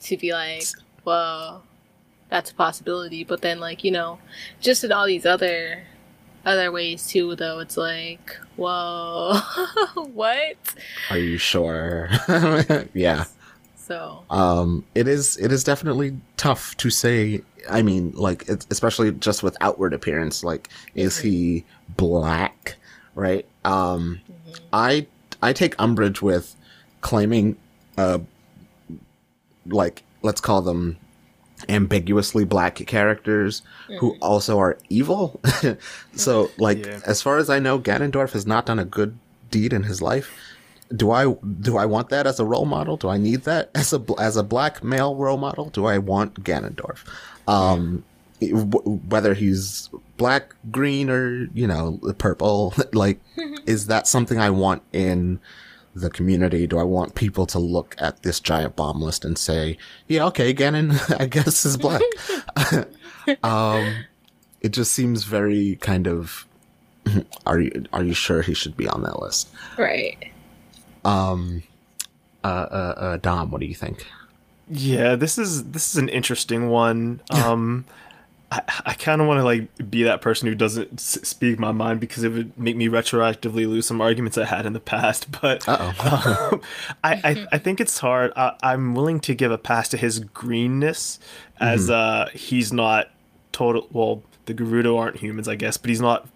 to 0.00 0.16
be 0.16 0.30
like 0.32 0.62
well 1.04 1.64
that's 2.28 2.52
a 2.52 2.54
possibility 2.54 3.24
but 3.24 3.40
then 3.42 3.58
like 3.58 3.82
you 3.82 3.90
know 3.90 4.20
just 4.60 4.84
in 4.84 4.92
all 4.92 5.06
these 5.06 5.26
other 5.26 5.82
other 6.44 6.70
ways 6.70 7.06
too 7.06 7.34
though 7.36 7.58
it's 7.58 7.76
like 7.76 8.36
whoa 8.56 9.38
what 10.12 10.56
Are 11.10 11.18
you 11.18 11.38
sure? 11.38 12.10
yeah. 12.94 13.24
so 13.76 14.22
Um, 14.30 14.84
it 14.94 15.08
is. 15.08 15.36
It 15.38 15.52
is 15.52 15.64
definitely 15.64 16.16
tough 16.36 16.76
to 16.78 16.90
say. 16.90 17.42
I 17.70 17.82
mean, 17.82 18.12
like, 18.12 18.46
it's, 18.48 18.66
especially 18.70 19.12
just 19.12 19.42
with 19.42 19.56
outward 19.60 19.94
appearance. 19.94 20.44
Like, 20.44 20.68
is 20.94 21.18
he 21.18 21.64
black? 21.96 22.76
Right. 23.14 23.46
Um, 23.64 24.20
mhm. 24.30 24.60
I 24.72 25.06
I 25.42 25.52
take 25.52 25.74
umbrage 25.78 26.22
with 26.22 26.54
claiming, 27.00 27.56
uh, 27.98 28.18
like 29.66 30.02
let's 30.22 30.40
call 30.40 30.62
them 30.62 30.96
ambiguously 31.68 32.44
black 32.44 32.76
characters 32.76 33.62
who 34.00 34.16
also 34.20 34.58
are 34.58 34.78
evil. 34.88 35.40
so, 36.14 36.50
like, 36.58 36.84
Yeah. 36.84 37.00
as 37.06 37.22
far 37.22 37.38
as 37.38 37.48
I 37.50 37.58
know, 37.58 37.78
Ganondorf 37.78 38.32
has 38.32 38.46
not 38.46 38.66
done 38.66 38.78
a 38.78 38.84
good 38.84 39.18
deed 39.50 39.72
in 39.72 39.84
his 39.84 40.00
life. 40.02 40.36
Do 40.94 41.10
I 41.10 41.34
do 41.60 41.76
I 41.76 41.86
want 41.86 42.10
that 42.10 42.26
as 42.26 42.38
a 42.38 42.44
role 42.44 42.66
model? 42.66 42.96
Do 42.96 43.08
I 43.08 43.16
need 43.16 43.42
that 43.44 43.70
as 43.74 43.92
a 43.92 44.02
as 44.18 44.36
a 44.36 44.42
black 44.42 44.84
male 44.84 45.16
role 45.16 45.38
model? 45.38 45.70
Do 45.70 45.86
I 45.86 45.98
want 45.98 46.44
Ganondorf? 46.44 46.98
Um, 47.48 48.04
w- 48.40 48.98
whether 49.08 49.34
he's 49.34 49.88
black, 50.18 50.54
green, 50.70 51.08
or 51.10 51.46
you 51.54 51.66
know 51.66 51.98
purple, 52.18 52.74
like, 52.92 53.18
is 53.66 53.86
that 53.86 54.06
something 54.06 54.38
I 54.38 54.50
want 54.50 54.82
in 54.92 55.40
the 55.94 56.10
community? 56.10 56.66
Do 56.66 56.78
I 56.78 56.82
want 56.82 57.14
people 57.14 57.46
to 57.46 57.58
look 57.58 57.94
at 57.98 58.22
this 58.22 58.40
giant 58.40 58.76
bomb 58.76 59.00
list 59.00 59.24
and 59.24 59.38
say, 59.38 59.78
"Yeah, 60.08 60.24
okay, 60.26 60.52
Ganon, 60.54 60.98
I 61.20 61.26
guess 61.26 61.64
is 61.64 61.76
black"? 61.76 62.02
um, 63.42 64.04
it 64.60 64.70
just 64.70 64.92
seems 64.92 65.24
very 65.24 65.76
kind 65.76 66.06
of. 66.06 66.46
Are 67.46 67.60
you 67.60 67.84
are 67.92 68.02
you 68.02 68.14
sure 68.14 68.40
he 68.40 68.54
should 68.54 68.78
be 68.78 68.88
on 68.88 69.02
that 69.02 69.20
list? 69.20 69.50
right 69.76 70.16
Um, 71.04 71.62
uh, 72.42 72.46
uh, 72.46 72.94
uh, 72.96 73.16
Dom, 73.18 73.50
what 73.50 73.60
do 73.60 73.66
you 73.66 73.74
think? 73.74 74.06
Yeah, 74.70 75.14
this 75.14 75.36
is 75.36 75.64
this 75.64 75.90
is 75.90 75.98
an 75.98 76.08
interesting 76.08 76.70
one. 76.70 77.20
Um, 77.30 77.84
I, 78.52 78.62
I 78.86 78.94
kind 78.94 79.20
of 79.20 79.26
want 79.26 79.38
to 79.38 79.44
like 79.44 79.90
be 79.90 80.04
that 80.04 80.20
person 80.20 80.46
who 80.48 80.54
doesn't 80.54 80.94
s- 80.94 81.18
speak 81.26 81.58
my 81.58 81.72
mind 81.72 81.98
because 82.00 82.22
it 82.22 82.28
would 82.30 82.56
make 82.58 82.76
me 82.76 82.88
retroactively 82.88 83.66
lose 83.68 83.86
some 83.86 84.00
arguments 84.00 84.38
I 84.38 84.44
had 84.44 84.64
in 84.66 84.72
the 84.74 84.80
past. 84.80 85.26
But 85.40 85.68
um, 85.68 86.60
I, 87.02 87.20
I 87.24 87.46
I 87.52 87.58
think 87.58 87.80
it's 87.80 87.98
hard. 87.98 88.32
I, 88.36 88.54
I'm 88.62 88.94
willing 88.94 89.20
to 89.20 89.34
give 89.34 89.50
a 89.50 89.58
pass 89.58 89.88
to 89.90 89.96
his 89.96 90.20
greenness, 90.20 91.18
as 91.58 91.90
uh 91.90 92.28
he's 92.32 92.72
not 92.72 93.10
total. 93.52 93.88
Well, 93.90 94.22
the 94.46 94.54
Gerudo 94.54 94.98
aren't 94.98 95.16
humans, 95.16 95.48
I 95.48 95.54
guess, 95.56 95.76
but 95.76 95.88
he's 95.88 96.00
not 96.00 96.28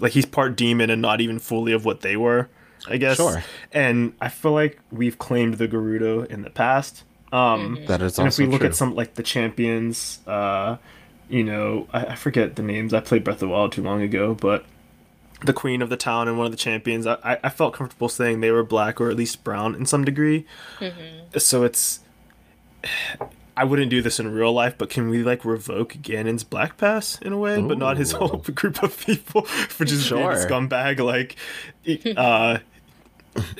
like 0.00 0.12
he's 0.12 0.26
part 0.26 0.56
demon 0.56 0.90
and 0.90 1.00
not 1.00 1.20
even 1.20 1.38
fully 1.38 1.72
of 1.72 1.84
what 1.84 2.00
they 2.02 2.16
were. 2.16 2.48
I 2.86 2.98
guess. 2.98 3.16
Sure. 3.16 3.42
And 3.72 4.12
I 4.20 4.28
feel 4.28 4.52
like 4.52 4.78
we've 4.92 5.18
claimed 5.18 5.54
the 5.54 5.66
Gerudo 5.68 6.26
in 6.26 6.42
the 6.42 6.50
past. 6.50 7.04
Um, 7.32 7.78
That 7.86 8.02
is 8.02 8.18
also 8.18 8.22
and 8.24 8.28
if 8.32 8.38
we 8.38 8.46
look 8.46 8.60
true. 8.60 8.68
at 8.68 8.74
some 8.76 8.94
like 8.94 9.14
the 9.14 9.22
champions, 9.22 10.20
uh, 10.26 10.76
you 11.28 11.42
know, 11.44 11.88
I, 11.92 12.06
I 12.06 12.14
forget 12.14 12.56
the 12.56 12.62
names. 12.62 12.92
I 12.94 13.00
played 13.00 13.24
Breath 13.24 13.36
of 13.36 13.40
the 13.40 13.48
Wild 13.48 13.72
too 13.72 13.82
long 13.82 14.02
ago, 14.02 14.34
but 14.34 14.64
the 15.44 15.52
queen 15.52 15.82
of 15.82 15.88
the 15.90 15.96
town 15.96 16.28
and 16.28 16.36
one 16.38 16.46
of 16.46 16.52
the 16.52 16.58
champions, 16.58 17.06
I, 17.06 17.16
I- 17.24 17.38
I 17.44 17.48
felt 17.50 17.74
comfortable 17.74 18.08
saying 18.08 18.40
they 18.40 18.50
were 18.50 18.62
black 18.64 19.00
or 19.00 19.10
at 19.10 19.16
least 19.16 19.44
brown 19.44 19.74
in 19.74 19.86
some 19.86 20.04
degree. 20.04 20.46
So 21.36 21.64
it's. 21.64 22.00
I 23.56 23.62
wouldn't 23.62 23.88
do 23.88 24.02
this 24.02 24.18
in 24.18 24.32
real 24.32 24.52
life, 24.52 24.74
but 24.76 24.90
can 24.90 25.08
we 25.08 25.22
like 25.22 25.44
revoke 25.44 25.92
Ganon's 26.02 26.42
black 26.42 26.76
pass 26.76 27.20
in 27.22 27.32
a 27.32 27.38
way, 27.38 27.62
but 27.62 27.78
not 27.78 27.96
his 27.96 28.10
whole 28.10 28.38
group 28.54 28.82
of 28.82 28.98
people 29.06 29.42
for 29.68 29.84
just 29.84 30.10
being 30.10 30.24
a 30.24 30.26
scumbag? 30.48 30.98
Like, 30.98 31.36
uh, 32.16 32.58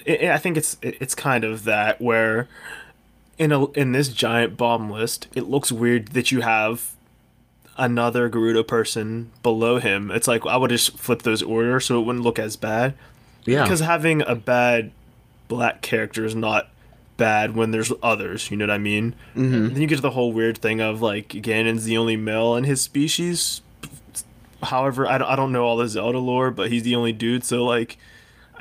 I 0.04 0.30
I 0.32 0.38
think 0.38 0.56
it's 0.56 0.76
it's 0.82 1.14
kind 1.14 1.44
of 1.44 1.62
that 1.62 2.00
where 2.00 2.48
in 3.38 3.52
a 3.52 3.70
in 3.72 3.92
this 3.92 4.08
giant 4.08 4.56
bomb 4.56 4.90
list, 4.90 5.28
it 5.36 5.42
looks 5.42 5.70
weird 5.70 6.08
that 6.08 6.32
you 6.32 6.40
have 6.40 6.93
another 7.76 8.28
Gerudo 8.30 8.66
person 8.66 9.30
below 9.42 9.78
him. 9.78 10.10
It's 10.10 10.28
like 10.28 10.46
I 10.46 10.56
would 10.56 10.70
just 10.70 10.96
flip 10.98 11.22
those 11.22 11.42
order 11.42 11.80
so 11.80 12.00
it 12.00 12.04
wouldn't 12.04 12.24
look 12.24 12.38
as 12.38 12.56
bad. 12.56 12.94
Yeah, 13.44 13.62
Because 13.64 13.80
having 13.80 14.22
a 14.22 14.34
bad 14.34 14.90
black 15.48 15.82
character 15.82 16.24
is 16.24 16.34
not 16.34 16.68
bad 17.16 17.54
when 17.54 17.70
there's 17.72 17.92
others. 18.02 18.50
You 18.50 18.56
know 18.56 18.64
what 18.64 18.70
I 18.74 18.78
mean? 18.78 19.14
Mhm. 19.36 19.72
Then 19.72 19.80
you 19.82 19.86
get 19.86 19.96
to 19.96 20.02
the 20.02 20.10
whole 20.12 20.32
weird 20.32 20.58
thing 20.58 20.80
of 20.80 21.02
like 21.02 21.28
Ganon's 21.28 21.84
the 21.84 21.96
only 21.98 22.16
male 22.16 22.56
in 22.56 22.64
his 22.64 22.80
species. 22.80 23.60
However, 24.62 25.06
I 25.06 25.18
don't, 25.18 25.28
I 25.28 25.36
don't 25.36 25.52
know 25.52 25.64
all 25.64 25.76
the 25.76 25.88
Zelda 25.88 26.18
lore, 26.18 26.50
but 26.50 26.70
he's 26.70 26.82
the 26.84 26.94
only 26.94 27.12
dude. 27.12 27.44
So 27.44 27.64
like, 27.64 27.98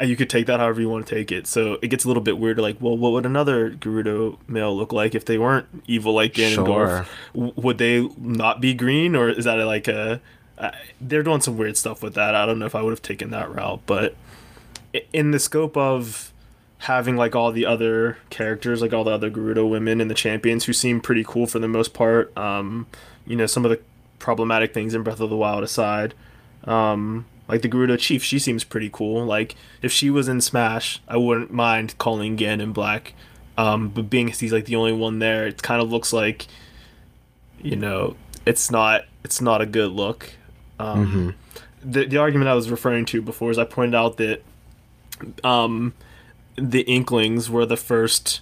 you 0.02 0.16
could 0.16 0.30
take 0.30 0.48
that 0.48 0.60
however 0.60 0.82
you 0.82 0.89
want 0.89 1.06
to 1.06 1.16
take 1.16 1.32
it. 1.32 1.46
So 1.48 1.78
it 1.82 1.88
gets 1.88 2.04
a 2.04 2.08
little 2.08 2.24
bit 2.24 2.38
weird. 2.38 2.58
Like, 2.60 2.78
well, 2.80 2.98
what 2.98 3.12
would 3.12 3.26
another 3.26 3.72
Gerudo 3.72 4.38
male 4.48 4.76
look 4.76 4.91
like 4.91 5.14
if 5.14 5.26
they 5.26 5.38
weren't 5.38 5.68
evil 5.88 6.14
like 6.14 6.34
Ganondorf? 6.34 7.06
Sure. 7.34 7.54
Would 7.56 7.78
they 7.78 8.08
not 8.18 8.60
be 8.62 8.74
green, 8.74 9.16
or 9.16 9.30
is 9.30 9.46
that 9.46 9.56
like 9.56 9.88
a? 9.88 10.22
Uh, 10.58 10.72
they're 11.02 11.24
doing 11.24 11.41
some 11.41 11.58
weird 11.58 11.78
stuff 11.78 12.02
with 12.02 12.14
that. 12.16 12.36
I 12.36 12.46
don't 12.46 12.60
know 12.60 12.66
if 12.66 12.76
I 12.76 12.82
would 12.82 12.91
have 12.91 13.02
taken 13.02 13.32
that 13.32 13.54
route, 13.54 13.82
but 13.86 14.16
in 15.12 15.32
the 15.32 15.39
scope 15.39 15.76
of 15.76 16.32
having 16.80 17.16
like 17.16 17.36
all 17.36 17.52
the 17.52 17.66
other 17.66 18.18
characters, 18.30 18.82
like 18.82 18.94
all 18.94 19.04
the 19.04 19.12
other 19.12 19.32
Gerudo 19.32 19.70
women 19.70 20.02
and 20.02 20.12
the 20.12 20.16
champions 20.16 20.66
who 20.66 20.74
seem 20.74 21.00
pretty 21.02 21.24
cool 21.26 21.48
for 21.48 21.60
the 21.60 21.68
most 21.68 21.94
part. 21.94 22.36
Um, 22.38 22.88
you 23.26 23.36
know, 23.36 23.46
some 23.46 23.64
of 23.66 23.72
the 23.72 23.80
problematic 24.20 24.74
things 24.74 24.94
in 24.94 25.02
Breath 25.04 25.20
of 25.20 25.30
the 25.30 25.38
Wild 25.38 25.64
aside. 25.64 26.14
Um, 26.66 27.26
like 27.48 27.62
the 27.62 27.70
Gerudo 27.70 27.98
Chief, 28.00 28.24
she 28.24 28.39
seems 28.39 28.64
pretty 28.64 28.89
cool. 28.91 29.26
Like 29.26 29.56
if 29.82 29.91
she 29.91 30.10
was 30.10 30.28
in 30.28 30.41
Smash, 30.41 31.02
I 31.08 31.18
wouldn't 31.18 31.52
mind 31.52 31.98
calling 31.98 32.38
Ganon 32.38 32.74
Black. 32.74 33.14
Um, 33.58 33.89
but 33.89 34.10
being 34.10 34.28
he's 34.28 34.54
like 34.54 34.66
the 34.66 34.76
only 34.76 34.94
one 34.94 35.20
there, 35.20 35.46
it 35.48 35.62
kind 35.62 35.82
of 35.82 35.91
looks 35.91 36.12
like, 36.12 36.48
you 37.62 37.76
know, 37.76 38.16
it's 38.46 38.72
not 38.72 39.06
it's 39.24 39.41
not 39.41 39.62
a 39.62 39.66
good 39.66 39.91
look. 39.91 40.32
Um, 40.80 41.36
the 41.84 42.06
the 42.06 42.18
argument 42.18 42.50
I 42.50 42.56
was 42.56 42.72
referring 42.72 43.06
to 43.06 43.22
before 43.22 43.52
is 43.52 43.58
I 43.58 43.66
pointed 43.66 43.96
out 43.96 44.18
that 44.18 44.41
um, 45.44 45.94
the 46.56 46.82
Inklings 46.82 47.50
were 47.50 47.66
the 47.66 47.78
first 47.78 48.41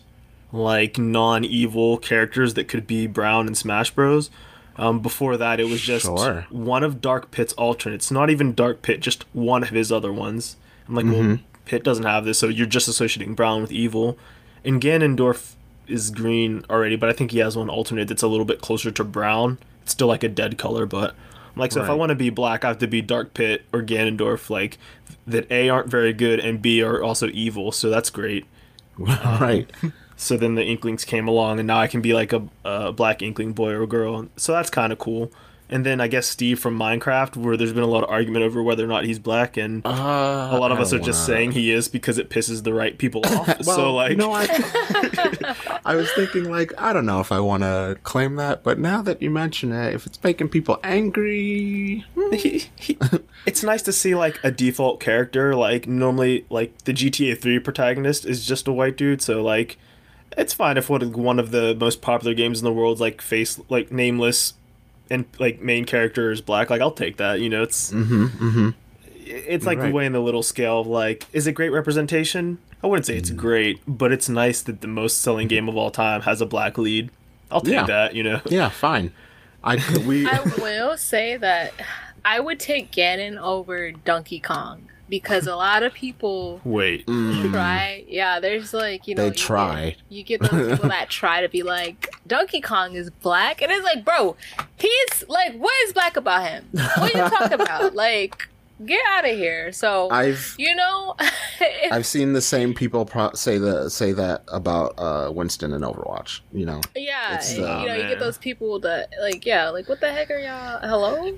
like 0.54 0.98
non-evil 0.98 1.98
characters 1.98 2.56
that 2.56 2.68
could 2.68 2.86
be 2.86 3.08
Brown 3.08 3.48
in 3.48 3.56
Smash 3.56 3.92
Bros. 3.92 4.30
Um, 4.78 5.00
before 5.00 5.38
that, 5.38 5.60
it 5.60 5.66
was 5.68 5.82
just 5.82 6.06
Sure. 6.06 6.46
one 6.50 6.84
of 6.84 7.02
Dark 7.02 7.30
Pit's 7.32 7.54
alternates. 7.54 8.10
Not 8.10 8.30
even 8.30 8.54
Dark 8.54 8.82
Pit, 8.82 9.02
just 9.02 9.26
one 9.34 9.64
of 9.64 9.70
his 9.70 9.92
other 9.92 10.14
ones. 10.14 10.56
I'm 10.88 10.96
like, 10.96 11.06
well, 11.06 11.40
Pit 11.66 11.84
doesn't 11.84 12.06
have 12.06 12.26
this, 12.26 12.40
so 12.40 12.48
you're 12.48 12.66
just 12.66 12.88
associating 12.88 13.36
Brown 13.36 13.62
with 13.62 13.72
evil. 13.72 14.18
And 14.64 14.82
Ganondorf 14.82 15.54
is 15.88 16.10
green 16.10 16.64
already, 16.70 16.96
but 16.96 17.10
I 17.10 17.14
think 17.14 17.32
he 17.32 17.40
has 17.40 17.58
one 17.58 17.70
alternate 17.70 18.08
that's 18.08 18.24
a 18.24 18.28
little 18.28 18.46
bit 18.46 18.62
closer 18.62 18.92
to 18.92 19.04
brown. 19.04 19.58
It's 19.84 19.92
still 19.92 20.08
like 20.08 20.24
a 20.24 20.30
dead 20.30 20.58
color, 20.58 20.86
but 20.86 21.12
I'm 21.12 21.60
like, 21.60 21.72
so 21.74 21.84
if 21.84 21.90
I 21.90 21.94
want 21.94 22.10
to 22.10 22.16
be 22.16 22.30
black, 22.30 22.64
I 22.64 22.70
have 22.70 22.80
to 22.80 22.88
be 22.88 23.02
Dark 23.02 23.34
Pit 23.34 23.64
or 23.74 23.82
Ganondorf, 23.82 24.50
like 24.50 24.78
that 25.28 25.52
A 25.52 25.70
aren't 25.70 25.90
very 25.90 26.14
good 26.14 26.40
and 26.40 26.62
B 26.62 26.82
are 26.82 27.04
also 27.04 27.28
evil, 27.28 27.72
so 27.72 27.90
that's 27.90 28.10
great. 28.10 28.46
right. 28.98 29.70
So 30.22 30.38
then 30.38 30.54
the 30.54 30.64
Inklings 30.64 31.04
came 31.04 31.28
along, 31.28 31.58
and 31.58 31.66
now 31.66 31.80
I 31.80 31.88
can 31.88 32.00
be 32.00 32.14
like 32.14 32.32
a, 32.32 32.48
a 32.64 32.94
black 32.94 33.24
Inkling 33.24 33.54
boy 33.54 33.72
or 33.72 33.88
girl. 33.88 34.28
So 34.38 34.54
that's 34.54 34.70
kind 34.70 34.94
of 34.94 35.00
cool. 35.00 35.32
And 35.68 35.84
then 35.84 36.00
I 36.00 36.08
guess 36.08 36.28
Steve 36.28 36.60
from 36.60 36.78
Minecraft, 36.78 37.38
where 37.38 37.58
there's 37.58 37.74
been 37.74 37.82
a 37.82 37.88
lot 37.88 38.04
of 38.04 38.10
argument 38.10 38.44
over 38.44 38.62
whether 38.62 38.84
or 38.84 38.88
not 38.88 39.06
he's 39.06 39.18
black, 39.18 39.58
and 39.58 39.82
Uh, 39.84 39.90
a 40.52 40.60
lot 40.60 40.72
of 40.72 40.80
us 40.80 40.94
are 40.94 40.98
don't 40.98 41.06
just 41.06 41.26
saying 41.26 41.54
he 41.54 41.72
is 41.72 41.88
because 41.88 42.20
it 42.20 42.30
pisses 42.30 42.64
the 42.64 42.74
right 42.74 42.98
people 43.00 43.22
off. 43.26 43.48
Well, 43.66 43.76
so 43.76 43.96
like, 43.96 44.16
know, 44.16 44.32
I, 44.32 44.46
I 45.86 45.96
was 45.96 46.12
thinking 46.12 46.52
like 46.52 46.72
I 46.78 46.94
don't 46.94 47.06
know 47.06 47.20
if 47.20 47.32
I 47.32 47.40
want 47.40 47.64
to 47.64 47.98
claim 48.04 48.36
that, 48.36 48.64
but 48.64 48.78
now 48.78 49.02
that 49.02 49.24
you 49.24 49.32
mention 49.32 49.72
it, 49.72 49.96
if 49.96 50.06
it's 50.06 50.22
making 50.24 50.50
people 50.50 50.78
angry, 50.84 52.06
hmm, 52.16 52.34
he, 52.34 52.66
he, 52.76 52.98
it's 53.48 53.64
nice 53.64 53.82
to 53.84 53.94
see 53.94 54.14
like 54.14 54.40
a 54.44 54.52
default 54.52 55.00
character. 55.00 55.56
Like 55.56 55.88
normally, 55.88 56.46
like 56.50 56.80
the 56.84 56.94
GTA 56.94 57.42
3 57.42 57.58
protagonist 57.60 58.26
is 58.26 58.46
just 58.46 58.68
a 58.68 58.74
white 58.74 58.98
dude, 58.98 59.22
so 59.22 59.42
like 59.42 59.80
it's 60.38 60.54
fine 60.54 60.78
if 60.78 60.90
one 60.90 61.12
one 61.14 61.40
of 61.40 61.52
the 61.52 61.76
most 61.76 62.02
popular 62.02 62.34
games 62.34 62.60
in 62.60 62.66
the 62.66 62.74
world 62.74 63.00
like 63.00 63.22
face 63.22 63.60
like 63.70 63.92
nameless 63.92 64.54
and 65.10 65.26
like 65.40 65.62
main 65.62 65.86
character 65.86 66.32
is 66.32 66.42
black. 66.42 66.70
Like 66.70 66.82
I'll 66.82 66.92
take 66.92 67.18
that. 67.18 67.40
You 67.42 67.50
know, 67.50 67.64
it's 67.64 67.92
mm-hmm, 67.92 68.26
mm-hmm. 68.26 68.70
it's 69.26 69.66
like 69.66 69.78
Right. 69.80 69.94
weighing 69.94 70.14
the 70.14 70.20
little 70.22 70.44
scale 70.44 70.80
of 70.80 70.88
like, 70.88 71.26
is 71.34 71.48
it 71.48 71.54
great 71.54 71.70
representation? 71.70 72.58
I 72.84 72.88
wouldn't 72.88 73.06
say 73.06 73.18
it's 73.18 73.30
Mm. 73.30 73.36
great, 73.38 73.80
but 73.88 74.12
it's 74.12 74.28
nice 74.30 74.62
that 74.64 74.82
the 74.82 74.88
most 74.88 75.22
selling 75.22 75.48
game 75.48 75.68
of 75.70 75.76
all 75.78 75.92
time 75.92 76.22
has 76.22 76.42
a 76.42 76.46
black 76.46 76.78
lead. 76.78 77.10
I'll 77.52 77.62
take 77.62 77.74
Yeah. 77.74 77.86
that. 77.86 78.16
You 78.16 78.24
know. 78.24 78.42
yeah, 78.46 78.70
fine. 78.70 79.12
I 79.64 79.76
we 80.08 80.26
I 80.28 80.42
will 80.60 80.98
say 80.98 81.38
that 81.38 81.74
I 82.24 82.40
would 82.40 82.60
take 82.60 82.92
Ganon 82.92 83.38
over 83.40 83.92
Donkey 83.92 84.40
Kong 84.40 84.88
because 85.12 85.46
a 85.46 85.56
lot 85.56 85.84
of 85.84 85.94
people 85.94 86.60
Wait. 86.64 87.06
try. 87.06 88.04
Yeah, 88.08 88.40
there's 88.40 88.74
like 88.74 89.08
you 89.08 89.14
know 89.14 89.22
They 89.24 89.28
you 89.28 89.34
get- 89.34 89.40
try. 89.40 89.96
You 90.10 90.24
get, 90.24 90.42
those 90.42 90.72
people 90.72 90.90
that 90.90 91.10
try 91.22 91.42
to 91.42 91.50
be 91.50 91.62
like 91.62 92.10
Donkey 92.26 92.62
Kong 92.62 92.96
is 92.96 93.12
black, 93.12 93.62
and 93.62 93.72
it's 93.72 93.84
like, 93.84 94.04
bro, 94.04 94.36
he's 94.80 95.24
like, 95.28 95.56
what 95.58 95.74
is 95.86 95.94
black 95.94 96.18
about 96.18 96.48
him? 96.48 96.66
What 96.72 97.14
are 97.14 97.24
you 97.24 97.30
talking 97.30 97.54
about? 97.62 97.94
Like, 98.02 98.48
get 98.86 99.02
out 99.10 99.26
of 99.30 99.36
here. 99.36 99.72
So 99.74 100.10
I've 100.10 100.56
you 100.58 100.74
know, 100.76 101.16
I've 101.92 102.06
seen 102.06 102.34
the 102.34 102.42
same 102.42 102.74
people 102.74 103.06
pro- 103.06 103.34
say 103.34 103.58
the 103.58 103.90
say 103.90 104.14
that 104.14 104.44
about 104.48 104.94
uh, 104.98 105.32
Winston 105.34 105.74
and 105.74 105.84
Overwatch. 105.84 106.40
You 106.54 106.66
know, 106.66 106.82
yeah, 106.96 107.36
It's, 107.36 107.56
you 107.58 107.66
uh, 107.66 107.84
know, 107.86 107.94
you 107.96 108.04
get 108.08 108.20
those 108.20 108.38
people 108.38 108.80
that 108.80 109.10
like, 109.22 109.46
yeah, 109.46 109.70
like, 109.70 109.90
what 109.90 110.00
the 110.00 110.12
heck 110.12 110.32
are 110.32 110.40
y'all? 110.40 110.80
Hello. 110.88 111.38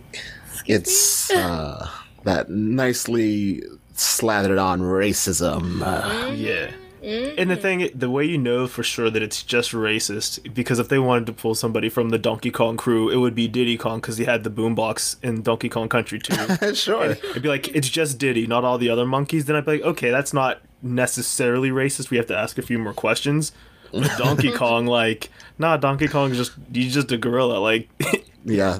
Excuse 0.53 0.79
it's 0.79 1.31
me? 1.31 1.37
uh, 1.39 1.87
that 2.23 2.49
nicely 2.49 3.63
slathered 3.95 4.57
on 4.57 4.81
racism. 4.81 5.81
Uh, 5.81 6.31
Yeah. 6.33 6.71
Mhm. 7.03 7.33
And 7.37 7.49
the 7.51 7.57
thing, 7.57 7.89
the 7.93 8.09
way 8.09 8.23
you 8.23 8.37
know 8.37 8.65
for 8.65 8.81
sure 8.81 9.09
that 9.09 9.21
it's 9.21 9.43
just 9.43 9.73
racist, 9.73 10.53
because 10.53 10.79
if 10.79 10.87
they 10.87 10.99
wanted 10.99 11.25
to 11.25 11.33
pull 11.33 11.53
somebody 11.53 11.89
from 11.89 12.11
the 12.11 12.17
Donkey 12.17 12.49
Kong 12.49 12.77
crew, 12.77 13.09
it 13.09 13.17
would 13.17 13.35
be 13.35 13.45
Diddy 13.49 13.77
Kong 13.77 13.99
because 13.99 14.15
he 14.17 14.23
had 14.23 14.45
the 14.45 14.49
boombox 14.49 15.17
in 15.21 15.41
Donkey 15.41 15.67
Kong 15.67 15.89
Country 15.89 16.17
too. 16.19 16.73
sure. 16.75 17.11
It'd 17.11 17.43
be 17.43 17.49
like 17.49 17.67
it's 17.75 17.89
just 17.89 18.17
Diddy, 18.19 18.47
not 18.47 18.63
all 18.63 18.77
the 18.77 18.89
other 18.89 19.05
monkeys. 19.05 19.43
Then 19.45 19.57
I'd 19.57 19.65
be 19.65 19.73
like, 19.73 19.81
okay, 19.81 20.11
that's 20.11 20.31
not 20.33 20.61
necessarily 20.81 21.71
racist. 21.71 22.09
We 22.09 22.15
have 22.17 22.27
to 22.27 22.37
ask 22.37 22.57
a 22.57 22.61
few 22.61 22.79
more 22.79 22.93
questions. 22.93 23.51
But 23.91 24.09
Donkey 24.17 24.51
Kong, 24.63 24.85
like, 24.87 25.29
nah, 25.59 25.75
Donkey 25.75 26.07
Kong's 26.07 26.37
just 26.37 26.53
he's 26.73 26.93
just 26.93 27.11
a 27.11 27.17
gorilla. 27.17 27.57
Like, 27.59 27.89
Yeah. 28.45 28.79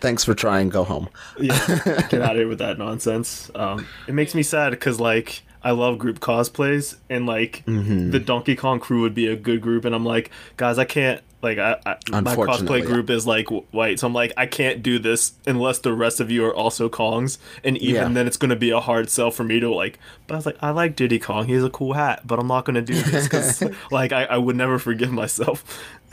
Thanks 0.00 0.24
for 0.24 0.34
trying. 0.34 0.68
Go 0.68 0.84
home. 0.84 1.08
yeah, 1.40 1.66
get 2.10 2.20
out 2.22 2.32
of 2.32 2.36
here 2.36 2.48
with 2.48 2.58
that 2.58 2.78
nonsense. 2.78 3.50
Um, 3.54 3.86
it 4.08 4.14
makes 4.14 4.34
me 4.34 4.42
sad 4.42 4.70
because 4.70 4.98
like 5.00 5.42
I 5.62 5.70
love 5.72 5.98
group 5.98 6.20
cosplays 6.20 6.96
and 7.10 7.26
like 7.26 7.62
Mm-hmm. 7.66 8.10
the 8.10 8.18
Donkey 8.20 8.56
Kong 8.56 8.80
crew 8.80 9.00
would 9.02 9.14
be 9.14 9.26
a 9.26 9.36
good 9.36 9.60
group, 9.60 9.84
and 9.84 9.94
I'm 9.94 10.04
like, 10.04 10.30
guys, 10.56 10.78
I 10.78 10.84
can't. 10.84 11.20
Like 11.46 11.58
I, 11.58 11.78
I 11.86 12.20
my 12.20 12.34
cosplay 12.34 12.84
group 12.84 13.08
is 13.08 13.26
like 13.26 13.48
white, 13.70 14.00
so 14.00 14.06
I'm 14.08 14.12
like, 14.12 14.32
I 14.36 14.46
can't 14.46 14.82
do 14.82 14.98
this 14.98 15.32
unless 15.46 15.78
the 15.78 15.92
rest 15.92 16.18
of 16.20 16.28
you 16.30 16.44
are 16.44 16.54
also 16.54 16.88
Kongs, 16.88 17.38
and 17.62 17.78
even 17.78 17.94
Yeah. 17.94 18.08
then, 18.14 18.26
it's 18.26 18.36
gonna 18.36 18.56
be 18.56 18.70
a 18.70 18.80
hard 18.80 19.08
sell 19.10 19.30
for 19.30 19.44
me 19.44 19.60
to 19.60 19.72
like. 19.72 19.98
But 20.26 20.34
I 20.34 20.36
was 20.38 20.46
like, 20.46 20.56
I 20.60 20.70
like 20.70 20.96
Diddy 20.96 21.18
Kong, 21.20 21.46
he 21.46 21.52
has 21.52 21.62
a 21.62 21.70
cool 21.70 21.92
hat, 21.92 22.26
but 22.26 22.40
I'm 22.40 22.48
not 22.48 22.64
gonna 22.64 22.82
do 22.82 22.94
this 22.94 23.24
because 23.24 23.62
like 23.92 24.10
I, 24.12 24.24
I 24.24 24.38
would 24.38 24.56
never 24.56 24.78
forgive 24.78 25.12
myself. 25.12 25.64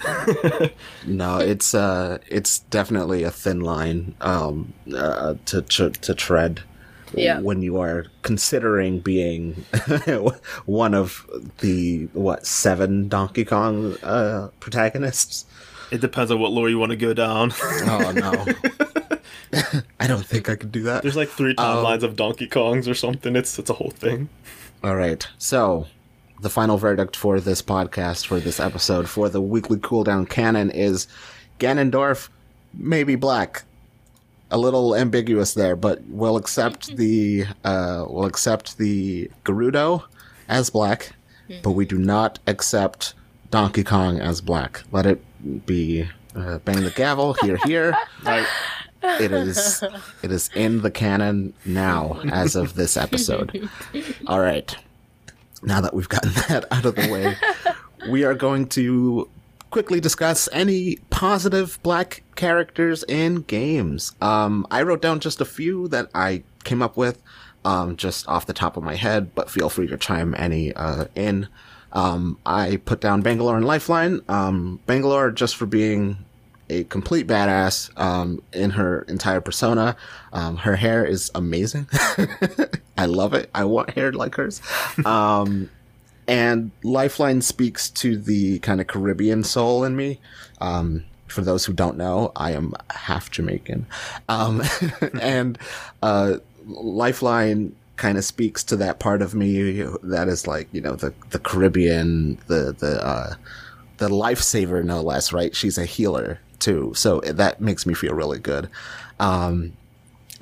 No, 1.06 1.38
it's 1.40 1.74
uh, 1.74 2.18
it's 2.28 2.60
definitely 2.60 3.24
a 3.24 3.32
thin 3.32 3.62
line 3.62 4.16
um, 4.22 4.74
uh, 4.96 5.36
to, 5.46 5.62
to 5.62 5.90
to 5.90 6.14
tread. 6.14 6.62
Yeah. 7.14 7.40
When 7.40 7.62
you 7.62 7.80
are 7.80 8.06
considering 8.22 9.00
being 9.00 9.54
one 10.66 10.94
of 10.94 11.30
the 11.60 12.06
what 12.14 12.46
seven 12.46 13.08
Donkey 13.08 13.46
Kong 13.46 13.96
uh, 14.04 14.50
protagonists. 14.60 15.46
It 15.92 16.02
depends 16.02 16.32
on 16.32 16.40
what 16.40 16.52
lore 16.52 16.70
you 16.70 16.80
want 16.80 16.90
to 16.92 16.96
go 16.96 17.14
down. 17.14 17.54
Oh 17.86 18.12
no. 18.12 18.46
I 20.00 20.08
don't 20.08 20.26
think 20.26 20.50
I 20.50 20.56
could 20.56 20.72
do 20.72 20.84
that. 20.84 21.04
There's 21.04 21.16
like 21.16 21.30
three 21.30 21.54
timelines 21.54 22.02
of 22.02 22.16
Donkey 22.16 22.48
Kongs 22.48 22.88
or 22.88 22.96
something. 22.96 23.36
It's 23.36 23.60
it's 23.60 23.70
a 23.70 23.74
whole 23.74 23.92
thing. 23.92 24.30
All 24.84 24.96
right. 24.96 25.26
So, 25.38 25.86
the 26.42 26.50
final 26.50 26.78
verdict 26.78 27.16
for 27.16 27.40
this 27.40 27.62
podcast, 27.62 28.26
for 28.26 28.40
this 28.40 28.60
episode, 28.60 29.08
for 29.08 29.30
the 29.30 29.42
weekly 29.42 29.78
cooldown 29.78 30.28
canon 30.28 30.72
is 30.72 31.08
Ganondorf, 31.60 32.30
maybe 32.74 33.16
black. 33.16 33.64
A 34.54 34.58
little 34.58 34.96
ambiguous 34.96 35.54
there, 35.56 35.76
but 35.76 36.02
we'll 36.08 36.38
accept 36.38 36.96
the 36.96 37.46
uh, 37.64 38.06
we'll 38.08 38.26
accept 38.26 38.78
the 38.78 39.30
Gerudo 39.44 40.04
as 40.48 40.70
black, 40.70 41.14
but 41.64 41.72
we 41.72 41.86
do 41.86 41.98
not 41.98 42.38
accept 42.48 43.16
Donkey 43.50 43.84
Kong 43.84 44.20
as 44.20 44.40
black. 44.42 44.84
Let 44.92 45.06
it 45.06 45.66
be. 45.66 46.08
Uh, 46.36 46.58
bang 46.60 46.82
the 46.84 46.90
gavel 46.92 47.34
here, 47.42 47.58
here. 47.66 47.96
Like, 48.24 48.48
It 49.04 49.34
is 49.34 49.84
it 50.22 50.32
is 50.32 50.50
in 50.56 50.82
the 50.82 50.90
canon 50.90 51.54
now 51.66 52.22
as 52.32 52.56
of 52.56 52.76
this 52.76 52.96
episode. 52.96 53.70
All 54.28 54.40
right. 54.40 54.74
Now 55.62 55.82
that 55.82 55.94
we've 55.94 56.08
gotten 56.08 56.32
that 56.48 56.66
out 56.72 56.86
of 56.86 56.96
the 56.96 57.12
way, 57.12 57.36
we 58.10 58.24
are 58.24 58.34
going 58.34 58.68
to 58.70 59.28
quickly 59.74 60.00
discuss 60.00 60.48
any 60.54 60.98
positive 61.10 61.80
black 61.82 62.22
characters 62.36 63.04
in 63.08 63.38
games. 63.42 64.14
Um, 64.22 64.68
I 64.70 64.84
wrote 64.84 65.02
down 65.02 65.20
just 65.20 65.42
a 65.42 65.46
few 65.46 65.88
that 65.88 66.12
I 66.14 66.44
came 66.64 66.84
up 66.84 66.96
with 66.96 67.20
um, 67.66 67.98
just 67.98 68.28
off 68.28 68.46
the 68.46 68.54
top 68.54 68.78
of 68.78 68.84
my 68.84 68.94
head, 68.94 69.34
but 69.34 69.50
feel 69.50 69.70
free 69.70 69.88
to 69.88 69.98
chime 69.98 70.36
any 70.38 70.74
uh, 70.74 71.06
in. 71.16 71.48
Um, 71.92 72.38
I 72.46 72.82
put 72.86 73.02
down 73.02 73.24
Bangalore 73.24 73.58
and 73.58 73.66
Lifeline. 73.66 74.22
Um, 74.30 74.80
Bangalore 74.86 75.32
just 75.32 75.56
for 75.56 75.66
being 75.66 76.24
a 76.70 76.84
complete 76.84 77.26
badass 77.26 77.90
um, 78.00 78.44
in 78.54 78.70
her 78.70 79.02
entire 79.08 79.42
persona. 79.42 79.96
Um, 80.34 80.58
her 80.58 80.76
hair 80.76 81.04
is 81.04 81.32
amazing. 81.34 81.88
I 82.96 83.08
love 83.08 83.34
it. 83.34 83.50
I 83.56 83.64
want 83.64 83.90
hair 83.90 84.12
like 84.12 84.36
hers. 84.36 84.62
Um, 85.04 85.72
and 86.28 86.72
Lifeline 86.84 87.42
speaks 87.42 87.90
to 87.92 88.18
the 88.18 88.60
kind 88.60 88.82
of 88.82 88.88
Caribbean 88.88 89.44
soul 89.44 89.84
in 89.84 89.96
me. 89.96 90.20
Um, 90.62 91.06
for 91.28 91.42
those 91.42 91.66
who 91.66 91.74
don't 91.74 91.98
know, 91.98 92.32
I 92.36 92.52
am 92.52 92.74
half 92.92 93.32
Jamaican. 93.32 93.88
Um, 94.30 94.62
and 95.22 95.58
uh, 96.02 96.38
Lifeline 96.66 97.76
kind 97.96 98.18
of 98.18 98.26
speaks 98.26 98.64
to 98.66 98.76
that 98.78 99.00
part 99.00 99.22
of 99.22 99.34
me 99.34 99.84
that 100.04 100.28
is 100.28 100.48
like, 100.48 100.68
you 100.72 100.82
know, 100.82 100.96
the, 100.96 101.14
the 101.32 101.40
Caribbean, 101.40 102.38
the, 102.48 102.76
the, 102.78 103.06
uh, 103.06 103.36
the 103.98 104.10
lifesaver, 104.10 104.84
no 104.84 105.02
less, 105.02 105.34
right? 105.34 105.56
She's 105.56 105.78
a 105.78 105.86
healer 105.86 106.40
too. 106.60 106.94
So 106.96 107.20
that 107.22 107.62
makes 107.62 107.86
me 107.86 107.94
feel 107.94 108.14
really 108.14 108.40
good. 108.40 108.70
Um, 109.20 109.74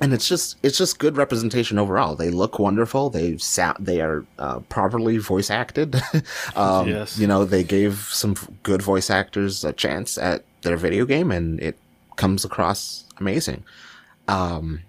and 0.02 0.12
it's 0.12 0.28
just 0.28 0.56
it's 0.64 0.76
just 0.76 0.98
good 0.98 1.16
representation 1.16 1.78
overall. 1.78 2.16
They 2.16 2.28
look 2.28 2.58
wonderful. 2.58 3.08
They 3.08 3.38
sound 3.38 3.86
they 3.86 4.00
are 4.00 4.26
uh, 4.36 4.58
properly 4.68 5.18
voice 5.18 5.48
acted. 5.48 5.94
um, 6.56 6.88
yes. 6.88 7.16
You 7.16 7.28
know 7.28 7.44
they 7.44 7.62
gave 7.62 7.98
some 8.10 8.34
good 8.64 8.82
voice 8.82 9.10
actors 9.10 9.64
a 9.64 9.72
chance 9.72 10.18
at 10.18 10.44
their 10.62 10.76
video 10.76 11.06
game, 11.06 11.30
and 11.30 11.60
it 11.60 11.78
comes 12.16 12.44
across 12.44 13.04
amazing. 13.18 13.62
Um, 14.26 14.80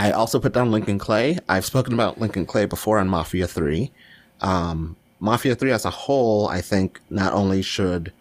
I 0.00 0.10
also 0.10 0.40
put 0.40 0.52
down 0.52 0.72
Lincoln 0.72 0.98
Clay. 0.98 1.38
I've 1.48 1.64
spoken 1.64 1.94
about 1.94 2.20
Lincoln 2.20 2.44
Clay 2.44 2.66
before 2.66 2.98
on 2.98 3.08
Mafia 3.08 3.46
Three. 3.46 3.92
Um, 4.40 4.96
Mafia 5.20 5.54
Three 5.54 5.70
as 5.70 5.84
a 5.84 5.90
whole, 5.90 6.48
I 6.48 6.60
think 6.60 7.00
not 7.08 7.34
only 7.34 7.62
should 7.62 8.12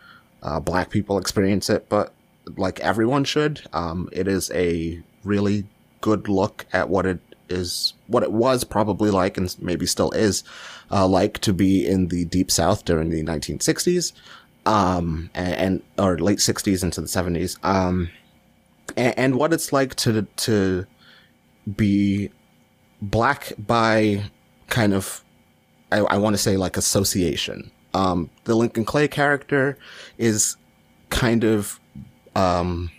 uh, 0.43 0.59
black 0.59 0.91
people 0.91 1.17
experience 1.17 1.71
it, 1.71 1.89
but 1.89 2.13
like 2.55 2.79
everyone 2.81 3.23
should. 3.23 3.61
Um, 3.73 4.09
it 4.11 4.27
is 4.27 4.51
a 4.51 5.01
really 5.23 5.65
good 6.03 6.27
look 6.27 6.65
at 6.73 6.89
what 6.89 7.05
it 7.05 7.19
is, 7.49 7.93
what 8.07 8.23
it 8.23 8.31
was 8.31 8.65
probably 8.65 9.09
like, 9.09 9.37
and 9.37 9.55
maybe 9.59 9.85
still 9.85 10.11
is 10.11 10.43
uh, 10.91 11.07
like 11.07 11.39
to 11.39 11.53
be 11.53 11.87
in 11.87 12.09
the 12.09 12.25
deep 12.25 12.51
South 12.51 12.83
during 12.83 13.09
the 13.09 13.23
1960s, 13.23 14.11
um, 14.65 15.29
and, 15.33 15.53
and 15.55 15.83
or 15.97 16.19
late 16.19 16.39
60s 16.39 16.83
into 16.83 16.99
the 16.99 17.07
70s, 17.07 17.57
um, 17.65 18.09
and, 18.97 19.17
and 19.17 19.35
what 19.35 19.53
it's 19.53 19.71
like 19.71 19.95
to 19.95 20.27
to 20.35 20.85
be 21.77 22.29
black 23.01 23.53
by 23.57 24.23
kind 24.67 24.93
of 24.93 25.23
I, 25.91 25.99
I 25.99 26.17
want 26.17 26.33
to 26.33 26.41
say 26.41 26.57
like 26.57 26.75
association. 26.75 27.71
Um, 27.93 28.29
the 28.43 28.55
Lincoln 28.55 28.83
Clay 28.83 29.07
character 29.07 29.77
is 30.17 30.57
kind 31.09 31.43
of 31.43 31.79
um, 32.35 32.89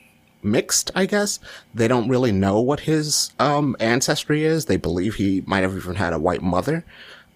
mixed, 0.44 0.90
I 0.94 1.06
guess. 1.06 1.40
They 1.74 1.88
don't 1.88 2.08
really 2.08 2.32
know 2.32 2.60
what 2.60 2.80
his 2.80 3.32
um, 3.38 3.76
ancestry 3.80 4.44
is. 4.44 4.66
They 4.66 4.76
believe 4.76 5.14
he 5.14 5.42
might 5.46 5.62
have 5.62 5.76
even 5.76 5.96
had 5.96 6.12
a 6.12 6.18
white 6.18 6.42
mother. 6.42 6.84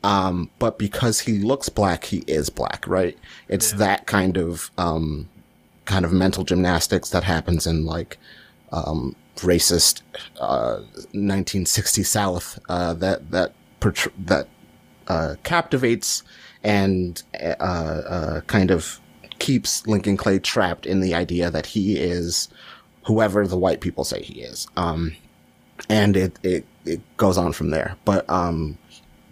Um, 0.05 0.51
but 0.59 0.79
because 0.79 1.21
he 1.21 1.39
looks 1.39 1.69
black, 1.69 2.05
he 2.05 2.19
is 2.27 2.51
black, 2.51 2.87
right? 2.87 3.19
It's 3.49 3.73
yeah. 3.73 3.79
that 3.79 4.07
kind 4.07 4.37
of 4.37 4.71
um, 4.79 5.29
kind 5.87 6.05
of 6.05 6.13
mental 6.13 6.45
gymnastics 6.45 7.11
that 7.11 7.25
happens 7.25 7.67
in 7.67 7.85
like 7.85 8.19
um, 8.71 9.17
racist 9.37 10.03
uh, 10.41 10.79
1960 11.13 12.03
South 12.03 12.59
uh, 12.69 12.95
that 12.95 13.31
that 13.31 13.53
that 13.81 14.49
uh, 15.09 15.35
captivates 15.43 16.23
and 16.63 17.23
uh, 17.41 17.47
uh, 17.47 18.41
kind 18.43 18.71
of 18.71 19.01
keeps 19.39 19.87
Lincoln 19.87 20.17
Clay 20.17 20.39
trapped 20.39 20.87
in 20.87 21.01
the 21.01 21.15
idea 21.15 21.51
that 21.51 21.67
he 21.67 21.97
is 21.97 22.49
whoever 23.05 23.47
the 23.47 23.57
white 23.57 23.81
people 23.81 24.05
say 24.05 24.23
he 24.23 24.41
is. 24.41 24.69
Um, 24.77 25.17
and 25.89 26.17
it, 26.17 26.39
it, 26.43 26.67
it 26.85 27.01
goes 27.17 27.39
on 27.39 27.53
from 27.53 27.71
there. 27.71 27.97
But, 28.05 28.29
um, 28.29 28.79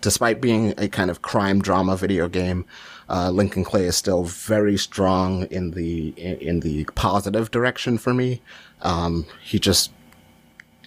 despite 0.00 0.40
being 0.40 0.74
a 0.78 0.88
kind 0.88 1.10
of 1.10 1.22
crime 1.22 1.60
drama 1.60 1.96
video 1.96 2.28
game, 2.28 2.64
uh, 3.08 3.30
Lincoln 3.30 3.64
Clay 3.64 3.84
is 3.84 3.96
still 3.96 4.24
very 4.24 4.76
strong 4.76 5.44
in 5.46 5.72
the, 5.72 6.08
in 6.16 6.60
the 6.60 6.84
positive 6.94 7.50
direction 7.50 7.98
for 7.98 8.14
me. 8.14 8.40
Um, 8.82 9.26
he 9.42 9.58
just, 9.58 9.90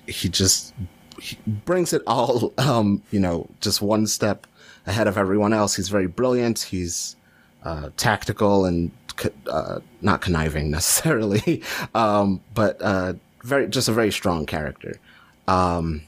he 0.07 0.29
just 0.29 0.73
he 1.21 1.37
brings 1.45 1.93
it 1.93 2.01
all, 2.07 2.53
um, 2.57 3.03
you 3.11 3.19
know, 3.19 3.49
just 3.61 3.81
one 3.81 4.07
step 4.07 4.47
ahead 4.85 5.07
of 5.07 5.17
everyone 5.17 5.53
else. 5.53 5.75
He's 5.75 5.89
very 5.89 6.07
brilliant. 6.07 6.59
He's, 6.59 7.15
uh, 7.63 7.89
tactical 7.97 8.65
and 8.65 8.91
uh, 9.47 9.79
not 10.01 10.21
conniving 10.21 10.71
necessarily, 10.77 11.63
um, 11.95 12.41
but 12.53 12.81
uh, 12.81 13.13
very 13.43 13.67
just 13.67 13.87
a 13.87 13.93
very 13.93 14.11
strong 14.11 14.45
character. 14.45 14.95
Um, 15.47 16.01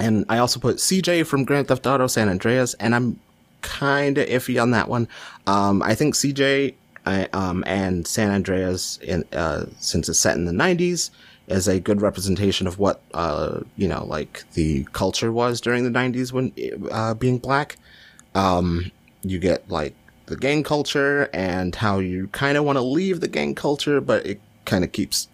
and 0.00 0.24
I 0.28 0.38
also 0.38 0.60
put 0.60 0.76
CJ 0.76 1.26
from 1.26 1.44
Grand 1.44 1.68
Theft 1.68 1.86
Auto 1.86 2.06
San 2.06 2.28
Andreas, 2.28 2.74
and 2.74 2.94
I'm 2.94 3.18
kind 3.62 4.18
of 4.18 4.28
iffy 4.28 4.60
on 4.62 4.70
that 4.70 4.88
one. 4.88 5.08
Um, 5.46 5.82
I 5.82 5.94
think 5.94 6.14
CJ 6.14 6.74
I, 7.06 7.28
um, 7.32 7.64
and 7.66 8.06
San 8.06 8.30
Andreas, 8.30 8.98
in, 8.98 9.24
uh, 9.32 9.66
since 9.78 10.08
it's 10.08 10.18
set 10.18 10.36
in 10.36 10.44
the 10.44 10.52
90s, 10.52 11.10
is 11.48 11.66
a 11.66 11.80
good 11.80 12.02
representation 12.02 12.66
of 12.66 12.78
what 12.78 13.00
uh, 13.14 13.60
you 13.76 13.88
know, 13.88 14.04
like 14.04 14.44
the 14.52 14.84
culture 14.92 15.32
was 15.32 15.60
during 15.60 15.84
the 15.84 15.98
90s 15.98 16.32
when 16.32 16.52
uh, 16.90 17.14
being 17.14 17.38
black. 17.38 17.76
Um, 18.34 18.92
you 19.22 19.38
get 19.38 19.68
like 19.70 19.94
the 20.28 20.36
gang 20.36 20.62
culture 20.62 21.28
and 21.32 21.74
how 21.74 21.98
you 21.98 22.28
kind 22.28 22.56
of 22.56 22.64
want 22.64 22.76
to 22.76 22.82
leave 22.82 23.20
the 23.20 23.28
gang 23.28 23.54
culture, 23.54 24.00
but 24.00 24.24
it 24.26 24.40
kind 24.64 24.84
of 24.84 24.92
keeps 24.92 25.28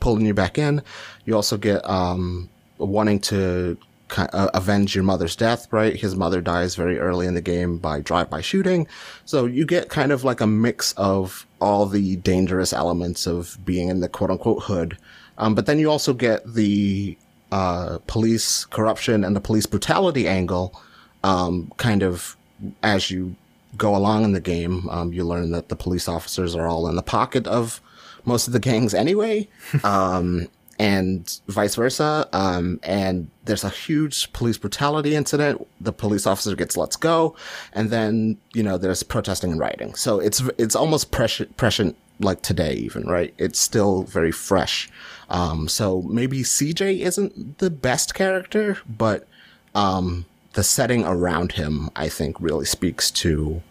pulling 0.00 0.26
you 0.26 0.34
back 0.34 0.58
in. 0.58 0.82
You 1.24 1.34
also 1.34 1.56
get 1.56 1.88
um, 1.88 2.48
wanting 2.78 3.20
to 3.20 3.76
uh, 4.16 4.48
avenge 4.54 4.94
your 4.94 5.04
mother's 5.04 5.36
death, 5.36 5.66
right? 5.72 5.96
His 5.96 6.14
mother 6.14 6.40
dies 6.40 6.74
very 6.74 6.98
early 6.98 7.26
in 7.26 7.34
the 7.34 7.40
game 7.40 7.78
by 7.78 8.00
drive-by 8.00 8.40
shooting. 8.40 8.86
So 9.24 9.46
you 9.46 9.66
get 9.66 9.88
kind 9.88 10.12
of 10.12 10.24
like 10.24 10.40
a 10.40 10.46
mix 10.46 10.92
of 10.92 11.46
all 11.60 11.86
the 11.86 12.16
dangerous 12.16 12.72
elements 12.72 13.26
of 13.26 13.58
being 13.64 13.88
in 13.88 14.00
the 14.00 14.08
quote 14.08 14.30
unquote 14.30 14.62
hood. 14.62 14.96
Um, 15.38 15.54
but 15.54 15.66
then 15.66 15.78
you 15.78 15.90
also 15.90 16.14
get 16.14 16.54
the 16.54 17.18
uh, 17.52 17.98
police 18.06 18.64
corruption 18.64 19.24
and 19.24 19.36
the 19.36 19.40
police 19.40 19.66
brutality 19.66 20.26
angle 20.26 20.80
um, 21.24 21.72
kind 21.76 22.02
of 22.02 22.36
as 22.82 23.10
you 23.10 23.34
go 23.76 23.94
along 23.94 24.24
in 24.24 24.32
the 24.32 24.40
game, 24.40 24.88
um, 24.90 25.12
you 25.12 25.24
learn 25.24 25.50
that 25.52 25.68
the 25.68 25.76
police 25.76 26.08
officers 26.08 26.54
are 26.54 26.66
all 26.66 26.88
in 26.88 26.96
the 26.96 27.02
pocket 27.02 27.46
of 27.46 27.80
most 28.24 28.46
of 28.46 28.52
the 28.52 28.60
gangs 28.60 28.94
anyway, 28.94 29.48
um, 29.84 30.48
and 30.78 31.40
vice 31.48 31.74
versa. 31.74 32.28
Um, 32.32 32.80
and 32.82 33.30
there's 33.44 33.64
a 33.64 33.70
huge 33.70 34.32
police 34.32 34.58
brutality 34.58 35.14
incident. 35.14 35.66
The 35.80 35.92
police 35.92 36.26
officer 36.26 36.54
gets 36.54 36.76
let's 36.76 36.96
go, 36.96 37.36
and 37.72 37.90
then 37.90 38.38
you 38.52 38.62
know 38.62 38.76
there's 38.78 39.02
protesting 39.02 39.52
and 39.52 39.60
rioting. 39.60 39.94
So 39.94 40.20
it's 40.20 40.42
it's 40.58 40.76
almost 40.76 41.10
prescient, 41.10 41.56
prescient 41.56 41.96
like 42.20 42.42
today 42.42 42.74
even 42.74 43.06
right. 43.06 43.34
It's 43.38 43.58
still 43.58 44.02
very 44.04 44.32
fresh. 44.32 44.90
Um, 45.28 45.68
so 45.68 46.02
maybe 46.02 46.42
CJ 46.42 47.00
isn't 47.00 47.58
the 47.58 47.70
best 47.70 48.14
character, 48.14 48.78
but 48.88 49.26
um, 49.74 50.24
the 50.56 50.64
setting 50.64 51.04
around 51.04 51.52
him, 51.52 51.90
I 51.94 52.08
think, 52.08 52.40
really 52.40 52.64
speaks 52.64 53.10
to 53.10 53.62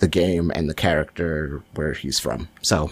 the 0.00 0.08
game 0.08 0.50
and 0.54 0.68
the 0.68 0.74
character 0.74 1.62
where 1.74 1.92
he's 1.92 2.18
from. 2.18 2.48
So 2.62 2.90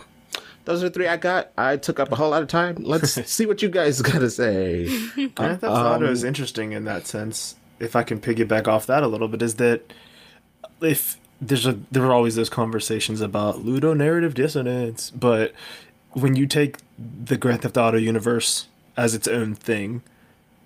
those 0.67 0.85
are 0.85 0.89
three 0.89 1.09
I 1.09 1.17
got. 1.17 1.51
I 1.59 1.77
took 1.77 1.99
up 1.99 2.13
a 2.13 2.17
whole 2.17 2.31
lot 2.31 2.43
of 2.43 2.49
time. 2.49 2.77
Let's 2.79 3.13
see 3.31 3.45
what 3.45 3.61
you 3.61 3.69
guys 3.69 4.01
got 4.03 4.21
to 4.21 4.31
say. 4.31 4.87
Grand 5.35 5.61
Theft 5.61 5.65
Auto 5.65 6.07
um, 6.07 6.13
is 6.13 6.23
interesting 6.23 6.73
in 6.73 6.85
that 6.85 7.09
sense. 7.09 7.57
If 7.81 7.97
I 7.97 8.05
can 8.05 8.21
piggyback 8.21 8.69
off 8.69 8.87
that 8.87 9.03
a 9.03 9.09
little 9.09 9.27
bit, 9.27 9.43
is 9.43 9.57
that 9.57 9.93
if 10.81 11.19
there's 11.41 11.67
a 11.67 11.77
there 11.91 12.05
are 12.05 12.13
always 12.13 12.37
those 12.37 12.49
conversations 12.49 13.21
about 13.21 13.65
ludonarrative 13.65 14.35
dissonance, 14.35 15.11
but 15.11 15.53
when 16.13 16.37
you 16.37 16.47
take 16.47 16.79
the 16.97 17.37
Grand 17.37 17.63
Theft 17.63 17.77
Auto 17.77 17.99
universe 17.99 18.69
as 18.97 19.13
its 19.13 19.27
own 19.27 19.57
thing, 19.57 20.03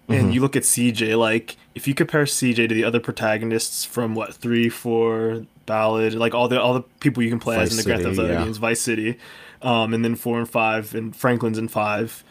and 0.08 0.24
mm-hmm. 0.24 0.30
you 0.30 0.40
look 0.40 0.56
at 0.56 0.62
CJ, 0.62 1.18
like 1.18 1.56
if 1.74 1.86
you 1.86 1.94
compare 1.94 2.24
CJ 2.24 2.68
to 2.68 2.74
the 2.74 2.84
other 2.84 3.00
protagonists 3.00 3.84
from 3.84 4.14
what 4.14 4.34
three, 4.34 4.68
four, 4.68 5.46
Ballad, 5.66 6.14
like 6.14 6.34
all 6.34 6.48
the 6.48 6.60
all 6.60 6.72
the 6.72 6.80
people 7.00 7.22
you 7.22 7.28
can 7.28 7.38
play 7.38 7.56
Vice 7.56 7.66
as 7.66 7.72
in 7.72 7.76
the 7.76 7.82
Grand 7.84 8.02
Theft 8.02 8.18
Auto 8.18 8.44
games, 8.44 8.56
Vice 8.56 8.80
City, 8.80 9.18
um, 9.60 9.92
and 9.92 10.02
then 10.02 10.16
four 10.16 10.38
and 10.38 10.48
five, 10.48 10.94
and 10.94 11.14
Franklin's 11.14 11.58
in 11.58 11.68
five, 11.68 12.24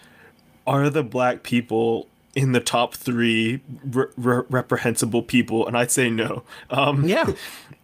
are 0.66 0.90
the 0.90 1.04
black 1.04 1.44
people 1.44 2.08
in 2.36 2.52
the 2.52 2.60
top 2.60 2.96
three 2.96 3.62
re- 3.86 4.08
re- 4.18 4.44
reprehensible 4.50 5.22
people? 5.22 5.68
And 5.68 5.78
I'd 5.78 5.92
say 5.92 6.10
no. 6.10 6.44
Um, 6.72 7.08
yeah, 7.08 7.32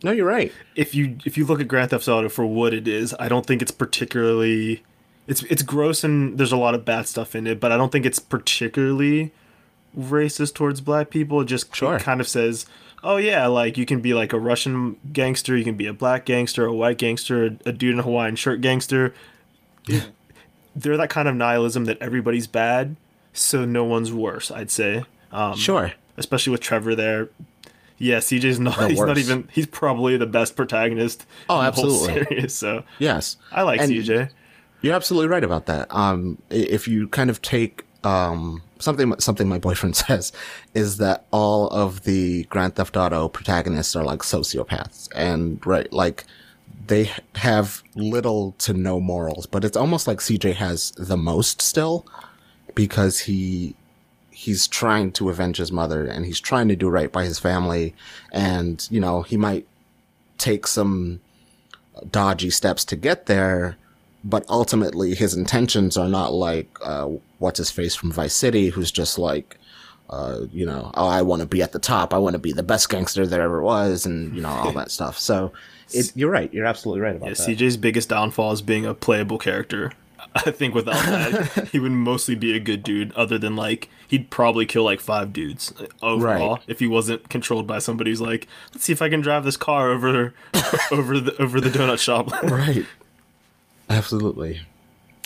no, 0.04 0.12
you're 0.12 0.28
right. 0.28 0.52
If 0.76 0.96
you 0.96 1.18
if 1.24 1.38
you 1.38 1.46
look 1.46 1.62
at 1.62 1.68
Grand 1.68 1.92
Theft 1.92 2.08
Auto 2.08 2.30
for 2.30 2.48
what 2.48 2.74
it 2.74 2.88
is, 2.88 3.16
I 3.20 3.30
don't 3.30 3.46
think 3.46 3.62
it's 3.62 3.72
particularly. 3.72 4.84
It's 5.28 5.44
it's 5.44 5.62
gross 5.62 6.04
and 6.04 6.38
there's 6.38 6.52
a 6.52 6.58
lot 6.58 6.74
of 6.74 6.84
bad 6.84 7.08
stuff 7.08 7.36
in 7.36 7.46
it, 7.48 7.60
but 7.60 7.72
I 7.72 7.78
don't 7.78 7.92
think 7.92 8.06
it's 8.06 8.20
particularly 8.20 9.32
racist 9.98 10.54
towards 10.56 10.82
black 10.82 11.10
people. 11.10 11.42
It 11.42 11.46
just 11.46 11.76
sure. 11.76 12.00
kind 12.00 12.20
of 12.22 12.28
says, 12.28 12.66
oh 13.04 13.18
yeah, 13.18 13.48
like 13.48 13.78
you 13.78 13.86
can 13.86 14.00
be 14.02 14.14
like 14.14 14.34
a 14.34 14.40
Russian 14.40 14.98
gangster, 15.12 15.56
you 15.58 15.64
can 15.64 15.76
be 15.76 15.88
a 15.88 15.94
black 15.94 16.26
gangster, 16.26 16.66
a 16.66 16.74
white 16.74 16.98
gangster, 16.98 17.46
a, 17.46 17.70
a 17.70 17.72
dude 17.72 17.94
in 17.94 18.00
a 18.00 18.04
Hawaiian 18.04 18.36
shirt 18.36 18.62
gangster. 18.62 19.14
they're 20.76 20.98
that 20.98 21.10
kind 21.10 21.28
of 21.28 21.36
nihilism 21.36 21.86
that 21.86 21.98
everybody's 22.02 22.48
bad, 22.48 22.96
so 23.34 23.66
no 23.66 23.84
one's 23.84 24.12
worse. 24.12 24.52
I'd 24.52 24.72
say. 24.72 25.04
Um, 25.32 25.56
Sure. 25.56 25.92
especially 26.18 26.52
with 26.52 26.62
Trevor 26.62 26.96
there. 26.96 27.30
Yeah, 27.98 28.18
CJ's 28.18 28.60
not. 28.60 28.90
He's 28.90 29.00
not 29.00 29.18
even. 29.18 29.48
He's 29.52 29.68
probably 29.68 30.18
the 30.18 30.26
best 30.26 30.56
protagonist. 30.56 31.26
Oh, 31.50 31.60
in 31.60 31.66
the 31.66 31.72
whole 31.72 31.86
absolutely. 31.94 32.26
series, 32.36 32.54
so 32.54 32.84
Yes. 33.00 33.38
I 33.52 33.62
like 33.62 33.80
And- 33.82 33.92
CJ. 33.92 34.30
You're 34.82 34.96
absolutely 34.96 35.30
right 35.30 35.46
about 35.46 35.68
that. 35.68 35.88
Um, 35.96 36.40
if 36.50 36.90
you 36.90 37.08
kind 37.08 37.30
of 37.30 37.42
take 37.42 37.86
um, 38.04 38.62
something 38.80 39.18
something 39.20 39.48
my 39.48 39.60
boyfriend 39.60 39.96
says 40.08 40.32
is 40.74 40.98
that 40.98 41.26
all 41.32 41.68
of 41.70 42.04
the 42.04 42.44
Grand 42.46 42.76
Theft 42.76 42.98
Auto 42.98 43.28
protagonists 43.30 43.96
are 43.96 44.04
like 44.04 44.20
sociopaths, 44.20 45.10
and 45.16 45.66
right, 45.66 45.92
like 45.92 46.26
they 46.88 47.12
have 47.36 47.82
little 47.96 48.54
to 48.60 48.74
no 48.74 49.00
morals. 49.00 49.46
But 49.46 49.64
it's 49.64 49.78
almost 49.78 50.08
like 50.08 50.20
CJ 50.20 50.56
has 50.56 50.92
the 50.92 51.18
most 51.18 51.62
still 51.62 52.06
because 52.76 53.22
he 53.22 53.76
he's 54.32 54.68
trying 54.68 55.12
to 55.12 55.30
avenge 55.30 55.58
his 55.58 55.72
mother 55.72 56.06
and 56.06 56.26
he's 56.26 56.40
trying 56.40 56.68
to 56.68 56.76
do 56.76 56.90
right 56.90 57.12
by 57.12 57.24
his 57.24 57.40
family, 57.40 57.96
and 58.32 58.88
you 58.92 59.00
know 59.00 59.22
he 59.22 59.38
might 59.38 59.68
take 60.38 60.68
some 60.68 61.22
dodgy 62.10 62.50
steps 62.50 62.84
to 62.84 62.96
get 62.96 63.28
there 63.28 63.78
but 64.24 64.46
ultimately 64.50 65.16
his 65.16 65.34
intentions 65.36 65.98
are 65.98 66.08
not 66.08 66.34
like 66.34 66.70
uh, 66.84 67.10
what's 67.40 67.58
his 67.58 67.72
face 67.72 67.96
from 67.96 68.12
Vice 68.12 68.34
City, 68.34 68.70
who's 68.70 68.92
just 68.92 69.18
like, 69.20 69.58
uh, 70.10 70.42
you 70.52 70.66
know, 70.66 70.92
oh, 70.96 71.08
I 71.08 71.22
want 71.22 71.42
to 71.42 71.46
be 71.48 71.62
at 71.62 71.72
the 71.72 71.80
top, 71.80 72.14
I 72.14 72.18
want 72.18 72.34
to 72.34 72.40
be 72.40 72.52
the 72.54 72.64
best 72.64 72.90
gangster 72.90 73.26
there 73.26 73.42
ever 73.42 73.62
was, 73.62 74.06
and 74.06 74.36
you 74.36 74.42
know 74.42 74.50
all 74.50 74.72
that 74.74 74.92
stuff. 74.92 75.18
So, 75.20 75.52
it, 75.92 76.12
you're 76.16 76.30
right, 76.32 76.54
you're 76.54 76.66
absolutely 76.66 77.02
right 77.02 77.16
about 77.16 77.30
Yeah, 77.30 77.34
that. 77.36 77.58
CJ's 77.58 77.78
biggest 77.78 78.10
downfall 78.10 78.52
is 78.52 78.62
being 78.62 78.86
a 78.86 78.94
playable 78.94 79.38
character. 79.38 79.92
I 80.36 80.50
think 80.52 80.74
without 80.74 81.04
that, 81.06 81.68
he 81.72 81.80
would 81.80 81.92
mostly 81.92 82.34
be 82.36 82.56
a 82.56 82.60
good 82.60 82.82
dude. 82.82 83.12
Other 83.14 83.38
than 83.38 83.56
like, 83.56 83.90
he'd 84.08 84.30
probably 84.32 84.66
kill 84.66 84.84
like 84.84 85.00
five 85.00 85.32
dudes 85.34 85.74
overall 86.02 86.54
Right. 86.56 86.64
if 86.68 86.80
he 86.80 86.88
wasn't 86.88 87.30
controlled 87.30 87.68
by 87.68 87.78
somebody 87.80 88.10
who's 88.12 88.22
like, 88.22 88.48
let's 88.74 88.84
see 88.86 88.94
if 88.94 89.02
I 89.02 89.10
can 89.10 89.22
drive 89.22 89.44
this 89.44 89.58
car 89.58 89.92
over 89.92 90.34
over 90.92 91.20
the 91.20 91.36
over 91.40 91.60
the 91.62 91.70
donut 91.70 92.00
shop. 92.00 92.32
right, 92.44 92.86
absolutely. 93.90 94.62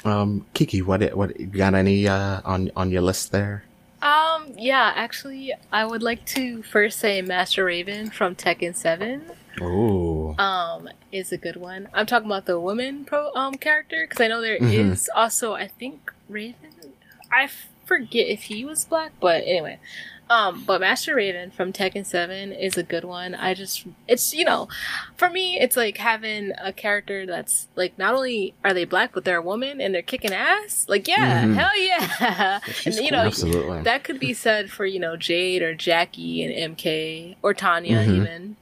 Um, 0.05 0.45
Keekee, 0.53 0.83
what 0.83 1.01
what 1.15 1.39
you 1.39 1.47
got 1.47 1.73
any 1.73 2.07
uh, 2.07 2.41
on 2.45 2.71
on 2.75 2.91
your 2.91 3.01
list 3.01 3.31
there? 3.31 3.63
Um, 4.01 4.53
yeah, 4.57 4.93
actually, 4.95 5.53
I 5.71 5.83
would 5.83 6.03
like 6.03 6.23
to 6.27 6.61
first 6.63 6.99
say 6.99 7.21
Master 7.23 7.65
Raven 7.65 8.11
from 8.11 8.35
Tekken 8.35 8.75
7 8.75 9.23
Ooh, 9.59 10.35
um 10.37 10.87
is 11.11 11.31
a 11.31 11.37
good 11.37 11.55
one. 11.55 11.89
I'm 11.95 12.05
talking 12.05 12.27
about 12.27 12.45
the 12.45 12.59
woman 12.59 13.05
pro 13.05 13.33
um 13.33 13.55
character 13.55 14.05
because 14.07 14.21
I 14.23 14.27
know 14.27 14.39
there 14.39 14.55
is 14.57 14.63
Mhm. 14.63 15.07
also 15.15 15.53
I 15.53 15.67
think 15.67 16.11
Raven. 16.29 16.93
I 17.31 17.49
forget 17.85 18.27
if 18.27 18.43
he 18.43 18.63
was 18.65 18.85
black, 18.85 19.13
but 19.19 19.41
anyway. 19.45 19.79
Um, 20.29 20.63
but 20.65 20.81
Master 20.81 21.15
Raven 21.15 21.51
from 21.51 21.71
Tekken 21.71 22.05
7 22.05 22.51
is 22.51 22.77
a 22.77 22.83
good 22.83 23.05
one. 23.05 23.33
I 23.33 23.53
just, 23.53 23.85
it's, 24.07 24.33
you 24.33 24.43
know, 24.43 24.67
for 25.15 25.29
me, 25.29 25.57
it's 25.59 25.77
like 25.77 25.97
having 25.97 26.51
a 26.61 26.73
character 26.73 27.25
that's 27.25 27.67
like, 27.75 27.97
not 27.97 28.13
only 28.13 28.53
are 28.63 28.73
they 28.73 28.83
black, 28.85 29.11
but 29.13 29.23
they're 29.23 29.37
a 29.37 29.41
woman 29.41 29.79
and 29.79 29.95
they're 29.95 30.01
kicking 30.01 30.33
ass. 30.33 30.85
Like, 30.89 31.07
yeah, 31.07 31.43
Mhm. 31.45 31.55
hell 31.55 31.79
yeah. 31.79 32.59
and, 32.85 32.95
you 32.95 33.11
know, 33.11 33.19
absolutely. 33.25 33.81
that 33.83 34.03
could 34.03 34.19
be 34.19 34.33
said 34.33 34.69
for, 34.69 34.85
you 34.85 34.99
know, 34.99 35.15
Jade 35.15 35.61
or 35.61 35.73
Jacqui 35.75 36.43
and 36.43 36.75
MK 36.77 37.37
or 37.41 37.53
Tanya 37.53 37.99
Mhm. 37.99 38.15
even. 38.17 38.55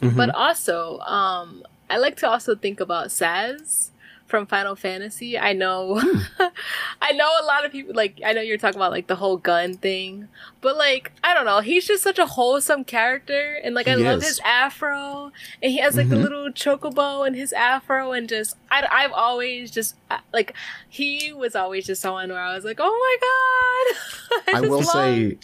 Mhm. 0.00 0.16
But 0.16 0.30
also, 0.34 0.98
um, 1.00 1.64
I 1.90 1.98
like 1.98 2.16
to 2.18 2.28
also 2.28 2.54
think 2.54 2.80
about 2.80 3.08
Sazh 3.08 3.90
from 4.32 4.46
Final 4.46 4.74
Fantasy. 4.74 5.38
I 5.38 5.52
know, 5.52 6.00
I 7.02 7.12
know 7.12 7.28
a 7.42 7.44
lot 7.44 7.64
of 7.66 7.70
people 7.70 7.94
like. 7.94 8.20
I 8.24 8.32
know 8.32 8.40
you're 8.40 8.56
talking 8.56 8.76
about 8.78 8.90
like 8.90 9.06
the 9.06 9.14
whole 9.16 9.36
gun 9.36 9.74
thing, 9.76 10.28
but 10.62 10.76
like 10.76 11.12
I 11.22 11.34
don't 11.34 11.44
know. 11.44 11.60
He's 11.60 11.86
just 11.86 12.02
such 12.02 12.18
a 12.18 12.24
wholesome 12.26 12.84
character, 12.84 13.60
and 13.62 13.74
like 13.74 13.86
I 13.86 13.96
He 13.96 14.02
love 14.04 14.18
is. 14.22 14.28
his 14.28 14.40
afro, 14.44 15.30
and 15.62 15.70
he 15.70 15.78
has 15.78 15.96
like 15.96 16.08
the 16.08 16.16
Mhm. 16.16 16.22
little 16.22 16.50
chocobo 16.50 17.26
in 17.26 17.34
his 17.34 17.52
afro, 17.52 18.12
and 18.12 18.26
just 18.28 18.56
I, 18.70 18.86
I've 18.90 19.12
always 19.12 19.70
just 19.70 19.94
uh, 20.10 20.18
like 20.32 20.54
he 20.88 21.32
was 21.32 21.54
always 21.54 21.84
just 21.86 22.00
someone 22.00 22.30
where 22.30 22.40
I 22.40 22.54
was 22.54 22.64
like, 22.64 22.78
oh 22.80 22.90
my 22.90 23.16
god. 23.20 24.42
I 24.56 24.60
just 24.60 24.70
will 24.70 24.82
say, 24.82 25.38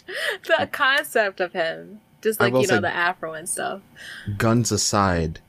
the 0.59 0.67
concept 0.71 1.39
of 1.39 1.53
him. 1.53 2.01
Just 2.21 2.39
like 2.41 2.53
you 2.53 2.67
know 2.67 2.81
the 2.81 2.89
afro 2.93 3.33
and 3.33 3.47
stuff. 3.47 3.81
guns 4.37 4.71
aside, 4.73 5.39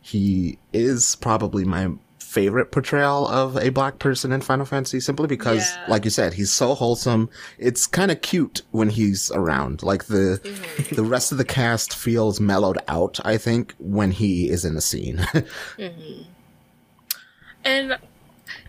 he 0.00 0.58
is 0.72 1.16
probably 1.16 1.64
my 1.64 1.90
favorite 2.34 2.72
portrayal 2.72 3.26
of 3.28 3.56
a 3.56 3.68
black 3.70 3.98
person 4.00 4.32
in 4.32 4.40
Final 4.40 4.66
Fantasy 4.66 4.98
simply 5.00 5.26
because, 5.28 5.62
Yeah. 5.76 5.84
like 5.92 6.04
you 6.04 6.10
said, 6.10 6.34
he's 6.34 6.50
so 6.52 6.74
wholesome. 6.74 7.30
It's 7.58 7.86
kind 7.86 8.10
of 8.10 8.20
cute 8.22 8.62
when 8.72 8.88
he's 8.88 9.30
around. 9.30 9.82
Like 9.82 10.04
the, 10.06 10.40
Mm-hmm. 10.42 10.94
the 10.96 11.04
rest 11.04 11.32
of 11.32 11.38
the 11.38 11.44
cast 11.44 11.94
feels 11.94 12.40
mellowed 12.40 12.78
out, 12.88 13.20
I 13.24 13.38
think, 13.38 13.74
when 13.78 14.10
he 14.10 14.50
is 14.50 14.64
in 14.64 14.74
the 14.74 14.80
scene. 14.80 15.18
hmm 15.78 16.22
And 17.64 17.96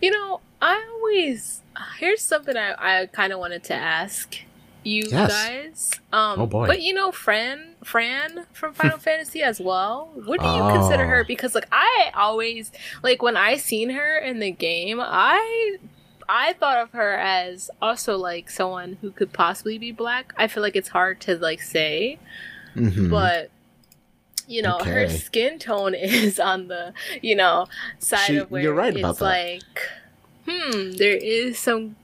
you 0.00 0.10
know, 0.10 0.40
I 0.62 0.82
always 0.94 1.60
here's 1.98 2.22
something 2.22 2.56
I, 2.56 3.02
I 3.02 3.06
kind 3.06 3.32
of 3.32 3.38
wanted 3.38 3.62
to 3.64 3.74
ask 3.74 4.36
you 4.82 5.02
Yes. 5.10 5.28
guys. 5.30 5.90
Um, 6.12 6.40
Oh, 6.40 6.46
boy. 6.46 6.66
But 6.66 6.80
you 6.82 6.94
know, 6.94 7.10
Fran, 7.12 7.74
Fran 7.86 8.46
from 8.52 8.74
Final 8.74 8.98
Fantasy 9.08 9.42
as 9.42 9.60
well. 9.60 10.10
What 10.24 10.40
do 10.40 10.46
you 10.46 10.62
consider 10.68 11.04
Oh. 11.04 11.08
her? 11.08 11.24
Because 11.24 11.54
like 11.54 11.68
I 11.70 12.10
always 12.14 12.72
like 13.02 13.22
when 13.22 13.36
I 13.36 13.56
seen 13.56 13.90
her 13.90 14.18
in 14.18 14.40
the 14.40 14.50
game, 14.50 14.98
I. 15.00 15.76
I 16.28 16.54
thought 16.54 16.78
of 16.78 16.90
her 16.90 17.12
as 17.16 17.70
also 17.80 18.16
like 18.16 18.50
someone 18.50 18.98
who 19.00 19.12
could 19.12 19.32
possibly 19.32 19.78
be 19.78 19.92
black. 19.92 20.32
I 20.36 20.48
feel 20.48 20.60
like 20.60 20.74
it's 20.74 20.88
hard 20.88 21.20
to 21.20 21.36
like 21.36 21.62
say, 21.62 22.18
Mhm. 22.74 23.10
but 23.10 23.50
you 24.48 24.60
know 24.60 24.78
her 24.80 25.08
skin 25.08 25.60
tone 25.60 25.94
is 25.94 26.40
on 26.40 26.66
the 26.66 26.92
you 27.22 27.36
know 27.36 27.68
side 28.00 28.26
She- 28.26 28.36
of 28.38 28.50
where 28.50 28.60
you're 28.60 28.74
right 28.74 28.92
it's 28.92 28.98
about 28.98 29.18
that. 29.18 29.24
like 29.24 29.80
hmm 30.48 30.92
there 30.96 31.16
is 31.16 31.60
some 31.60 31.94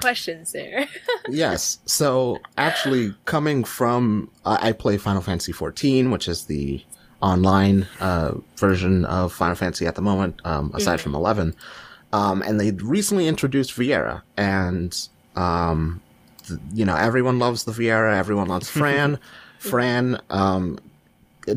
questions 0.00 0.52
there 0.52 0.86
yes. 1.28 1.78
So 1.86 2.38
actually, 2.58 3.14
coming 3.24 3.64
from 3.64 4.30
I 4.44 4.68
I 4.68 4.72
play 4.72 4.96
Final 4.96 5.22
Fantasy 5.22 5.52
XIV, 5.52 6.10
which 6.10 6.28
is 6.28 6.44
the 6.46 6.82
online 7.22 7.86
uh, 8.00 8.32
version 8.56 9.04
of 9.06 9.32
Final 9.32 9.54
Fantasy 9.54 9.86
at 9.86 9.94
the 9.94 10.02
moment, 10.02 10.40
um, 10.44 10.70
aside 10.74 10.98
Mhm. 10.98 11.02
from 11.02 11.14
11. 11.14 11.54
Um, 12.12 12.42
and 12.42 12.60
they 12.60 12.70
recently 12.72 13.26
introduced 13.26 13.72
Viera, 13.76 14.22
and 14.36 14.96
um, 15.36 16.00
th- 16.46 16.60
you 16.72 16.84
know 16.84 16.94
everyone 16.96 17.38
loves 17.38 17.64
the 17.64 17.72
Viera, 17.72 18.16
everyone 18.16 18.48
loves 18.48 18.68
Fran. 18.78 19.18
Fran 19.58 20.20
um, 20.30 20.78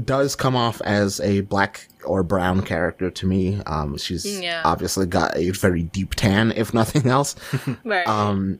does 0.05 0.35
come 0.35 0.55
off 0.55 0.81
as 0.81 1.19
a 1.21 1.41
black 1.41 1.88
or 2.05 2.23
brown 2.23 2.61
character 2.63 3.09
to 3.11 3.25
me. 3.25 3.61
Um, 3.65 3.97
she's 3.97 4.25
Yeah. 4.39 4.61
obviously 4.65 5.05
got 5.05 5.35
a 5.38 5.51
very 5.51 5.83
deep 5.83 6.15
tan, 6.15 6.51
if 6.51 6.73
nothing 6.73 7.07
else. 7.07 7.35
right 7.83 8.07
Um, 8.07 8.59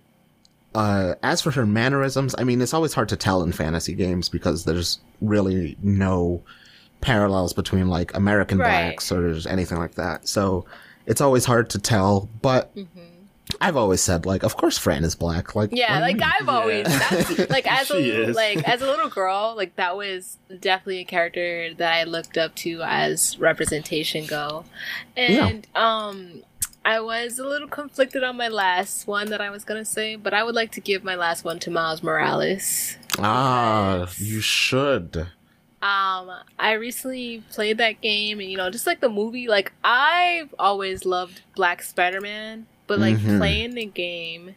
uh, 0.76 1.16
as 1.24 1.42
for 1.42 1.52
her 1.52 1.66
mannerisms, 1.66 2.36
I 2.38 2.44
mean, 2.44 2.62
it's 2.62 2.74
always 2.74 2.94
hard 2.94 3.10
to 3.10 3.16
tell 3.16 3.42
in 3.44 3.52
fantasy 3.52 3.94
games 3.94 4.30
because 4.30 4.64
there's 4.66 5.00
really 5.22 5.78
no 5.82 6.42
parallels 7.02 7.54
between 7.54 7.88
like 7.88 8.16
American 8.16 8.58
Right. 8.60 8.68
blacks 8.90 9.12
or 9.12 9.34
anything 9.50 9.78
like 9.78 9.96
that. 9.96 10.28
So 10.28 10.66
it's 11.06 11.22
always 11.22 11.46
hard 11.46 11.70
to 11.72 11.80
tell. 11.80 12.30
But 12.42 12.76
Mhm. 12.76 12.88
I've 13.62 13.78
always 13.78 14.02
said 14.02 14.26
like, 14.26 14.44
of 14.44 14.58
course, 14.58 14.78
Fran 14.78 15.04
is 15.04 15.16
black. 15.16 15.56
Like, 15.56 15.70
yeah 15.72 16.00
what 16.00 16.08
do 16.08 16.12
you 16.12 16.18
like 16.18 16.18
mean? 16.18 16.32
i've 16.42 16.50
always 16.50 16.86
that's, 16.86 17.50
like 17.50 17.66
as 17.72 17.90
a 17.92 17.98
is. 17.98 18.36
like 18.36 18.68
as 18.68 18.82
a 18.82 18.86
little 18.86 19.10
girl 19.10 19.54
like 19.56 19.76
that 19.76 19.96
was 19.96 20.38
definitely 20.60 21.00
a 21.00 21.06
character 21.06 21.74
that 21.76 21.94
i 21.94 22.04
looked 22.04 22.38
up 22.38 22.54
to 22.56 22.82
as 22.84 23.38
representation 23.40 24.26
go 24.26 24.66
and 25.16 25.68
um 25.76 26.44
I 26.86 27.02
was 27.02 27.38
a 27.38 27.46
little 27.46 27.68
conflicted 27.68 28.24
on 28.24 28.38
my 28.38 28.48
last 28.48 29.08
one 29.08 29.30
that 29.32 29.42
I 29.42 29.50
was 29.50 29.66
gonna 29.66 29.84
say, 29.84 30.16
but 30.16 30.34
I 30.34 30.42
would 30.42 30.56
like 30.56 30.72
to 30.72 30.80
give 30.80 31.04
my 31.04 31.16
last 31.16 31.44
one 31.44 31.60
to 31.60 31.70
Miles 31.70 32.02
Morales. 32.02 32.96
ah, 33.20 34.08
you 34.18 34.40
should. 34.40 35.28
Um, 35.82 36.32
I 36.58 36.72
recently 36.80 37.44
played 37.52 37.78
that 37.80 38.00
game, 38.00 38.40
and 38.40 38.50
you 38.50 38.56
know, 38.56 38.70
just 38.70 38.88
like 38.88 39.02
the 39.02 39.10
movie, 39.10 39.50
like 39.50 39.74
I've 39.84 40.56
always 40.58 41.04
loved 41.04 41.42
Black 41.58 41.84
Spider 41.84 42.22
Man, 42.22 42.68
but 42.88 43.00
like 43.00 43.18
Mhm. 43.18 43.38
playing 43.38 43.76
the 43.76 43.86
game, 43.86 44.56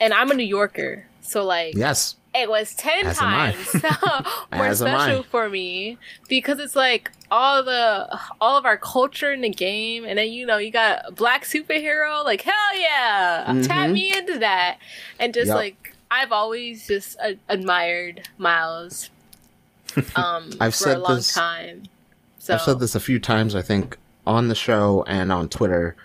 and 0.00 0.12
I'm 0.12 0.30
a 0.30 0.34
New 0.34 0.44
Yorker, 0.44 1.06
so 1.22 1.44
like 1.44 1.74
Yes. 1.76 2.16
it 2.34 2.48
was 2.48 2.74
ten 2.74 3.06
As 3.06 3.18
times 3.18 3.74
more 4.52 4.66
As 4.66 4.82
am 4.82 4.94
I. 4.94 5.04
special 5.06 5.22
for 5.22 5.48
me 5.48 5.98
because 6.28 6.58
it's 6.58 6.76
like 6.76 7.10
all 7.30 7.62
the 7.62 8.18
all 8.40 8.56
of 8.56 8.64
our 8.64 8.76
culture 8.76 9.32
in 9.32 9.40
the 9.42 9.50
game, 9.50 10.04
and 10.04 10.18
then 10.18 10.30
you 10.32 10.46
know 10.46 10.58
you 10.58 10.70
got 10.70 11.02
a 11.06 11.12
black 11.12 11.44
superhero, 11.44 12.24
like 12.24 12.42
hell 12.42 12.54
yeah, 12.78 13.44
tap 13.62 13.88
Mhm. 13.88 13.92
me 13.92 14.16
into 14.16 14.38
that, 14.38 14.78
and 15.18 15.32
just 15.34 15.48
Yep. 15.48 15.56
like 15.56 15.92
I've 16.10 16.30
always 16.32 16.86
just 16.86 17.16
uh, 17.20 17.32
admired 17.48 18.28
Miles. 18.38 19.10
Um, 20.14 20.50
I've 20.60 20.74
for 20.74 20.84
said 20.84 20.96
a 20.98 21.00
long 21.00 21.16
this- 21.16 21.32
time. 21.32 21.84
So 22.38 22.54
I've 22.54 22.60
said 22.60 22.78
this 22.80 22.94
a 22.94 23.00
few 23.00 23.18
times, 23.18 23.54
I 23.56 23.62
think, 23.62 23.96
on 24.26 24.46
the 24.48 24.54
show 24.54 25.04
and 25.08 25.32
on 25.32 25.48
Twitter, 25.48 25.96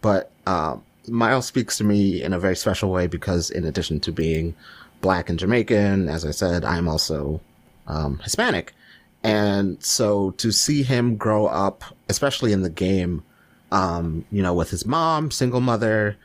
but 0.00 0.30
um, 0.46 0.82
Miles 1.10 1.46
speaks 1.46 1.76
to 1.78 1.84
me 1.84 2.22
in 2.22 2.32
a 2.32 2.38
very 2.38 2.56
special 2.56 2.90
way 2.90 3.06
because 3.06 3.50
in 3.50 3.64
addition 3.64 4.00
to 4.00 4.12
being 4.12 4.54
black 5.00 5.28
and 5.28 5.38
Jamaican, 5.38 6.08
as 6.08 6.24
I 6.24 6.30
said, 6.30 6.64
I'm 6.64 6.88
also 6.88 7.40
um, 7.86 8.18
Hispanic. 8.18 8.74
And 9.22 9.82
so 9.82 10.30
to 10.32 10.50
see 10.50 10.82
him 10.82 11.16
grow 11.16 11.46
up, 11.46 11.84
especially 12.08 12.52
in 12.52 12.62
the 12.62 12.70
game, 12.70 13.22
um, 13.70 14.24
you 14.30 14.42
know, 14.42 14.54
with 14.54 14.70
his 14.70 14.86
mom, 14.86 15.30
single 15.30 15.60
mother, 15.60 16.16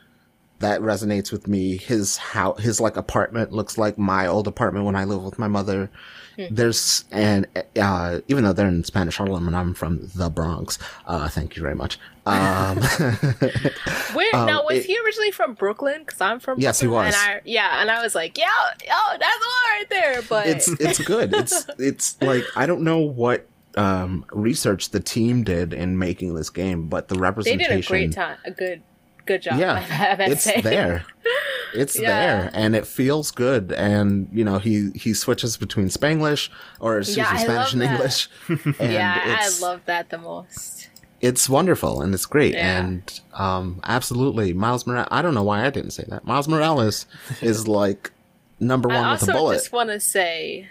that 0.60 0.82
resonates 0.82 1.32
with 1.32 1.48
me. 1.48 1.78
His 1.78 2.18
how 2.18 2.54
his 2.54 2.80
like 2.80 2.96
apartment 2.96 3.52
looks 3.52 3.78
like 3.78 3.98
my 3.98 4.28
old 4.28 4.48
apartment 4.48 4.86
when 4.86 4.96
I 4.96 5.04
lived 5.04 5.24
with 5.24 5.40
my 5.40 5.48
mother. 5.48 5.90
There's 6.52 7.06
and 7.12 7.48
uh, 7.80 8.20
even 8.28 8.44
though 8.44 8.54
they're 8.54 8.68
in 8.68 8.84
Spanish 8.84 9.18
Harlem 9.18 9.48
and 9.48 9.56
I'm 9.56 9.74
from 9.74 10.10
the 10.16 10.30
Bronx, 10.30 10.78
uh, 11.08 11.28
thank 11.30 11.56
you 11.56 11.62
very 11.62 11.76
much. 11.76 12.00
Um, 12.26 12.78
Where 14.14 14.30
Um, 14.36 14.46
now 14.48 14.64
was 14.66 14.80
it- 14.80 14.86
he 14.86 14.98
originally 15.06 15.32
from 15.32 15.54
Brooklyn? 15.54 16.04
Because 16.06 16.22
I'm 16.22 16.40
from 16.40 16.60
Yes, 16.60 16.80
he 16.80 16.88
was. 16.88 17.08
And 17.08 17.16
I, 17.16 17.42
yeah, 17.46 17.82
and 17.82 17.92
I 17.92 18.02
was 18.02 18.16
like, 18.16 18.38
yeah, 18.38 18.46
yo, 18.84 19.18
that's 19.18 19.20
the 19.40 19.46
one 19.46 19.80
right 19.80 19.86
there. 19.90 20.22
But 20.24 20.48
it's 20.48 20.68
it's 20.80 21.00
good. 21.00 21.34
It's 21.34 21.66
it's 21.80 22.22
like 22.22 22.44
I 22.56 22.66
don't 22.66 22.82
know 22.82 23.00
what 23.00 23.48
um, 23.78 24.26
research 24.32 24.90
the 24.90 25.00
team 25.00 25.44
did 25.44 25.74
in 25.74 25.98
making 26.00 26.34
this 26.36 26.50
game, 26.50 26.88
but 26.88 27.08
the 27.10 27.16
representation 27.20 27.70
they 27.70 27.76
did 27.76 27.86
a 27.86 27.88
great 27.88 28.12
time, 28.14 28.38
a 28.46 28.52
good, 28.52 28.82
good 29.26 29.42
job. 29.42 29.60
Yeah, 29.60 29.74
I 30.20 30.24
it's 30.32 30.44
say. 30.44 30.62
there. 30.62 31.06
It's 31.74 32.00
Yeah. 32.00 32.10
there, 32.10 32.52
and 32.54 32.76
it 32.76 32.88
feels 32.88 33.32
good. 33.32 33.72
And 33.74 34.30
you 34.32 34.44
know, 34.46 34.60
he 34.60 34.92
he 34.96 35.14
switches 35.14 35.58
between 35.58 35.88
Spanglish 35.88 36.50
or 36.80 37.00
Yeah, 37.02 37.28
I 37.30 37.44
Spanish 37.44 37.74
and 37.74 37.82
that. 37.82 37.92
English. 37.92 38.30
and 38.48 38.92
yeah, 38.94 39.38
I 39.42 39.50
love 39.62 39.82
that 39.86 40.10
the 40.10 40.18
most. 40.18 40.90
it's 41.22 41.50
wonderful 41.50 42.02
and 42.02 42.14
it's 42.14 42.26
great. 42.26 42.54
Yeah. 42.54 42.80
And 42.80 43.20
um, 43.34 43.80
absolutely, 43.84 44.54
Miles 44.54 44.86
Morales. 44.88 45.08
I 45.12 45.22
don't 45.22 45.34
know 45.34 45.44
why 45.44 45.66
I 45.66 45.70
didn't 45.70 45.92
say 45.92 46.06
that. 46.10 46.26
Miles 46.26 46.48
Morales 46.48 47.06
is 47.42 47.68
like 47.68 48.12
number 48.60 48.88
one 48.88 48.98
I 49.04 49.12
with 49.14 49.28
a 49.28 49.32
bullet. 49.34 49.56
just 49.56 49.72
want 49.74 49.90
to 49.90 50.00
say, 50.00 50.70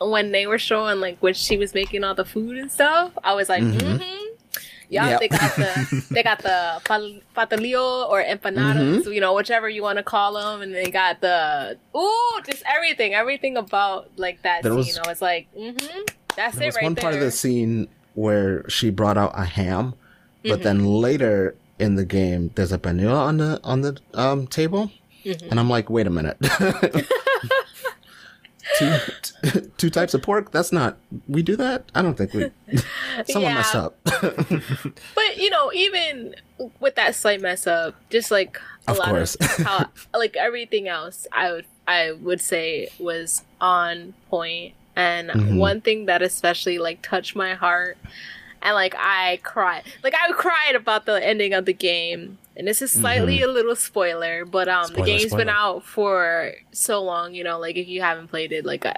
when 0.00 0.32
they 0.32 0.46
were 0.46 0.58
showing 0.58 1.00
like 1.00 1.18
when 1.20 1.34
she 1.34 1.58
was 1.58 1.74
making 1.74 2.02
all 2.04 2.14
the 2.14 2.24
food 2.24 2.56
and 2.56 2.70
stuff, 2.72 3.12
I 3.22 3.34
was 3.34 3.48
like, 3.50 3.62
Mhm. 3.62 3.78
mm-hmm. 3.80 4.19
Yeah, 4.90 5.10
Yep. 5.10 5.20
they 5.20 5.28
got 5.28 5.54
the 5.56 6.04
they 6.10 6.22
got 6.22 6.38
the 6.42 6.80
pastelillo 7.34 8.08
or 8.10 8.22
empanadas, 8.22 9.02
Mm-hmm. 9.02 9.12
you 9.12 9.20
know, 9.20 9.32
whichever 9.34 9.68
you 9.68 9.82
want 9.82 9.98
to 9.98 10.02
call 10.02 10.34
them, 10.34 10.62
and 10.62 10.74
they 10.74 10.90
got 10.90 11.20
the 11.20 11.78
ooh, 11.96 12.40
just 12.44 12.62
everything, 12.66 13.14
everything 13.14 13.56
about 13.56 14.10
like 14.16 14.42
that 14.42 14.62
There 14.64 14.72
scene. 14.72 14.78
was- 14.78 14.98
I 14.98 15.08
was 15.08 15.22
like, 15.22 15.46
mm-hmm, 15.56 16.02
that's 16.36 16.56
There 16.56 16.64
it 16.64 16.66
was 16.66 16.74
right 16.76 16.84
one 16.84 16.94
there. 16.94 17.02
part 17.02 17.14
of 17.14 17.20
the 17.20 17.30
scene 17.30 17.86
where 18.14 18.68
she 18.68 18.90
brought 18.90 19.16
out 19.16 19.32
a 19.34 19.44
ham, 19.44 19.94
but 20.42 20.54
Mm-hmm. 20.54 20.62
then 20.64 20.84
later 20.84 21.54
in 21.78 21.94
the 21.94 22.04
game, 22.04 22.50
there's 22.56 22.72
a 22.72 22.78
pernil 22.78 23.14
on 23.16 23.36
the 23.38 23.60
on 23.62 23.80
the 23.82 23.96
um, 24.14 24.46
table, 24.48 24.90
Mm-hmm. 25.24 25.50
and 25.50 25.60
I'm 25.60 25.70
like, 25.70 25.88
wait 25.88 26.06
a 26.06 26.10
minute. 26.10 26.36
two, 28.78 28.96
t- 29.22 29.60
two 29.78 29.90
types 29.90 30.14
of 30.14 30.22
pork? 30.22 30.50
That's 30.52 30.72
not. 30.72 30.98
We 31.28 31.42
do 31.42 31.56
that? 31.56 31.84
I 31.94 32.02
don't 32.02 32.16
think 32.16 32.32
we. 32.34 32.50
Someone 33.26 33.50
Yeah. 33.52 33.54
messed 33.54 33.74
up. 33.74 33.96
But 35.14 35.36
you 35.36 35.50
know, 35.50 35.72
even 35.72 36.34
with 36.80 36.94
that 36.96 37.14
slight 37.14 37.40
mess 37.40 37.66
up, 37.66 37.94
just 38.10 38.30
like 38.30 38.60
a 38.88 38.92
Of 38.92 38.98
lot 38.98 39.08
course. 39.08 39.34
of 39.36 39.46
how 39.66 39.86
like 40.14 40.36
everything 40.36 40.88
else, 40.88 41.26
I 41.32 41.52
would 41.52 41.64
I 41.86 42.12
would 42.12 42.40
say 42.40 42.88
was 42.98 43.42
on 43.60 44.14
point. 44.28 44.74
And 44.96 45.30
Mhm. 45.30 45.56
one 45.56 45.80
thing 45.80 46.06
that 46.06 46.22
especially 46.22 46.78
like 46.78 47.00
touched 47.02 47.34
my 47.34 47.54
heart, 47.54 47.96
and 48.62 48.74
like 48.74 48.94
I 48.98 49.40
cried, 49.42 49.84
like 50.02 50.14
I 50.14 50.30
cried 50.32 50.74
about 50.74 51.06
the 51.06 51.24
ending 51.26 51.52
of 51.54 51.64
the 51.64 51.72
game. 51.72 52.38
And 52.60 52.68
this 52.68 52.82
is 52.82 52.92
slightly 52.92 53.40
a 53.40 53.48
little 53.48 53.74
spoiler, 53.74 54.44
but 54.44 54.68
um, 54.68 54.84
Mm-hmm. 54.84 54.92
Spoiler, 54.92 55.06
the 55.06 55.18
game's 55.18 55.34
been 55.34 55.48
out 55.48 55.82
for 55.82 56.52
so 56.72 57.02
long. 57.02 57.32
You 57.32 57.42
know, 57.42 57.58
like 57.58 57.76
if 57.76 57.88
you 57.88 58.02
haven't 58.02 58.28
played 58.28 58.52
it, 58.52 58.66
like 58.66 58.84
uh, 58.84 58.92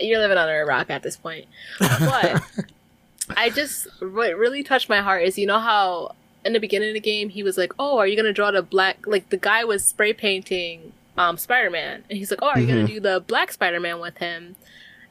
you're 0.00 0.18
living 0.18 0.36
under 0.36 0.60
a 0.60 0.66
rock 0.66 0.90
at 0.90 1.04
this 1.04 1.16
point. 1.16 1.46
But 1.78 2.42
I 3.36 3.48
just 3.50 3.86
what 4.02 4.36
really 4.36 4.64
touched 4.64 4.88
my 4.88 5.02
heart 5.02 5.22
is 5.22 5.38
you 5.38 5.46
know 5.46 5.60
how 5.60 6.16
in 6.44 6.52
the 6.52 6.58
beginning 6.58 6.88
of 6.88 6.94
the 6.94 7.00
game 7.00 7.28
he 7.28 7.44
was 7.44 7.56
like, 7.56 7.72
"Oh, 7.78 7.98
are 7.98 8.08
you 8.08 8.16
gonna 8.16 8.32
draw 8.32 8.50
the 8.50 8.60
black?" 8.60 9.06
Like 9.06 9.28
the 9.28 9.36
guy 9.36 9.62
was 9.62 9.84
spray 9.84 10.12
painting 10.12 10.92
um 11.16 11.36
Spider 11.38 11.70
Man, 11.70 12.02
and 12.10 12.18
he's 12.18 12.32
like, 12.32 12.40
"Oh, 12.42 12.48
are 12.48 12.58
you 12.58 12.66
gonna 12.66 12.88
do 12.88 12.98
the 12.98 13.22
black 13.24 13.52
Spider 13.52 13.78
Man 13.78 14.00
with 14.00 14.18
him?" 14.18 14.56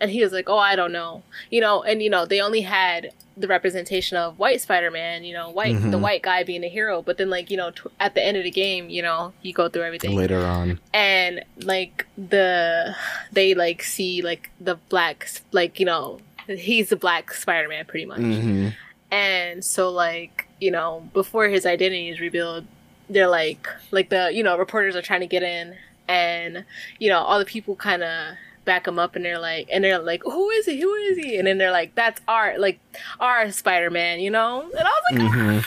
And 0.01 0.09
he 0.09 0.23
was 0.23 0.31
like, 0.31 0.49
"Oh, 0.49 0.57
I 0.57 0.75
don't 0.75 0.91
know," 0.93 1.23
you 1.49 1.59
know. 1.61 1.83
And 1.83 2.01
you 2.01 2.09
know 2.09 2.25
they 2.25 2.39
only 2.41 2.61
had 2.61 3.11
the 3.35 3.47
representation 3.47 4.17
of 4.17 4.37
white 4.39 4.59
Spider 4.61 4.91
Man, 4.91 5.23
you 5.23 5.33
know, 5.33 5.49
white 5.49 5.73
the 5.81 5.97
Mhm. 5.97 6.01
white 6.01 6.21
guy 6.21 6.43
being 6.43 6.63
a 6.63 6.69
hero. 6.69 7.01
But 7.01 7.17
then 7.17 7.29
like 7.29 7.49
you 7.51 7.57
know 7.57 7.71
t- 7.71 7.81
at 7.99 8.13
the 8.15 8.23
end 8.23 8.37
of 8.37 8.43
the 8.43 8.51
game, 8.51 8.89
you 8.89 9.01
know, 9.01 9.33
you 9.41 9.53
go 9.53 9.67
through 9.69 9.83
everything 9.83 10.15
later 10.15 10.39
on. 10.45 10.79
and 10.93 11.43
like 11.63 12.05
the 12.17 12.95
they 13.31 13.53
like 13.53 13.83
see 13.83 14.21
like 14.21 14.49
the 14.59 14.75
black 14.89 15.29
like 15.51 15.79
you 15.79 15.85
know 15.85 16.19
he's 16.47 16.89
the 16.89 16.95
black 16.95 17.31
spider-man 17.33 17.85
pretty 17.85 18.05
much 18.05 18.19
hmm 18.19 18.69
and 19.11 19.63
so 19.63 19.89
like 19.89 20.47
you 20.59 20.71
know 20.71 21.07
before 21.13 21.47
his 21.47 21.65
identity 21.65 22.09
is 22.09 22.19
revealed 22.19 22.65
they're 23.09 23.27
like 23.27 23.67
like 23.91 24.09
the 24.09 24.31
you 24.33 24.43
know 24.43 24.57
reporters 24.57 24.95
are 24.95 25.01
trying 25.01 25.19
to 25.19 25.27
get 25.27 25.43
in 25.43 25.75
and 26.07 26.63
you 26.99 27.09
know 27.09 27.19
all 27.19 27.37
the 27.39 27.45
people 27.45 27.75
kind 27.75 28.01
of 28.03 28.35
back 28.70 28.88
him 28.88 28.99
up 28.99 29.15
and 29.15 29.26
they're 29.26 29.39
like 29.39 29.67
and 29.74 29.84
they're 29.84 29.99
like 29.99 30.22
who 30.24 30.49
is 30.51 30.65
he? 30.65 30.80
Who 30.80 30.93
is 30.93 31.17
he? 31.17 31.38
And 31.38 31.47
then 31.47 31.57
they're 31.57 31.72
like 31.82 31.95
that's 31.95 32.22
our 32.28 32.57
like 32.59 32.80
our 33.20 33.51
spider-man 33.51 34.20
you 34.20 34.30
know? 34.32 34.61
And 34.78 34.88
i 34.88 34.91
was 34.91 35.03
like 35.11 35.32
hmm 35.32 35.59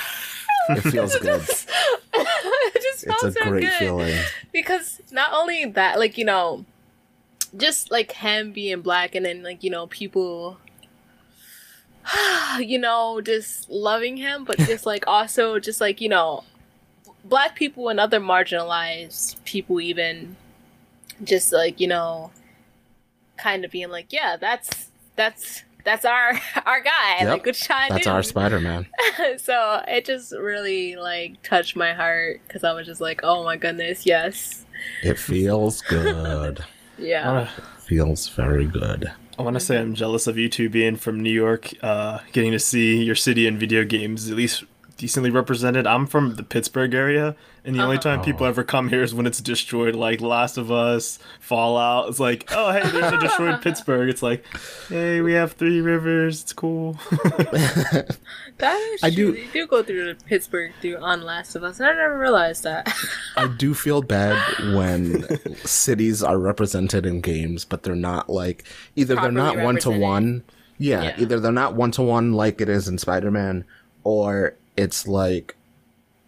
It 0.79 0.81
feels 0.93 1.15
it 1.17 1.23
good. 1.27 1.41
just, 1.41 1.69
it 2.15 2.83
just 2.83 3.03
It's 3.03 3.05
felt 3.05 3.25
a 3.25 3.33
so 3.33 3.51
great 3.51 3.63
good. 3.65 3.73
feeling. 3.79 4.19
because 4.53 5.01
not 5.11 5.31
only 5.33 5.65
that 5.67 5.99
like 5.99 6.17
you 6.17 6.25
know 6.25 6.65
just 7.57 7.91
like 7.91 8.13
him 8.13 8.53
being 8.53 8.81
black 8.81 9.15
and 9.17 9.27
then 9.27 9.43
like 9.43 9.63
you 9.65 9.71
know 9.71 9.87
people 9.89 10.59
you 12.59 12.79
know 12.79 13.21
just 13.21 13.69
loving 13.71 14.17
him 14.17 14.45
but 14.45 14.57
just 14.71 14.87
like 14.87 15.05
also 15.07 15.59
just 15.59 15.81
like 15.81 16.01
you 16.01 16.09
know 16.09 16.45
black 17.25 17.55
people 17.55 17.89
and 17.89 18.01
other 18.01 18.21
marginalized 18.21 19.43
people 19.45 19.81
even 19.81 20.37
just 21.25 21.53
like 21.53 21.79
you 21.81 21.87
know 21.87 22.31
kind 23.37 23.65
of 23.65 23.71
being 23.71 23.91
like 23.91 24.13
yeah 24.13 24.37
that's 24.37 24.91
that's 25.17 25.63
that's 25.85 26.05
our 26.05 26.33
our 26.67 26.81
guy 26.81 27.19
Yep. 27.21 27.29
like 27.29 27.45
good 27.45 27.57
shot 27.57 27.89
That's 27.89 28.05
dude. 28.05 28.13
our 28.13 28.23
Spider 28.23 28.61
Man. 28.61 28.87
so 29.39 29.83
it 29.89 30.05
just 30.05 30.33
really 30.33 30.95
like 30.97 31.43
touched 31.43 31.75
my 31.77 31.93
heart 31.93 32.41
because 32.47 32.63
I 32.65 32.73
was 32.73 32.87
just 32.87 33.01
like, 33.01 33.21
oh 33.25 33.43
my 33.45 33.57
goodness, 33.57 34.07
yes, 34.07 34.65
It 35.03 35.19
feels 35.19 35.81
good. 35.83 36.65
Yeah, 36.99 37.27
wanna, 37.27 37.51
feels 37.81 38.29
very 38.29 38.67
good. 38.67 39.11
I 39.37 39.43
wanna 39.43 39.59
say 39.59 39.79
I'm 39.79 39.95
jealous 39.95 40.27
of 40.29 40.39
you 40.39 40.49
two 40.49 40.69
being 40.69 40.95
from 40.95 41.21
New 41.21 41.33
York, 41.33 41.71
uh, 41.83 42.19
getting 42.33 42.53
to 42.53 42.61
see 42.61 43.03
your 43.03 43.17
city 43.17 43.47
in 43.49 43.59
video 43.59 43.83
games 43.85 44.31
at 44.31 44.37
least 44.37 44.63
decently 45.03 45.31
represented. 45.31 45.85
I'm 45.85 46.07
from 46.07 46.37
the 46.37 46.45
Pittsburgh 46.45 46.95
area, 46.95 47.35
and 47.65 47.75
the 47.75 47.83
only 47.83 47.97
Uh-huh. 47.97 48.03
time 48.19 48.23
people 48.23 48.47
Oh. 48.47 48.49
ever 48.51 48.63
come 48.63 48.89
here 48.89 49.03
is 49.03 49.13
when 49.13 49.27
it's 49.27 49.41
destroyed, 49.41 49.97
like 49.97 50.21
Last 50.21 50.57
of 50.57 50.71
Us, 50.71 51.19
Fallout. 51.41 52.09
It's 52.09 52.21
like, 52.21 52.49
oh 52.55 52.71
hey, 52.71 52.89
there's 52.89 53.13
a 53.13 53.19
destroyed 53.19 53.61
Pittsburgh. 53.63 54.09
It's 54.09 54.23
like, 54.23 54.45
hey, 54.89 55.21
we 55.21 55.33
have 55.33 55.55
three 55.55 55.81
rivers. 55.81 56.43
It's 56.43 56.53
cool. 56.53 56.97
that 58.59 58.91
is 58.95 59.03
I 59.03 59.11
true. 59.11 59.33
do- 59.35 59.45
They 59.45 59.47
do 59.53 59.67
go 59.67 59.83
through 59.83 60.05
the 60.15 60.25
Pittsburgh 60.25 60.73
through 60.81 60.99
on 60.99 61.23
Last 61.23 61.57
of 61.57 61.65
Us. 61.65 61.81
and 61.81 61.89
I 61.89 61.95
never 61.95 62.17
realized 62.19 62.63
that. 62.63 62.93
I 63.37 63.49
do 63.49 63.75
feel 63.75 64.03
bad 64.03 64.37
when 64.75 65.25
cities 65.67 66.23
are 66.23 66.39
represented 66.39 67.07
in 67.07 67.21
games, 67.21 67.65
but 67.65 67.83
they're 67.83 67.97
not 67.97 68.31
like 68.31 68.65
either 68.95 69.17
they're 69.17 69.33
not 69.33 69.59
one 69.59 69.77
to 69.79 69.91
one. 69.91 70.45
Yeah, 70.79 71.03
Yeah. 71.03 71.15
either 71.19 71.41
they're 71.41 71.53
not 71.53 71.75
one 71.75 71.91
to 71.93 72.03
one 72.03 72.33
like 72.35 72.61
it 72.61 72.69
is 72.69 72.87
in 72.89 72.99
Spider 72.99 73.31
Man, 73.33 73.65
or 74.05 74.55
it's 74.77 75.07
like 75.07 75.57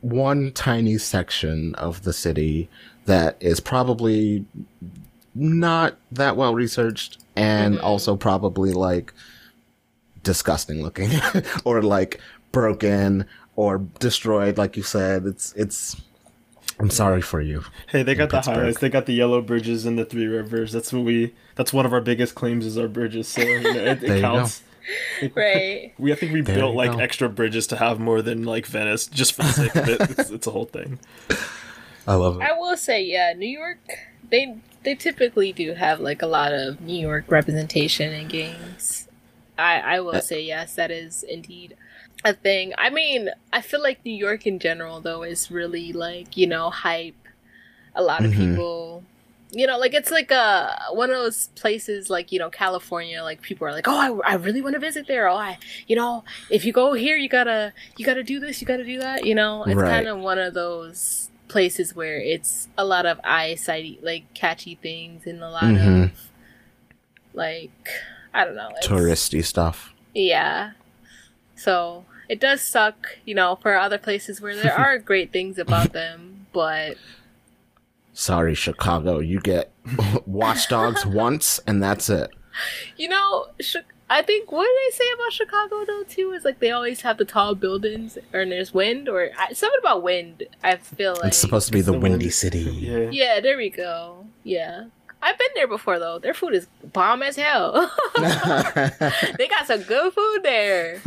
one 0.01 0.53
tiny 0.53 0.99
section 0.99 1.75
of 1.77 2.03
the 2.03 2.13
city 2.13 2.69
that 3.07 3.37
is 3.41 3.61
probably 3.61 4.45
not 5.35 5.97
that 6.13 6.37
well 6.37 6.55
researched 6.55 7.19
and 7.37 7.77
Mm-hmm. 7.77 7.85
also 7.85 8.17
probably 8.17 8.73
like 8.73 9.13
disgusting 10.23 10.83
looking 10.83 11.11
or 11.65 11.83
like 11.83 12.21
broken 12.53 13.27
or 13.57 13.79
destroyed 13.99 14.57
like 14.59 14.77
you 14.77 14.83
said 14.83 15.27
it's 15.27 15.53
it's 15.55 16.01
i'm 16.81 16.91
sorry 16.91 17.21
for 17.21 17.41
you 17.41 17.63
Hey, 17.89 18.03
they 18.03 18.15
got 18.15 18.31
the 18.31 18.39
Pittsburgh. 18.39 18.57
highlights. 18.57 18.79
They 18.81 18.89
got 18.89 19.07
the 19.07 19.13
yellow 19.13 19.41
bridges 19.41 19.85
and 19.87 19.99
the 19.99 20.05
three 20.05 20.27
rivers. 20.27 20.73
That's 20.73 20.93
what 20.93 21.05
we. 21.05 21.33
That's 21.55 21.73
one 21.73 21.87
of 21.87 21.93
our 21.93 22.01
biggest 22.01 22.35
claims 22.35 22.67
is 22.67 22.77
our 22.77 22.89
bridges. 22.89 23.29
So 23.29 23.43
you 23.43 23.63
know, 23.63 23.71
it, 23.81 24.03
it 24.03 24.21
counts. 24.23 24.63
Right. 25.35 25.93
We 25.99 26.13
I 26.13 26.17
think 26.17 26.33
we 26.33 26.41
There 26.41 26.57
built 26.57 26.75
like 26.75 26.93
go. 26.93 26.99
extra 26.99 27.29
bridges 27.29 27.67
to 27.69 27.77
have 27.77 27.99
more 28.01 28.23
than 28.23 28.45
like 28.45 28.67
Venice 28.67 29.07
just 29.07 29.33
for 29.35 29.43
the 29.43 29.53
sake 29.53 29.75
of 29.77 29.89
it. 29.89 30.01
It's, 30.19 30.31
it's 30.31 30.47
a 30.47 30.51
whole 30.51 30.67
thing. 30.67 30.99
i 32.07 32.15
love 32.15 32.37
it 32.37 32.43
I 32.43 32.53
will 32.53 32.77
say, 32.77 33.03
yeah, 33.03 33.33
New 33.37 33.49
York. 33.49 33.79
They 34.31 34.57
they 34.83 34.95
typically 34.95 35.53
do 35.53 35.75
have 35.75 36.01
like 36.01 36.21
a 36.23 36.27
lot 36.27 36.53
of 36.53 36.81
New 36.81 36.99
York 37.01 37.25
representation 37.31 38.13
in 38.13 38.29
games. 38.29 39.09
I 39.59 39.81
I 39.81 40.01
will 40.01 40.21
say 40.21 40.43
yes, 40.43 40.75
that 40.75 40.91
is 40.91 41.23
indeed. 41.23 41.77
a 42.25 42.33
thing. 42.33 42.73
I 42.79 42.89
mean, 42.91 43.29
I 43.53 43.61
feel 43.61 43.83
like 43.83 44.05
New 44.05 44.15
York 44.15 44.47
in 44.47 44.59
general 44.59 45.01
though 45.01 45.23
is 45.23 45.51
really 45.51 45.93
like, 45.93 46.37
you 46.37 46.47
know, 46.47 46.71
hype. 46.71 47.15
A 47.95 48.03
lot 48.03 48.25
of 48.25 48.33
Mhm. 48.33 48.37
people 48.55 49.05
you 49.55 49.67
know, 49.67 49.79
like 49.79 49.95
it's 49.95 50.11
like 50.11 50.31
a 50.31 50.77
one 50.93 51.11
of 51.11 51.17
those 51.17 51.49
places 51.55 52.11
like, 52.11 52.33
you 52.33 52.39
know, 52.39 52.51
California, 52.51 53.23
like 53.23 53.41
people 53.41 53.67
are 53.67 53.73
like, 53.73 53.87
"Oh, 53.89 54.21
I, 54.25 54.33
I 54.33 54.35
really 54.35 54.61
want 54.63 54.75
to 54.75 54.81
visit 54.81 55.07
there." 55.07 55.29
Oh, 55.29 55.37
I, 55.37 55.59
you 55.87 55.97
know, 55.97 56.25
if 56.51 56.65
you 56.65 56.73
go 56.73 56.93
here, 56.95 57.17
you 57.17 57.29
got 57.29 57.45
to 57.45 57.73
you 57.97 58.05
got 58.05 58.15
to 58.15 58.23
do 58.23 58.41
this, 58.41 58.61
you 58.61 58.67
got 58.67 58.79
to 58.79 58.85
do 58.85 58.99
that, 59.01 59.25
you 59.25 59.35
know. 59.35 59.65
It's 59.65 59.75
Right. 59.77 59.91
kind 59.91 60.09
of 60.09 60.19
one 60.19 60.39
of 60.39 60.55
those 60.55 61.31
places 61.49 61.95
where 61.95 62.19
it's 62.19 62.69
a 62.77 62.85
lot 62.85 63.07
of 63.07 63.21
eyesight 63.23 64.01
like 64.03 64.33
catchy 64.35 64.75
things 64.75 65.27
and 65.27 65.43
a 65.43 65.51
lot 65.51 65.65
Mhm. 65.65 66.05
of 66.13 66.31
like 67.33 67.89
I 68.33 68.45
don't 68.45 68.57
know, 68.57 68.71
Touristy 68.83 69.45
stuff. 69.45 69.93
yeah. 70.15 70.73
So 71.57 72.05
it 72.29 72.41
does 72.41 72.61
suck, 72.63 73.19
you 73.25 73.35
know, 73.35 73.57
for 73.57 73.77
other 73.77 73.99
places 73.99 74.41
where 74.41 74.57
there 74.57 74.75
are 74.79 74.99
great 74.99 75.33
things 75.33 75.59
about 75.59 75.93
them, 75.93 76.47
but 76.53 76.97
Sorry, 78.15 78.55
Chicago. 78.55 79.19
You 79.19 79.41
get 79.41 79.71
Watch 80.27 80.69
Dogs 80.69 81.05
once, 81.25 81.61
and 81.67 81.83
that's 81.83 82.09
it. 82.09 82.31
you 82.97 83.09
know, 83.09 83.47
I 84.09 84.23
think 84.23 84.53
what 84.53 84.65
do 84.65 84.77
they 84.87 84.97
say 84.97 85.05
about 85.15 85.33
Chicago 85.33 85.85
though 85.85 86.05
too 86.05 86.31
is 86.33 86.45
like 86.45 86.61
they 86.61 86.71
always 86.71 87.01
have 87.03 87.19
the 87.19 87.25
tall 87.25 87.55
buildings, 87.55 88.17
or 88.33 88.47
there's 88.47 88.73
wind, 88.73 89.09
or 89.09 89.31
I, 89.39 89.53
something 89.53 89.81
about 89.81 90.03
wind. 90.03 90.45
I 90.63 90.77
feel 90.77 91.15
like 91.15 91.25
It's 91.27 91.37
supposed 91.39 91.67
to 91.67 91.73
be 91.73 91.81
the 91.81 91.93
The 91.93 91.99
windy 91.99 92.27
wind- 92.27 92.33
city. 92.35 92.61
Yeah. 92.61 93.11
Yeah, 93.11 93.41
there 93.41 93.57
we 93.57 93.69
go. 93.71 94.27
Yeah. 94.45 94.85
I've 95.21 95.39
been 95.39 95.49
there 95.55 95.67
before 95.67 95.99
though. 95.99 96.19
Their 96.19 96.35
food 96.35 96.55
is 96.55 96.67
bomb 96.93 97.23
as 97.23 97.37
hell. 97.37 97.91
they 98.19 99.49
got 99.49 99.67
some 99.67 99.81
good 99.83 100.13
food 100.13 100.43
there. 100.43 101.01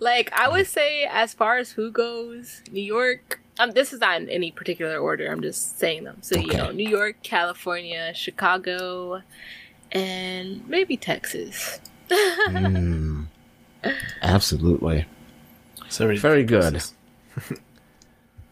like 0.00 0.32
I 0.32 0.48
would 0.48 0.66
say, 0.66 1.04
as 1.10 1.32
far 1.34 1.58
as 1.58 1.70
who 1.72 1.90
goes, 1.90 2.62
New 2.72 2.82
York. 2.82 3.40
Um, 3.60 3.72
this 3.72 3.92
is 3.92 4.00
not 4.00 4.22
in 4.22 4.30
any 4.30 4.50
particular 4.50 4.98
order. 4.98 5.30
I'm 5.30 5.42
just 5.42 5.78
saying 5.78 6.04
them. 6.04 6.16
So 6.22 6.38
you 6.38 6.56
know, 6.56 6.70
New 6.70 6.88
York, 6.88 7.16
California, 7.22 8.12
Chicago, 8.14 9.20
and 9.92 10.66
maybe 10.66 10.96
Texas. 10.96 11.78
Mm. 12.08 13.26
Absolutely. 14.22 15.04
So 15.90 16.06
many 16.06 16.18
Very 16.18 16.44
good. 16.44 16.82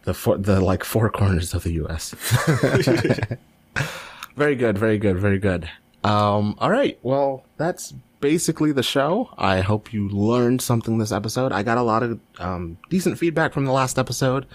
The 0.03 0.13
four, 0.13 0.37
the 0.37 0.61
like 0.61 0.85
four 0.85 1.09
corners 1.09 1.53
of 1.53 1.63
the 1.63 1.73
U.S. 1.73 2.11
very 4.35 4.55
good, 4.55 4.77
very 4.77 4.97
good, 4.97 5.19
very 5.19 5.37
good. 5.37 5.69
Um, 6.05 6.55
all 6.57 6.71
right. 6.71 6.97
Well, 7.03 7.43
that's 7.57 7.93
basically 8.19 8.71
the 8.71 8.83
show. 8.83 9.29
I 9.37 9.61
hope 9.61 9.93
you 9.93 10.09
learned 10.09 10.61
something 10.61 10.97
this 10.97 11.11
episode. 11.11 11.51
I 11.51 11.63
got 11.63 11.77
a 11.77 11.83
lot 11.83 12.03
of 12.03 12.19
um, 12.39 12.77
decent 12.89 13.17
feedback 13.17 13.53
from 13.53 13.65
the 13.65 13.71
last 13.71 13.97
episode 13.97 14.45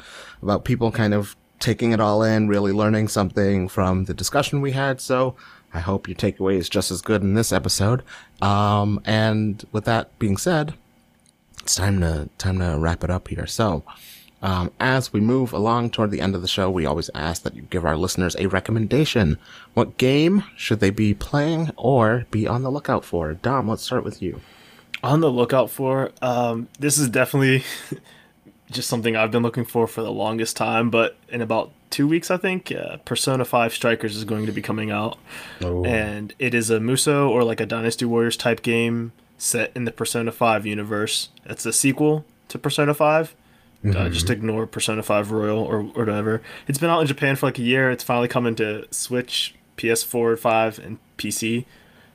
about 0.43 0.65
people 0.65 0.91
kind 0.91 1.15
of 1.15 1.37
taking 1.61 1.93
it 1.93 2.01
all 2.01 2.23
in, 2.23 2.49
really 2.49 2.73
learning 2.73 3.09
something 3.09 3.69
from 3.69 4.05
the 4.05 4.15
discussion 4.15 4.61
we 4.61 4.73
had. 4.73 5.01
So 5.01 5.35
I 5.73 5.81
hope 5.81 6.09
your 6.09 6.17
takeaway 6.17 6.57
is 6.57 6.69
just 6.69 6.91
as 6.91 7.03
good 7.03 7.23
in 7.23 7.35
this 7.35 7.53
episode. 7.53 8.03
Um, 8.41 9.01
and 9.05 9.65
with 9.73 9.85
that 9.87 10.17
being 10.19 10.37
said, 10.37 10.75
it's 11.62 11.77
time 11.77 12.01
to 12.01 12.29
time 12.39 12.59
to 12.59 12.77
wrap 12.79 13.03
it 13.03 13.11
up 13.11 13.29
here. 13.29 13.47
So, 13.47 13.85
um, 14.45 14.70
as 14.78 15.11
we 15.11 15.20
move 15.20 15.55
along 15.55 15.88
toward 15.88 16.11
the 16.11 16.20
end 16.20 16.34
of 16.34 16.42
the 16.42 16.49
show, 16.49 16.70
we 16.70 16.84
always 16.84 17.09
ask 17.14 17.42
that 17.45 17.57
you 17.57 17.62
give 17.62 17.86
our 17.86 17.97
listeners 17.97 18.36
a 18.38 18.47
recommendation. 18.47 19.38
What 19.72 19.97
game 19.97 20.45
should 20.55 20.80
they 20.80 20.90
be 20.90 21.14
playing 21.14 21.70
or 21.78 22.26
be 22.30 22.47
on 22.47 22.62
the 22.62 22.70
lookout 22.70 23.07
for? 23.07 23.32
Dom, 23.32 23.70
let's 23.70 23.82
start 23.82 24.05
with 24.05 24.20
you. 24.20 24.42
on 25.03 25.20
the 25.20 25.30
lookout 25.30 25.70
for. 25.70 26.12
Um, 26.20 26.68
this 26.78 26.99
is 26.99 27.09
definitely 27.09 27.64
just 28.70 28.86
something 28.86 29.16
I've 29.16 29.30
been 29.30 29.42
looking 29.42 29.64
for 29.64 29.86
for 29.86 30.03
the 30.03 30.12
longest 30.12 30.59
time. 30.59 30.90
But 30.90 31.16
in 31.30 31.40
about 31.40 31.72
two 31.88 32.07
weeks, 32.07 32.30
I 32.30 32.36
think 32.36 32.70
uh, 32.70 32.99
Persona 32.99 33.47
Five 33.47 33.72
Strikers 33.72 34.14
is 34.14 34.24
going 34.24 34.45
to 34.45 34.53
be 34.53 34.61
coming 34.61 34.90
out, 34.90 35.16
and 35.86 36.34
it 36.38 36.53
is 36.53 36.68
a 36.68 36.80
Musou 36.80 37.30
or 37.30 37.45
like 37.45 37.61
a 37.61 37.66
Dynasty 37.66 38.05
Warriors 38.05 38.36
type 38.36 38.61
game 38.61 39.12
set 39.38 39.72
in 39.74 39.86
the 39.86 39.90
Persona 39.90 40.32
Five 40.32 40.66
universe. 40.66 41.30
It's 41.47 41.64
a 41.64 41.72
sequel 41.72 42.26
to 42.49 42.59
Persona 42.59 42.92
5 42.92 43.34
Uh, 43.85 44.09
just 44.09 44.30
ignore 44.30 44.66
Persona 44.66 45.03
5 45.03 45.30
Royal 45.30 45.59
or, 45.59 45.80
or 45.80 45.82
whatever. 45.82 46.41
It's 46.66 46.78
been 46.78 46.89
out 46.89 47.01
in 47.01 47.07
Japan 47.07 47.37
for 47.37 47.47
like 47.47 47.59
a 47.59 47.62
year. 47.62 47.91
It's 47.91 48.03
finally 48.03 48.28
coming 48.28 48.55
to 48.57 48.87
Switch, 48.91 49.55
PS4, 49.76 50.39
5, 50.39 50.78
and 50.78 50.99
PC. 51.18 51.66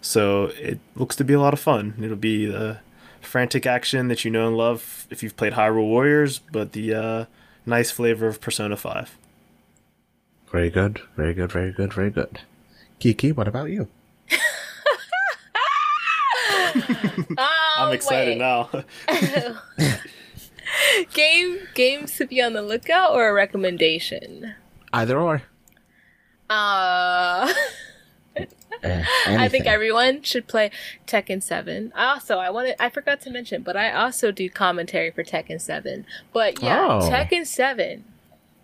So 0.02 0.46
it 0.46 0.80
looks 0.96 1.16
to 1.18 1.24
be 1.24 1.34
a 1.34 1.40
lot 1.40 1.54
of 1.54 1.60
fun. 1.60 1.94
It'll 2.02 2.16
be 2.16 2.48
the 2.48 2.80
frantic 3.22 3.68
action 3.68 4.08
that 4.08 4.26
you 4.26 4.32
know 4.32 4.48
and 4.48 4.58
love 4.58 5.06
if 5.12 5.22
you've 5.22 5.38
played 5.38 5.54
Hyrule 5.54 5.88
Warriors, 5.88 6.40
but 6.40 6.72
the 6.72 6.94
uh, 6.94 7.26
nice 7.66 7.92
flavor 7.92 8.28
of 8.28 8.42
Persona 8.42 8.76
5. 8.76 9.18
Very 10.52 10.72
good, 10.72 11.02
very 11.16 11.36
good, 11.36 11.52
very 11.52 11.72
good, 11.72 11.94
very 11.94 12.10
good. 12.10 12.40
Keekee, 13.00 13.36
what 13.36 13.48
about 13.48 13.70
you? 13.70 13.88
I'm 17.38 17.94
excited 17.94 18.38
now. 18.38 18.70
now. 18.74 18.84
Game 21.14 21.60
games 21.74 22.16
to 22.18 22.26
be 22.26 22.42
on 22.42 22.54
the 22.54 22.62
lookout 22.62 23.12
or 23.12 23.28
a 23.30 23.34
recommendation? 23.34 24.56
Either 24.94 25.20
or. 25.20 25.44
Uh 26.50 27.54
Eh, 28.82 29.04
I 29.28 29.50
think 29.50 29.66
everyone 29.66 30.22
should 30.24 30.48
play 30.48 30.72
Tekken 31.06 31.44
7. 31.44 31.92
I 31.96 32.06
also 32.14 32.38
I 32.38 32.50
wanted 32.50 32.76
I 32.80 32.90
forgot 32.90 33.20
to 33.22 33.30
mention, 33.30 33.62
but 33.62 33.76
I 33.76 33.92
also 33.92 34.32
do 34.32 34.50
commentary 34.50 35.12
for 35.12 35.22
Tekken 35.24 35.60
7. 35.60 36.06
But 36.32 36.62
yeah, 36.64 36.86
Oh. 36.88 37.10
Tekken 37.10 37.46
7. 37.46 38.06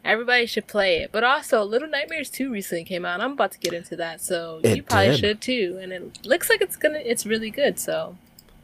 Everybody 0.06 0.46
should 0.46 0.68
play 0.68 0.98
it. 1.00 1.12
But 1.12 1.26
also 1.26 1.64
Little 1.64 1.90
Nightmares 1.90 2.30
2 2.30 2.50
recently 2.52 2.86
came 2.86 3.04
out. 3.04 3.20
I'm 3.20 3.34
about 3.34 3.52
to 3.54 3.60
get 3.60 3.74
into 3.74 3.96
that, 3.98 4.22
so 4.22 4.62
It 4.64 4.78
you 4.78 4.84
probably 4.84 5.10
did. 5.12 5.20
should 5.20 5.42
too. 5.42 5.80
And 5.82 5.92
it 5.92 6.26
looks 6.26 6.50
like 6.50 6.62
it's 6.62 6.78
gonna 6.78 7.00
it's 7.04 7.26
really 7.26 7.50
good, 7.50 7.78
so 7.78 8.16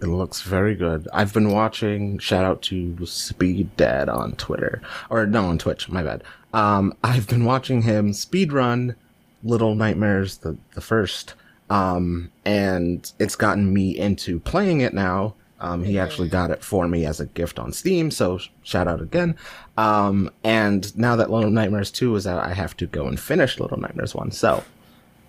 It 0.02 0.08
looks 0.08 0.42
very 0.42 0.74
good. 0.76 1.08
I've 1.14 1.34
been 1.34 1.52
watching. 1.52 2.18
Shout 2.18 2.44
out 2.44 2.62
to 2.64 3.06
Speed 3.06 3.76
Dad 3.78 4.10
on 4.10 4.34
Twitter, 4.34 4.82
or 5.10 5.28
no, 5.28 5.46
on 5.46 5.58
Twitch. 5.58 5.90
My 5.90 6.02
bad. 6.02 6.24
Um, 6.54 6.94
I've 7.04 7.28
been 7.28 7.46
watching 7.46 7.84
him 7.84 8.12
speedrun 8.12 8.96
Little 9.44 9.76
Nightmares, 9.76 10.38
the 10.38 10.58
the 10.74 10.82
first, 10.82 11.36
um, 11.70 12.32
and 12.46 13.12
it's 13.20 13.36
gotten 13.36 13.72
me 13.72 13.98
into 13.98 14.40
playing 14.40 14.82
it 14.82 14.94
now. 14.94 15.36
Um, 15.60 15.84
he 15.84 16.00
actually 16.00 16.28
got 16.28 16.50
it 16.50 16.64
for 16.64 16.88
me 16.88 17.06
as 17.06 17.20
a 17.20 17.28
gift 17.28 17.60
on 17.60 17.72
Steam, 17.72 18.10
so 18.10 18.40
shout 18.64 18.88
out 18.88 19.00
again. 19.00 19.36
Um, 19.78 20.32
and 20.44 20.98
now 20.98 21.16
that 21.16 21.30
Little 21.30 21.52
Nightmares 21.52 21.92
2 21.92 22.16
is 22.16 22.26
out, 22.26 22.44
I 22.44 22.56
have 22.56 22.76
to 22.78 22.88
go 22.88 23.06
and 23.06 23.20
finish 23.20 23.60
Little 23.60 23.80
Nightmares 23.80 24.16
1. 24.16 24.32
So, 24.32 24.64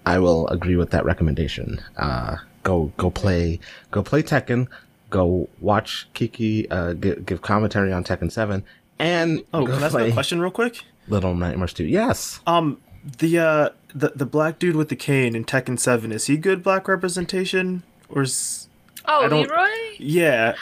I 0.06 0.18
will 0.18 0.48
agree 0.48 0.76
with 0.76 0.90
that 0.92 1.04
recommendation. 1.04 1.82
Uh, 1.98 2.36
go 2.62 2.92
go 2.96 3.10
play 3.10 3.58
go 3.90 4.02
play 4.02 4.22
Tekken. 4.22 4.68
Go 5.10 5.48
watch 5.60 6.08
Keekee 6.14 6.66
uh, 6.70 6.94
give, 6.94 7.26
give 7.26 7.42
commentary 7.42 7.92
on 7.92 8.02
Tekken 8.02 8.32
Seven, 8.32 8.64
and 8.98 9.42
Oh, 9.52 9.66
go 9.66 9.74
can 9.74 9.82
I 9.82 9.86
ask 9.86 9.94
a 9.98 10.12
question 10.12 10.40
real 10.40 10.50
quick? 10.50 10.84
Little 11.06 11.34
Nightmares 11.34 11.74
Two. 11.74 11.84
Yes, 11.84 12.40
Um, 12.46 12.80
the 13.18 13.38
uh, 13.38 13.68
the 13.94 14.12
the 14.16 14.24
black 14.24 14.58
dude 14.58 14.74
with 14.76 14.88
the 14.88 14.96
cane 14.96 15.36
in 15.36 15.44
Tekken 15.44 15.78
Seven 15.78 16.12
is 16.12 16.26
he 16.28 16.38
good 16.38 16.62
black 16.62 16.88
representation 16.88 17.82
or 18.08 18.22
is 18.22 18.68
Oh, 19.04 19.24
I 19.24 19.28
don't- 19.28 19.42
Leroy? 19.48 19.66
yeah? 19.98 20.54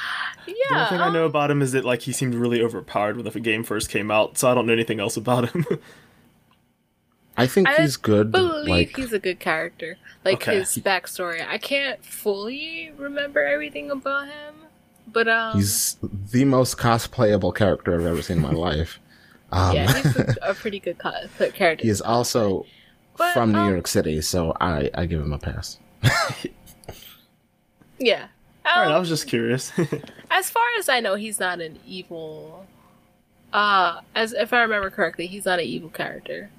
The 0.47 0.75
only 0.75 0.87
thing 0.89 1.01
I 1.01 1.13
know 1.13 1.25
um, 1.25 1.31
about 1.31 1.51
him 1.51 1.63
is 1.63 1.71
that 1.73 1.85
like 1.85 2.01
he 2.03 2.13
seemed 2.13 2.35
really 2.35 2.61
overpowered 2.63 3.17
when 3.17 3.25
the 3.31 3.39
game 3.41 3.63
first 3.63 3.89
came 3.91 4.11
out, 4.11 4.37
so 4.39 4.51
I 4.51 4.55
don't 4.55 4.67
know 4.67 4.73
anything 4.73 4.99
else 4.99 5.17
about 5.17 5.51
him. 5.51 5.65
I 7.37 7.47
think 7.47 7.69
I 7.69 7.77
he's 7.83 7.97
good. 7.97 8.33
believe 8.33 8.69
Like 8.69 8.97
he's 8.97 9.13
a 9.13 9.19
good 9.19 9.39
character. 9.41 9.97
Like 10.25 10.35
Okay. 10.37 10.59
his 10.59 10.77
backstory. 10.77 11.47
I 11.47 11.59
can't 11.59 12.05
fully 12.05 12.93
remember 12.97 13.43
everything 13.45 13.91
about 13.91 14.27
him. 14.27 14.55
But 15.13 15.29
um 15.29 15.59
he's 15.59 15.97
the 16.31 16.45
most 16.45 16.77
cosplayable 16.77 17.55
character 17.55 17.95
I've 17.99 18.07
ever 18.07 18.23
seen 18.23 18.37
in 18.37 18.43
my 18.43 18.53
life. 18.69 18.99
Um, 19.53 19.75
yeah, 19.75 19.93
he's 19.95 20.17
a, 20.17 20.37
a 20.43 20.55
pretty 20.55 20.79
good 20.79 20.99
co- 20.99 21.27
character. 21.55 21.83
he 21.83 21.89
is 21.91 22.01
also 22.01 22.67
But, 23.17 23.33
from 23.35 23.53
New 23.53 23.59
um, 23.59 23.71
York 23.73 23.87
City, 23.89 24.21
so 24.21 24.55
I 24.61 24.91
I 24.95 25.07
give 25.07 25.21
him 25.21 25.33
a 25.33 25.39
pass. 25.39 25.79
Yeah. 27.99 28.29
All 28.65 28.81
right, 28.81 28.89
Um, 28.89 28.93
I 28.95 28.99
was 28.99 29.09
just 29.09 29.27
curious. 29.27 29.73
as 30.31 30.51
far 30.51 30.65
as 30.79 30.89
I 30.89 31.01
know, 31.01 31.15
he's 31.17 31.41
not 31.41 31.61
an 31.61 31.79
evil. 31.87 32.67
Uh, 33.53 34.01
as 34.15 34.33
if 34.33 34.53
I 34.53 34.61
remember 34.63 34.91
correctly, 34.91 35.27
he's 35.27 35.45
not 35.45 35.59
an 35.59 35.65
evil 35.67 35.91
character. 35.91 36.51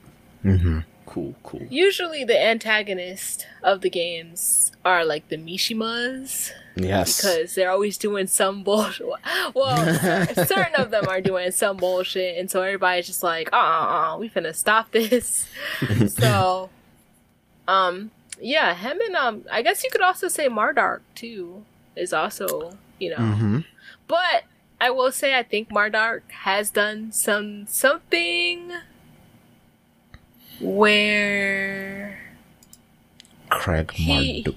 hmm 0.43 0.79
cool, 1.11 1.35
cool. 1.43 1.67
Usually, 1.69 2.23
the 2.23 2.41
antagonist 2.41 3.45
of 3.61 3.81
the 3.81 3.89
games 3.89 4.71
are 4.85 5.03
like 5.03 5.27
the 5.27 5.35
Mishimas 5.35 6.51
Yes, 6.75 7.17
because 7.17 7.53
they're 7.53 7.69
always 7.69 7.97
doing 7.97 8.27
some 8.27 8.63
bullshit. 8.63 9.05
Well, 9.53 9.93
certain 10.33 10.75
of 10.75 10.89
them 10.91 11.07
are 11.09 11.19
doing 11.19 11.51
some 11.51 11.77
bullshit, 11.77 12.37
and 12.37 12.49
so 12.49 12.61
everybody's 12.61 13.07
just 13.07 13.23
like, 13.23 13.49
"Uh, 13.51 13.57
uh, 13.57 14.13
uh 14.13 14.17
we 14.17 14.29
finna 14.29 14.55
stop 14.55 14.91
this." 14.91 15.49
so, 16.07 16.69
um, 17.67 18.11
yeah, 18.39 18.73
him 18.73 18.99
and 19.01 19.15
um, 19.15 19.45
I 19.51 19.61
guess 19.61 19.83
you 19.83 19.89
could 19.91 20.01
also 20.01 20.29
say 20.29 20.47
Marduk 20.47 21.01
too 21.13 21.65
is 21.97 22.13
also, 22.13 22.77
you 22.99 23.09
know, 23.09 23.17
hmm 23.17 23.59
but 24.07 24.43
I 24.79 24.89
will 24.89 25.11
say 25.11 25.37
I 25.37 25.43
think 25.43 25.69
Marduk 25.71 26.23
has 26.43 26.69
done 26.69 27.11
some 27.11 27.67
something 27.67 28.71
where 30.61 32.17
Craig 33.49 33.91
He- 33.91 34.43
Marduk. 34.43 34.55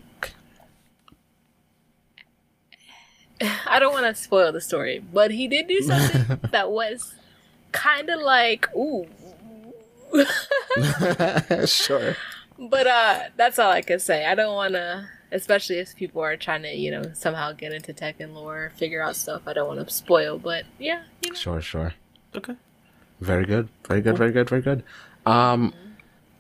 I 3.67 3.79
don't 3.79 3.93
want 3.93 4.07
to 4.07 4.21
spoil 4.21 4.53
the 4.53 4.61
story, 4.61 5.05
but 5.13 5.31
he 5.31 5.49
did 5.49 5.67
do 5.67 5.81
something 5.81 6.39
that 6.53 6.71
was 6.71 7.15
kind 7.73 8.09
of 8.09 8.21
like 8.21 8.69
ooh. 8.75 9.07
sure. 11.67 12.17
But 12.59 12.87
uh 12.87 13.21
that's 13.37 13.59
all 13.59 13.71
I 13.71 13.83
can 13.83 13.99
say. 13.99 14.25
I 14.27 14.35
don't 14.35 14.55
want 14.55 14.75
to 14.75 15.09
especially 15.33 15.79
if 15.79 15.97
people 15.97 16.23
are 16.23 16.37
trying 16.37 16.63
to, 16.63 16.73
you 16.73 16.91
know, 16.93 17.03
somehow 17.13 17.53
get 17.53 17.73
into 17.73 17.93
Tekken 17.93 18.33
lore, 18.35 18.73
figure 18.77 19.03
out 19.03 19.17
stuff. 19.17 19.43
I 19.47 19.53
don't 19.53 19.67
want 19.67 19.87
to 19.87 19.93
spoil, 19.93 20.39
but 20.39 20.65
yeah, 20.79 21.03
you 21.23 21.31
know. 21.33 21.37
Sure, 21.37 21.61
sure. 21.61 21.95
Okay. 22.37 22.55
Very 23.21 23.45
good. 23.45 23.69
Very 23.89 24.01
good. 24.01 24.17
Very 24.17 24.33
good. 24.33 24.49
Very 24.49 24.63
good. 24.63 24.85
Um, 25.27 25.75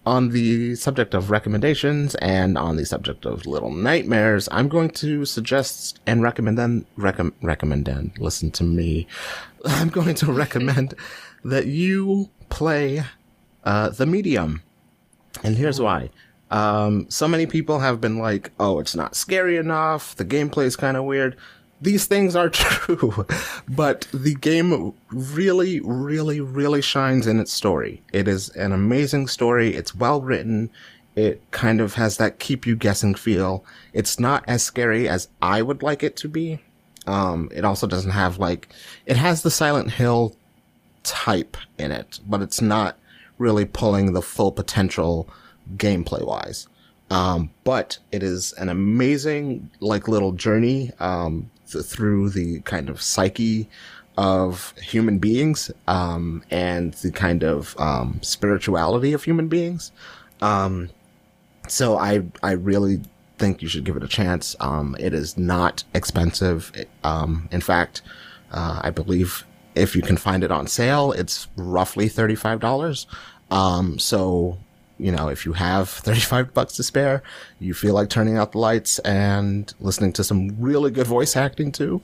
on 0.07 0.30
the 0.30 0.74
subject 0.74 1.14
of 1.14 1.30
recommendations 1.30 2.14
and 2.16 2.59
on 2.59 2.76
the 2.76 2.84
subject 2.84 3.24
of 3.24 3.46
Little 3.46 3.72
Nightmares, 3.72 4.48
I'm 4.52 4.68
going 4.68 4.90
to 4.90 5.24
suggest 5.24 6.00
and 6.07 6.22
recommend 6.22 6.59
then 6.59 6.86
recom- 6.98 7.32
recommend 7.42 7.88
and 7.88 8.16
listen 8.18 8.50
to 8.52 8.64
me. 8.64 9.07
I'm 9.64 9.88
going 9.88 10.14
to 10.16 10.32
recommend 10.32 10.94
that 11.44 11.66
you 11.66 12.30
play 12.50 13.05
uh, 13.64 13.90
the 13.90 14.07
medium, 14.07 14.62
and 15.42 15.57
here's 15.57 15.80
why. 15.80 16.11
Um, 16.50 17.07
so 17.09 17.26
many 17.26 17.46
people 17.46 17.80
have 17.80 18.00
been 18.00 18.18
like, 18.18 18.52
"Oh, 18.61 18.78
it's 18.78 18.94
not 18.94 19.16
scary 19.16 19.57
enough. 19.57 20.14
The 20.16 20.24
gameplay 20.24 20.64
is 20.64 20.76
kind 20.76 20.96
of 20.96 21.05
weird." 21.05 21.36
These 21.85 22.07
things 22.07 22.35
are 22.35 22.49
true, 22.51 23.26
but 23.68 24.09
the 24.12 24.35
game 24.35 24.95
really, 25.11 25.80
really, 25.80 26.41
really 26.41 26.80
shines 26.80 27.26
in 27.26 27.39
its 27.39 27.53
story. 27.53 28.03
It 28.12 28.26
is 28.26 28.49
an 28.51 28.72
amazing 28.72 29.28
story. 29.28 29.76
It's 29.76 29.95
well 29.95 30.22
written. 30.22 30.70
It 31.14 31.43
kind 31.51 31.82
of 31.82 31.95
has 31.95 32.16
that 32.16 32.39
keep 32.39 32.66
you 32.66 32.74
guessing 32.74 33.14
feel. 33.14 33.64
It's 33.93 34.18
not 34.18 34.45
as 34.49 34.62
scary 34.62 35.09
as 35.09 35.28
I 35.43 35.61
would 35.61 35.82
like 35.82 36.03
it 36.03 36.16
to 36.16 36.28
be. 36.28 36.59
Um, 37.07 37.51
it 37.55 37.66
also 37.66 37.87
doesn't 37.87 38.12
have 38.12 38.39
like, 38.39 38.70
it 39.05 39.18
has 39.18 39.43
the 39.43 39.51
Silent 39.51 39.91
Hill 39.93 40.35
type 41.03 41.59
in 41.76 41.93
it, 41.93 42.18
but 42.26 42.41
it's 42.41 42.62
not 42.62 42.97
really 43.37 43.66
pulling 43.66 44.14
the 44.14 44.22
full 44.22 44.53
potential 44.53 45.28
gameplay 45.76 46.26
wise. 46.26 46.66
Um, 47.11 47.51
but 47.64 47.99
it 48.11 48.22
is 48.22 48.55
an 48.55 48.70
amazing, 48.70 49.70
like, 49.80 50.09
little 50.09 50.32
journey, 50.32 50.91
um, 50.99 51.51
through 51.83 52.31
the 52.31 52.61
kind 52.61 52.89
of 52.89 53.01
psyche 53.03 53.68
of 54.16 54.72
human 54.81 55.18
beings, 55.18 55.70
um, 55.89 56.43
and 56.51 56.95
the 56.95 57.11
kind 57.11 57.43
of, 57.43 57.75
um, 57.81 58.20
spirituality 58.22 59.12
of 59.12 59.25
human 59.25 59.49
beings. 59.49 59.91
Um, 60.41 60.91
so 61.68 61.97
I, 61.99 62.22
I 62.43 62.53
really 62.53 63.01
think 63.39 63.61
you 63.62 63.68
should 63.68 63.85
give 63.85 63.97
it 63.97 64.05
a 64.05 64.09
chance. 64.09 64.55
Um, 64.61 64.95
it 65.01 65.12
is 65.14 65.37
not 65.37 65.83
expensive. 65.95 66.70
It- 66.75 66.89
um, 67.03 67.49
in 67.51 67.61
fact, 67.61 68.03
uh, 68.53 68.81
I 68.85 68.91
believe 68.91 69.45
if 69.75 69.97
you 69.97 70.03
can 70.03 70.16
find 70.16 70.45
it 70.45 70.53
on 70.53 70.68
sale, 70.68 71.11
it's 71.12 71.49
roughly 71.57 72.09
$35. 72.09 73.07
Um, 73.51 73.99
so, 73.99 74.59
you 75.05 75.12
know, 75.12 75.28
if 75.28 75.44
you 75.44 75.52
have 75.52 75.88
35 76.09 76.55
bucks 76.55 76.76
to 76.76 76.82
spare, 76.82 77.22
you 77.61 77.74
feel 77.74 77.92
like 77.92 78.09
turning 78.09 78.38
out 78.38 78.52
the 78.52 78.59
lights 78.59 78.98
and 79.00 79.74
listening 79.78 80.14
to 80.14 80.24
some 80.24 80.57
really 80.59 80.90
good 80.90 81.07
voice 81.07 81.36
acting 81.36 81.70
too, 81.70 82.00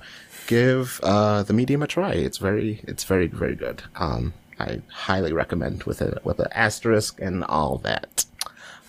give, 0.46 1.00
uh, 1.02 1.42
the 1.42 1.54
medium 1.54 1.82
a 1.82 1.86
try. 1.86 2.12
It's 2.12 2.36
very, 2.36 2.82
it's 2.86 3.04
very, 3.04 3.26
very 3.26 3.54
good. 3.54 3.82
Um, 3.96 4.34
I 4.58 4.82
highly 4.92 5.32
recommend 5.32 5.84
with 5.84 6.02
a, 6.02 6.20
with 6.24 6.40
an 6.40 6.48
asterisk 6.52 7.18
and 7.22 7.42
all 7.44 7.78
that. 7.78 8.26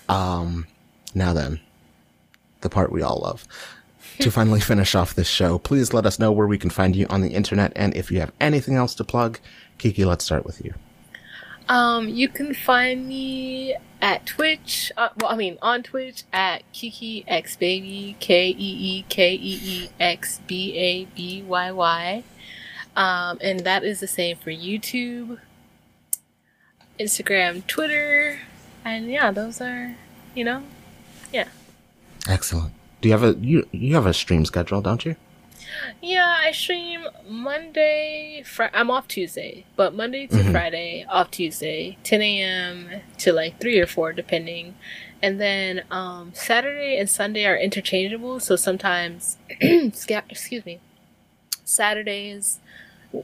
Um, 0.09 0.67
now 1.15 1.31
then, 1.31 1.61
the 2.59 2.69
part 2.69 2.91
we 2.91 3.01
all 3.01 3.19
love. 3.19 3.47
to 4.19 4.29
finally 4.39 4.59
finish 4.59 4.93
off 4.93 5.15
this 5.15 5.29
show, 5.29 5.57
please 5.57 5.93
let 5.93 6.05
us 6.05 6.19
know 6.19 6.33
where 6.33 6.47
we 6.47 6.57
can 6.57 6.69
find 6.69 6.97
you 6.97 7.07
on 7.09 7.21
the 7.21 7.29
internet 7.33 7.71
and 7.77 7.95
if 7.95 8.11
you 8.11 8.19
have 8.19 8.33
anything 8.41 8.75
else 8.75 8.93
to 8.95 9.05
plug. 9.05 9.39
Keekee, 9.79 10.05
let's 10.05 10.25
start 10.25 10.45
with 10.45 10.65
you. 10.65 10.73
Um, 11.69 12.09
you 12.09 12.27
can 12.27 12.53
find 12.53 13.07
me 13.07 13.75
at 14.01 14.25
Twitch. 14.25 14.91
Uh, 14.97 15.09
well, 15.17 15.31
I 15.31 15.35
mean, 15.35 15.57
on 15.61 15.83
Twitch 15.83 16.23
at 16.33 16.63
Keekeexbabyy 16.73 18.19
K 18.19 18.49
E 18.49 18.53
E 18.57 19.05
K 19.07 19.33
E 19.33 19.59
E 19.63 19.89
X 19.99 20.41
B 20.47 20.75
A 20.77 21.05
B 21.05 21.43
Y 21.43 21.71
Y. 21.71 22.23
Um, 22.95 23.37
and 23.41 23.61
that 23.61 23.83
is 23.83 24.01
the 24.01 24.07
same 24.07 24.35
for 24.35 24.51
YouTube, 24.51 25.39
Instagram, 26.99 27.65
Twitter, 27.65 28.39
and 28.83 29.09
yeah, 29.09 29.31
those 29.31 29.61
are, 29.61 29.95
you 30.35 30.43
know, 30.43 30.63
yeah. 31.31 31.47
Excellent. 32.27 32.73
Do 32.99 33.07
you 33.07 33.13
have 33.13 33.23
a 33.23 33.39
you 33.39 33.67
you 33.71 33.95
have 33.95 34.05
a 34.05 34.13
stream 34.13 34.45
schedule, 34.45 34.81
don't 34.81 35.05
you? 35.05 35.15
Yeah, 36.01 36.35
I 36.39 36.51
stream 36.51 37.05
Monday. 37.27 38.43
Fri- 38.45 38.69
I'm 38.73 38.89
off 38.91 39.07
Tuesday, 39.07 39.65
but 39.75 39.93
Monday 39.93 40.27
to 40.27 40.35
Mhm. 40.37 40.51
Friday, 40.51 41.05
off 41.09 41.31
Tuesday, 41.31 41.97
10 42.03 42.21
a.m. 42.21 43.01
to 43.19 43.31
like 43.33 43.59
three 43.59 43.79
or 43.79 43.85
four, 43.87 44.13
depending. 44.13 44.75
And 45.21 45.39
then 45.39 45.83
um, 45.91 46.31
Saturday 46.33 46.97
and 46.97 47.09
Sunday 47.09 47.45
are 47.45 47.55
interchangeable, 47.57 48.39
so 48.39 48.55
sometimes, 48.55 49.37
excuse 49.61 50.65
me, 50.65 50.79
Saturdays 51.63 52.59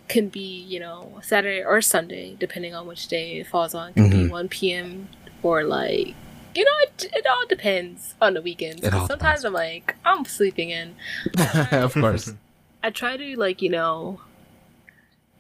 can 0.08 0.28
be 0.28 0.40
you 0.62 0.80
know 0.80 1.20
Saturday 1.24 1.64
or 1.64 1.82
Sunday, 1.82 2.36
depending 2.40 2.76
on 2.76 2.86
which 2.88 3.08
day 3.08 3.40
it 3.40 3.48
falls 3.48 3.74
on. 3.74 3.94
Can 3.94 4.10
be 4.10 4.18
Mhm. 4.26 4.30
1 4.30 4.50
p.m. 4.50 5.10
or 5.44 5.64
like. 5.64 6.14
You 6.58 6.66
know, 6.66 6.72
it, 6.82 7.06
it 7.14 7.28
all 7.28 7.46
depends 7.48 8.16
on 8.20 8.34
the 8.34 8.42
weekends. 8.42 8.84
It 8.84 8.92
all 8.92 9.08
Sometimes 9.08 9.44
depends. 9.44 9.46
I'm 9.46 9.54
like, 9.54 9.96
I'm 10.04 10.26
sleeping 10.26 10.72
in. 10.72 10.96
of 11.72 11.94
course. 11.94 12.34
I 12.84 12.90
try 12.90 13.16
to 13.16 13.38
like 13.40 13.62
you 13.62 13.70
know 13.70 14.22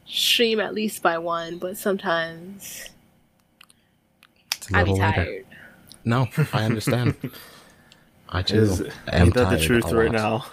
stream 0.05 0.59
at 0.59 0.75
least 0.75 1.01
by 1.01 1.17
one, 1.17 1.57
but 1.57 1.75
sometimes 1.75 2.89
It's 4.57 4.69
a 4.69 4.77
I 4.77 4.83
be 4.83 4.91
little 4.91 5.07
later. 5.07 5.25
tired. 5.25 5.45
No, 6.05 6.27
I 6.53 6.65
understand. 6.65 7.15
I 8.29 8.43
Is 8.49 8.77
too 8.77 8.91
am 9.11 9.27
ain't 9.27 9.33
that 9.33 9.49
the 9.49 9.57
tired 9.57 9.61
truth 9.61 9.91
a 9.91 9.95
right 9.95 10.11
now? 10.11 10.45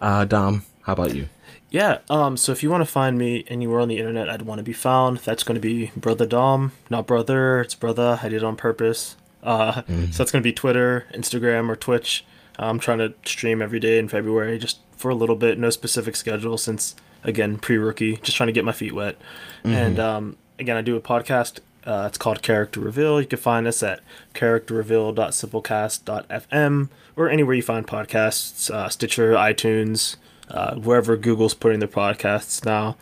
Uh, 0.00 0.24
Dom, 0.26 0.64
how 0.82 0.92
about 0.92 1.14
you? 1.14 1.28
Yeah. 1.70 1.98
Um. 2.08 2.36
So 2.36 2.52
if 2.52 2.62
you 2.62 2.70
want 2.70 2.82
to 2.82 2.90
find 2.90 3.18
me 3.18 3.44
anywhere 3.48 3.80
on 3.80 3.88
the 3.88 3.98
internet, 3.98 4.30
I'd 4.30 4.42
want 4.42 4.58
to 4.58 4.62
be 4.62 4.72
found. 4.72 5.18
That's 5.18 5.42
going 5.42 5.56
to 5.56 5.60
be 5.60 5.90
BrothaDom, 5.98 6.70
not 6.90 7.06
brother. 7.06 7.60
It's 7.60 7.74
brother. 7.74 8.20
I 8.22 8.28
did 8.28 8.42
it 8.42 8.44
on 8.44 8.56
purpose. 8.56 9.16
Uh. 9.42 9.82
So 9.86 10.18
that's 10.18 10.32
going 10.32 10.42
to 10.42 10.46
be 10.46 10.52
Twitter, 10.52 11.06
Instagram, 11.12 11.68
or 11.68 11.76
Twitch. 11.76 12.24
I'm 12.58 12.78
trying 12.78 12.98
to 12.98 13.12
stream 13.24 13.60
every 13.60 13.80
day 13.80 13.98
in 13.98 14.08
February, 14.08 14.58
just 14.58 14.78
for 14.96 15.10
a 15.10 15.14
little 15.14 15.36
bit. 15.36 15.58
No 15.58 15.68
specific 15.70 16.16
schedule, 16.16 16.56
since 16.56 16.94
again 17.22 17.58
pre-rookie, 17.58 18.16
just 18.18 18.36
trying 18.36 18.46
to 18.46 18.52
get 18.52 18.64
my 18.64 18.72
feet 18.72 18.94
wet. 18.94 19.16
And 19.64 19.98
um, 19.98 20.36
again, 20.58 20.76
I 20.76 20.82
do 20.82 20.96
a 20.96 21.00
podcast. 21.00 21.58
Uh, 21.84 22.04
it's 22.08 22.18
called 22.18 22.42
Character 22.42 22.80
Reveal. 22.80 23.20
You 23.20 23.26
can 23.26 23.38
find 23.38 23.66
us 23.66 23.82
at 23.82 24.00
characterreveal.simplecast.fm 24.34 26.88
or 27.16 27.30
anywhere 27.30 27.54
you 27.54 27.62
find 27.62 27.86
podcasts, 27.86 28.70
uh, 28.70 28.88
Stitcher, 28.88 29.32
iTunes, 29.34 30.16
uh, 30.48 30.76
wherever 30.76 31.16
Google's 31.16 31.54
putting 31.54 31.80
their 31.80 31.88
podcasts 31.88 32.64
now. 32.64 32.96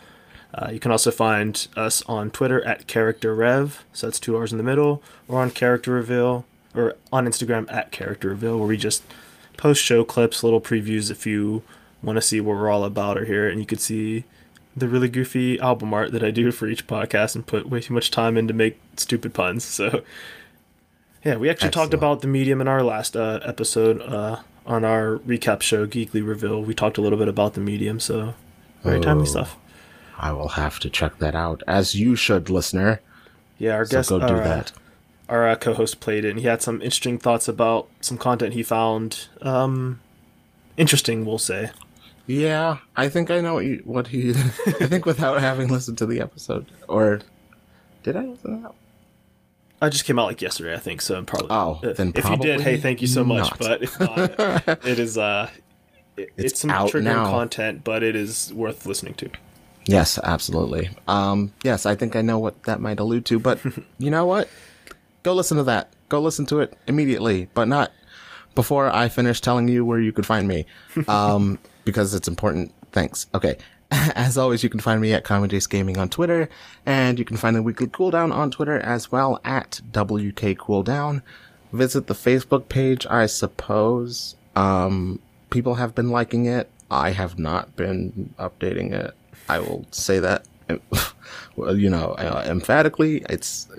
Uh, 0.53 0.69
you 0.71 0.79
can 0.79 0.91
also 0.91 1.11
find 1.11 1.67
us 1.75 2.01
on 2.03 2.31
Twitter 2.31 2.65
at 2.65 2.87
Character 2.87 3.35
Rev, 3.35 3.83
so 3.91 4.07
that's 4.07 4.19
two 4.19 4.37
R's 4.37 4.53
in 4.53 4.57
the 4.57 4.63
middle, 4.63 5.03
or 5.27 5.41
on 5.41 5.51
Character 5.51 5.91
Reveal, 5.91 6.45
or 6.73 6.95
on 7.11 7.25
Instagram 7.25 7.71
at 7.71 7.91
Character 7.91 8.29
Reveal, 8.29 8.57
where 8.57 8.67
we 8.67 8.77
just 8.77 9.03
post 9.57 9.83
show 9.83 10.03
clips, 10.05 10.43
little 10.43 10.61
previews 10.61 11.11
if 11.11 11.25
you 11.25 11.61
want 12.01 12.15
to 12.15 12.21
see 12.21 12.39
what 12.39 12.55
we're 12.55 12.69
all 12.69 12.85
about 12.85 13.17
or 13.17 13.25
here, 13.25 13.49
and 13.49 13.59
you 13.59 13.65
could 13.65 13.81
see 13.81 14.23
the 14.75 14.87
really 14.87 15.09
goofy 15.09 15.59
album 15.59 15.93
art 15.93 16.11
that 16.11 16.23
I 16.23 16.31
do 16.31 16.51
for 16.51 16.67
each 16.67 16.87
podcast 16.87 17.35
and 17.35 17.45
put 17.45 17.69
way 17.69 17.81
too 17.81 17.93
much 17.93 18.11
time 18.11 18.37
in 18.37 18.47
to 18.47 18.53
make 18.53 18.79
stupid 18.97 19.33
puns. 19.33 19.65
So, 19.75 20.03
yeah, 21.23 21.37
we 21.37 21.49
actually 21.49 21.71
talked 21.71 21.95
about 21.95 22.21
the 22.21 22.27
medium 22.27 22.61
in 22.61 22.67
our 22.67 22.83
last 22.83 23.17
uh, 23.17 23.39
episode 23.43 23.99
uh, 23.99 24.41
on 24.65 24.83
our 24.83 25.17
recap 25.19 25.61
show, 25.61 25.85
Geekly 25.85 26.25
Reveal. 26.25 26.61
We 26.63 26.73
talked 26.73 26.97
a 26.97 27.01
little 27.01 27.19
bit 27.19 27.27
about 27.27 27.53
the 27.53 27.61
medium, 27.61 27.99
so 27.99 28.33
very 28.83 28.99
timely 28.99 29.23
Oh. 29.23 29.25
stuff. 29.25 29.57
I 30.17 30.31
will 30.31 30.49
have 30.49 30.79
to 30.79 30.89
check 30.89 31.17
that 31.19 31.35
out, 31.35 31.61
as 31.67 31.93
you 31.95 32.15
should, 32.15 32.49
listener. 32.49 33.01
Yeah, 33.57 33.75
our 33.75 33.85
So 33.85 33.97
guest, 33.97 34.09
go 34.09 34.19
do 34.19 34.25
our, 34.25 34.41
uh, 34.41 34.43
that. 34.47 34.71
our 35.29 35.47
uh, 35.49 35.55
co-host 35.55 35.99
played 35.99 36.25
it, 36.25 36.29
and 36.31 36.39
he 36.39 36.45
had 36.47 36.61
some 36.61 36.81
interesting 36.81 37.17
thoughts 37.17 37.47
about 37.47 37.89
some 38.01 38.17
content 38.17 38.53
he 38.53 38.63
found 38.63 39.27
um, 39.41 39.99
interesting. 40.77 41.25
We'll 41.25 41.37
say. 41.37 41.71
Yeah, 42.27 42.77
I 42.95 43.07
think 43.09 43.29
I 43.29 43.39
know 43.41 43.55
what, 43.55 43.65
you, 43.65 43.81
what 43.85 44.07
he. 44.07 44.29
I 44.65 44.87
think 44.87 45.05
without 45.05 45.41
having 45.41 45.67
listened 45.67 45.97
to 45.99 46.05
the 46.05 46.21
episode, 46.21 46.65
or 46.87 47.21
did 48.03 48.15
I 48.15 48.21
listen 48.25 48.55
to 48.55 48.61
that? 48.63 48.75
I 49.85 49.89
just 49.89 50.05
came 50.05 50.17
out 50.19 50.25
like 50.27 50.41
yesterday, 50.41 50.73
I 50.73 50.79
think. 50.79 51.01
So 51.01 51.23
probably. 51.23 51.47
Oh, 51.51 51.79
uh, 51.83 51.93
then 51.93 52.11
if 52.15 52.27
you 52.29 52.37
did, 52.37 52.61
hey, 52.61 52.77
thank 52.77 53.01
you 53.01 53.07
so 53.07 53.23
much. 53.23 53.49
not. 53.51 53.59
But 53.59 53.83
if 53.83 53.99
not, 53.99 54.85
it 54.85 54.99
is. 54.99 55.17
Uh, 55.17 55.49
it- 56.17 56.31
It's 56.37 56.53
it's, 56.53 56.59
some 56.61 56.69
triggering 56.71 57.03
now. 57.03 57.29
content, 57.29 57.83
but 57.83 58.01
it 58.01 58.15
is 58.15 58.51
worth 58.53 58.85
listening 58.85 59.13
to. 59.15 59.29
Yes, 59.85 60.17
absolutely. 60.23 60.89
Um, 61.07 61.53
yes, 61.63 61.85
I 61.85 61.93
think 61.95 62.15
I 62.15 62.21
know 62.21 62.39
what 62.39 62.63
that 62.63 62.79
might 62.79 62.99
allude 62.99 63.25
to, 63.25 63.37
but 63.39 63.59
you 63.99 64.09
know 64.09 64.25
what? 64.25 64.49
Go 65.23 65.33
listen 65.33 65.57
to 65.57 65.63
that. 65.63 65.91
Go 66.09 66.19
listen 66.21 66.45
to 66.47 66.59
it 66.61 66.73
immediately, 66.87 67.47
but 67.53 67.67
not 67.67 67.91
before 68.55 68.89
I 68.89 69.09
finish 69.09 69.41
telling 69.41 69.67
you 69.67 69.83
where 69.85 69.99
you 69.99 70.11
could 70.13 70.25
find 70.25 70.47
me, 70.47 70.65
um, 71.07 71.59
because 71.83 72.13
it's 72.13 72.27
important. 72.27 72.71
Thanks. 72.93 73.27
Okay. 73.35 73.57
As 74.15 74.37
always, 74.37 74.61
you 74.61 74.69
can 74.69 74.81
find 74.81 74.99
me 74.99 75.13
at 75.13 75.23
Kamijacegaming 75.23 75.97
on 75.97 76.09
Twitter, 76.09 76.49
and 76.85 77.17
you 77.17 77.23
can 77.23 77.37
find 77.37 77.55
the 77.55 77.63
Weekly 77.63 77.87
Cooldown 77.87 78.33
on 78.33 78.51
Twitter 78.51 78.77
as 78.79 79.09
well 79.11 79.39
at 79.45 79.79
WK 79.93 80.57
Cooldown. 80.57 81.21
Visit 81.71 82.07
the 82.07 82.13
Facebook 82.13 82.67
page, 82.67 83.05
I 83.09 83.25
suppose. 83.27 84.35
Um, 84.55 85.19
people 85.49 85.75
have 85.75 85.95
been 85.95 86.09
liking 86.09 86.45
it. 86.45 86.69
I 86.91 87.11
have 87.11 87.39
not 87.39 87.75
been 87.77 88.33
updating 88.37 88.91
it. 88.91 89.13
I 89.47 89.59
will 89.59 89.85
say 89.91 90.19
that. 90.19 90.45
You 91.57 91.89
know, 91.89 92.11
uh, 92.17 92.43
emphatically, 92.45 93.23
it's 93.29 93.69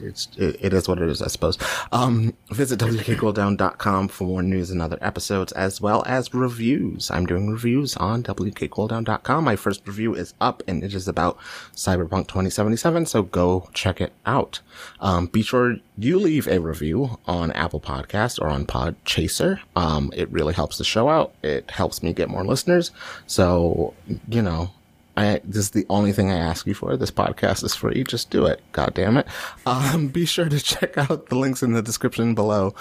it's 0.00 0.28
it, 0.36 0.58
it 0.60 0.74
is 0.74 0.86
what 0.86 1.00
it 1.00 1.08
is, 1.08 1.22
I 1.22 1.28
suppose. 1.28 1.56
Um, 1.90 2.34
visit 2.50 2.78
wkcooldown.com 2.78 4.08
for 4.08 4.24
more 4.24 4.42
news 4.42 4.70
and 4.70 4.82
other 4.82 4.98
episodes, 5.00 5.52
as 5.52 5.80
well 5.80 6.04
as 6.06 6.34
reviews. 6.34 7.10
I'm 7.10 7.24
doing 7.24 7.48
reviews 7.48 7.96
on 7.96 8.22
wkcooldown.com. 8.22 9.44
My 9.44 9.56
first 9.56 9.86
review 9.86 10.14
is 10.14 10.34
up, 10.42 10.62
and 10.68 10.84
it 10.84 10.92
is 10.92 11.08
about 11.08 11.38
Cyberpunk 11.74 12.28
2077. 12.28 13.06
So 13.06 13.22
go 13.22 13.70
check 13.72 14.02
it 14.02 14.12
out. 14.26 14.60
Um, 15.00 15.26
be 15.26 15.40
sure 15.42 15.76
you 15.96 16.18
leave 16.18 16.46
a 16.46 16.60
review 16.60 17.18
on 17.26 17.50
Apple 17.52 17.80
Podcast 17.80 18.38
or 18.42 18.48
on 18.48 18.66
Podchaser. 18.66 19.60
Um, 19.74 20.12
it 20.14 20.30
really 20.30 20.52
helps 20.52 20.76
the 20.76 20.84
show 20.84 21.08
out. 21.08 21.32
It 21.42 21.70
helps 21.70 22.02
me 22.02 22.12
get 22.12 22.28
more 22.28 22.44
listeners. 22.44 22.90
So 23.26 23.94
you 24.28 24.42
know, 24.42 24.70
I, 25.16 25.40
this 25.44 25.64
is 25.64 25.70
the 25.70 25.86
only 25.88 26.12
thing 26.12 26.30
I 26.30 26.36
ask 26.36 26.66
you 26.66 26.74
for. 26.74 26.96
This 26.96 27.10
podcast 27.10 27.64
is 27.64 27.74
free. 27.74 28.04
Just 28.04 28.30
do 28.30 28.44
it. 28.44 28.60
God 28.72 28.92
damn 28.94 29.16
it. 29.16 29.26
Um, 29.64 30.08
be 30.08 30.26
sure 30.26 30.48
to 30.48 30.60
check 30.62 30.98
out 30.98 31.28
the 31.28 31.36
links 31.36 31.62
in 31.62 31.72
the 31.72 31.82
description 31.82 32.34
below, 32.34 32.74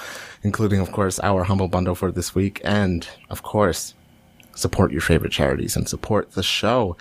including, 0.44 0.80
of 0.82 0.91
course, 0.91 1.20
our 1.22 1.45
humble 1.45 1.70
bundle 1.70 1.95
for 1.95 2.12
this 2.12 2.36
week. 2.36 2.60
And, 2.64 3.07
of 3.30 3.44
course, 3.44 3.94
support 4.53 4.91
your 4.91 5.02
favorite 5.02 5.32
charities 5.32 5.76
and 5.76 5.88
support 5.88 6.32
the 6.32 6.44
show. 6.44 6.98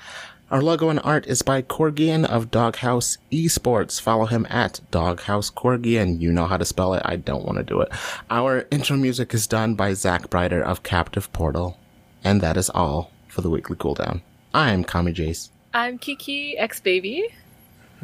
Our 0.51 0.62
logo 0.62 0.89
and 0.89 1.01
art 1.02 1.27
is 1.27 1.43
by 1.43 1.62
Corgian 1.62 2.24
of 2.24 2.51
Doghouse 2.51 3.19
Esports. 3.32 4.01
Follow 4.01 4.27
him 4.27 4.47
at 4.51 4.81
Doghouse 4.93 5.51
Corgian. 5.51 6.20
You 6.20 6.32
know 6.32 6.47
how 6.47 6.59
to 6.59 6.65
spell 6.65 6.94
it. 6.94 7.02
I 7.05 7.16
don't 7.16 7.44
want 7.44 7.59
to 7.59 7.65
do 7.65 7.81
it. 7.81 7.90
Our 8.31 8.66
intro 8.70 8.97
music 8.97 9.35
is 9.35 9.48
done 9.48 9.74
by 9.74 9.94
Zach 9.94 10.31
Brider 10.31 10.62
of 10.62 10.85
Captive 10.85 11.32
Portal. 11.32 11.78
And 12.23 12.40
that 12.40 12.56
is 12.56 12.70
all 12.70 13.11
for 13.27 13.40
the 13.40 13.51
weekly 13.51 13.74
cooldown. 13.74 14.20
I'm 14.55 14.85
Kami 14.85 15.12
Jace, 15.12 15.51
I'm 15.74 15.98
Keekeexbabyy. 15.98 17.22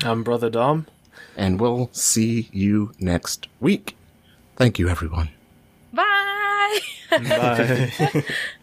I'm 0.02 0.24
BrothaDom. 0.24 0.86
and 1.36 1.60
we'll 1.60 1.89
see 1.93 2.48
you 2.52 2.93
next 2.98 3.47
week. 3.60 3.97
Thank 4.56 4.78
you, 4.78 4.89
everyone. 4.89 5.28
Bye. 5.93 6.78
Bye. 7.10 8.24